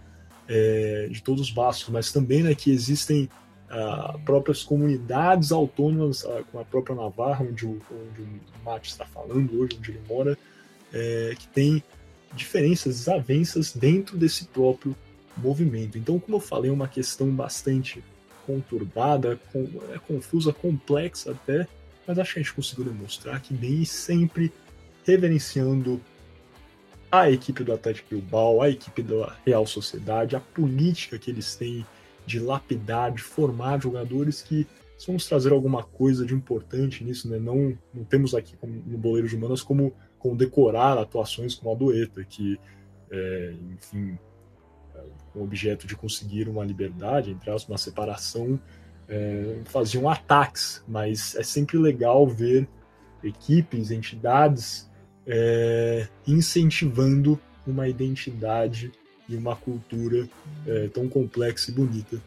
é, 0.48 1.08
de 1.10 1.22
todos 1.22 1.42
os 1.42 1.50
bascos, 1.50 1.88
mas 1.88 2.12
também 2.12 2.42
né, 2.42 2.54
que 2.54 2.70
existem 2.70 3.28
ah, 3.74 4.18
próprias 4.26 4.62
comunidades 4.62 5.50
autônomas, 5.50 6.26
ah, 6.26 6.42
como 6.50 6.62
a 6.62 6.66
própria 6.66 6.94
Navarra, 6.94 7.42
onde 7.42 7.64
o, 7.64 7.80
onde 7.90 8.20
o 8.20 8.64
Mate 8.64 8.90
está 8.90 9.06
falando 9.06 9.58
hoje, 9.58 9.78
onde 9.78 9.92
ele 9.92 10.02
mora, 10.06 10.38
é, 10.92 11.34
que 11.38 11.48
tem 11.48 11.82
diferenças, 12.34 12.98
desavenças 12.98 13.72
dentro 13.72 14.18
desse 14.18 14.44
próprio 14.44 14.94
movimento. 15.38 15.96
Então, 15.96 16.20
como 16.20 16.36
eu 16.36 16.40
falei, 16.40 16.70
é 16.70 16.74
uma 16.74 16.86
questão 16.86 17.30
bastante 17.30 18.04
conturbada, 18.46 19.38
com, 19.52 19.68
é 19.94 19.98
confusa, 19.98 20.52
complexa 20.52 21.32
até, 21.32 21.66
mas 22.06 22.18
acho 22.18 22.34
que 22.34 22.40
a 22.40 22.42
gente 22.42 22.54
conseguiu 22.54 22.84
demonstrar 22.84 23.40
que 23.40 23.54
bem 23.54 23.84
sempre 23.84 24.52
reverenciando 25.04 26.00
a 27.10 27.30
equipe 27.30 27.62
do 27.62 27.72
Atlético 27.72 28.10
Bilbao, 28.10 28.62
a 28.62 28.70
equipe 28.70 29.02
da 29.02 29.36
Real 29.44 29.66
Sociedade, 29.66 30.34
a 30.34 30.40
política 30.40 31.18
que 31.18 31.30
eles 31.30 31.54
têm 31.54 31.84
de 32.24 32.38
lapidar, 32.38 33.12
de 33.12 33.22
formar 33.22 33.82
jogadores 33.82 34.40
que 34.40 34.66
vamos 35.06 35.26
trazer 35.26 35.52
alguma 35.52 35.82
coisa 35.82 36.24
de 36.24 36.34
importante 36.34 37.04
nisso, 37.04 37.28
né? 37.28 37.38
Não, 37.38 37.76
não 37.92 38.04
temos 38.04 38.34
aqui 38.34 38.54
no 38.62 38.96
Boleiro 38.96 39.28
de 39.28 39.36
Manas 39.36 39.62
como, 39.62 39.92
como 40.18 40.36
decorar 40.36 40.96
atuações 40.96 41.54
como 41.54 41.74
a 41.74 41.78
Dueta, 41.78 42.24
que, 42.24 42.58
é, 43.10 43.54
enfim, 43.74 44.18
com 45.32 45.40
o 45.40 45.44
objeto 45.44 45.86
de 45.86 45.96
conseguir 45.96 46.48
uma 46.48 46.64
liberdade, 46.64 47.30
entre 47.30 47.50
uma 47.68 47.78
separação, 47.78 48.58
é, 49.08 49.60
faziam 49.66 50.08
ataques, 50.08 50.82
mas 50.86 51.34
é 51.36 51.42
sempre 51.42 51.78
legal 51.78 52.26
ver 52.26 52.68
equipes, 53.22 53.90
entidades 53.90 54.90
é, 55.26 56.08
incentivando 56.26 57.38
uma 57.66 57.88
identidade 57.88 58.90
e 59.28 59.36
uma 59.36 59.54
cultura 59.54 60.28
é, 60.66 60.88
tão 60.88 61.08
complexa 61.08 61.70
e 61.70 61.74
bonita 61.74 62.20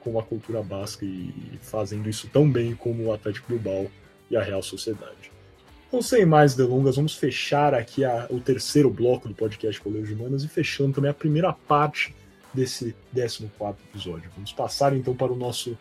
como 0.00 0.18
a 0.18 0.22
cultura 0.22 0.62
basca 0.62 1.04
e 1.04 1.58
fazendo 1.62 2.08
isso 2.10 2.28
tão 2.28 2.50
bem 2.50 2.74
como 2.74 3.04
o 3.04 3.12
Atlético 3.12 3.48
Bilbao 3.48 3.90
e 4.30 4.36
a 4.36 4.42
Real 4.42 4.62
Sociedade. 4.62 5.33
Então, 5.88 6.02
sem 6.02 6.26
mais 6.26 6.54
delongas, 6.54 6.96
vamos 6.96 7.14
fechar 7.14 7.72
aqui 7.72 8.04
a, 8.04 8.26
o 8.30 8.40
terceiro 8.40 8.90
bloco 8.90 9.28
do 9.28 9.34
podcast 9.34 9.80
Colégio 9.80 10.08
de 10.08 10.14
Humanas 10.14 10.42
e 10.42 10.48
fechando 10.48 10.92
também 10.92 11.10
a 11.10 11.14
primeira 11.14 11.52
parte 11.52 12.14
desse 12.52 12.94
14 13.14 13.50
episódio. 13.90 14.30
Vamos 14.34 14.52
passar 14.52 14.96
então 14.96 15.14
para 15.14 15.32
o 15.32 15.36
nosso 15.36 15.76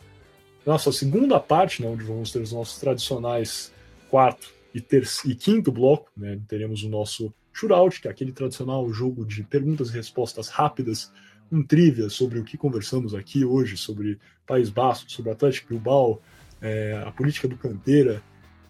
nossa 0.65 0.91
segunda 0.91 1.39
parte, 1.39 1.81
né, 1.81 1.89
onde 1.89 2.03
vamos 2.03 2.31
ter 2.31 2.41
os 2.41 2.53
nossos 2.53 2.79
tradicionais 2.79 3.73
quarto 4.09 4.49
e, 4.73 4.79
terço, 4.79 5.29
e 5.29 5.35
quinto 5.35 5.71
bloco. 5.71 6.09
Né, 6.15 6.39
teremos 6.47 6.83
o 6.83 6.89
nosso 6.89 7.33
shootout, 7.51 8.01
que 8.01 8.07
é 8.07 8.11
aquele 8.11 8.31
tradicional 8.31 8.89
jogo 8.91 9.25
de 9.25 9.43
perguntas 9.43 9.89
e 9.89 9.93
respostas 9.93 10.47
rápidas, 10.47 11.11
um 11.51 11.61
trivia 11.61 12.09
sobre 12.09 12.39
o 12.39 12.43
que 12.43 12.57
conversamos 12.57 13.13
aqui 13.13 13.43
hoje, 13.43 13.77
sobre 13.77 14.19
País 14.47 14.69
Basco, 14.69 15.11
sobre 15.11 15.31
Atlético 15.31 15.69
Bilbao, 15.69 16.21
é, 16.61 17.03
a 17.05 17.11
política 17.11 17.47
do 17.47 17.57
Canteira. 17.57 18.23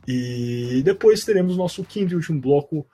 E 0.07 0.81
depois 0.83 1.23
teremos 1.23 1.55
nosso 1.55 1.83
quinto 1.83 2.13
e 2.13 2.15
último 2.15 2.39
bloco, 2.39 2.85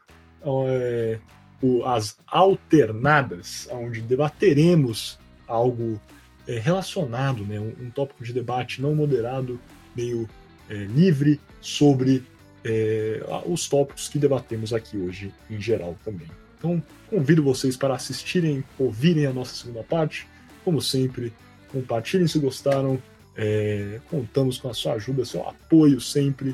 é, 0.43 1.19
o, 1.61 1.83
as 1.85 2.17
alternadas, 2.27 3.67
onde 3.71 4.01
debateremos 4.01 5.19
algo 5.47 5.99
é, 6.47 6.59
relacionado, 6.59 7.43
né, 7.43 7.59
um, 7.59 7.73
um, 7.81 7.89
tópico 7.89 8.23
de 8.23 8.31
debate 8.31 8.81
não 8.81 8.95
moderado, 8.95 9.59
meio 9.95 10.29
é, 10.69 10.75
livre 10.75 11.39
sobre 11.59 12.23
é, 12.63 13.21
os 13.45 13.67
tópicos 13.67 14.07
que 14.07 14.19
debatemos 14.19 14.73
aqui 14.73 14.97
hoje 14.97 15.33
em 15.49 15.59
geral 15.59 15.97
também. 16.05 16.27
Então, 16.57 16.83
convido 17.09 17.41
vocês 17.41 17.77
para 17.77 17.95
assistirem, 17.95 18.63
ouvirem 18.77 19.25
a 19.25 19.33
nossa 19.33 19.55
segunda 19.55 19.81
parte. 19.81 20.27
Como 20.63 20.81
sempre, 20.81 21.33
compartilhem 21.71 22.27
se 22.27 22.37
gostaram. 22.37 23.01
É, 23.35 24.01
contamos 24.09 24.57
com 24.57 24.69
a 24.69 24.73
sua 24.73 24.93
ajuda, 24.93 25.23
seu 25.23 25.47
apoio 25.47 26.01
sempre. 26.01 26.53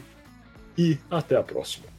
E 0.78 0.98
até 1.10 1.36
a 1.38 1.44
próxima. 1.44 1.95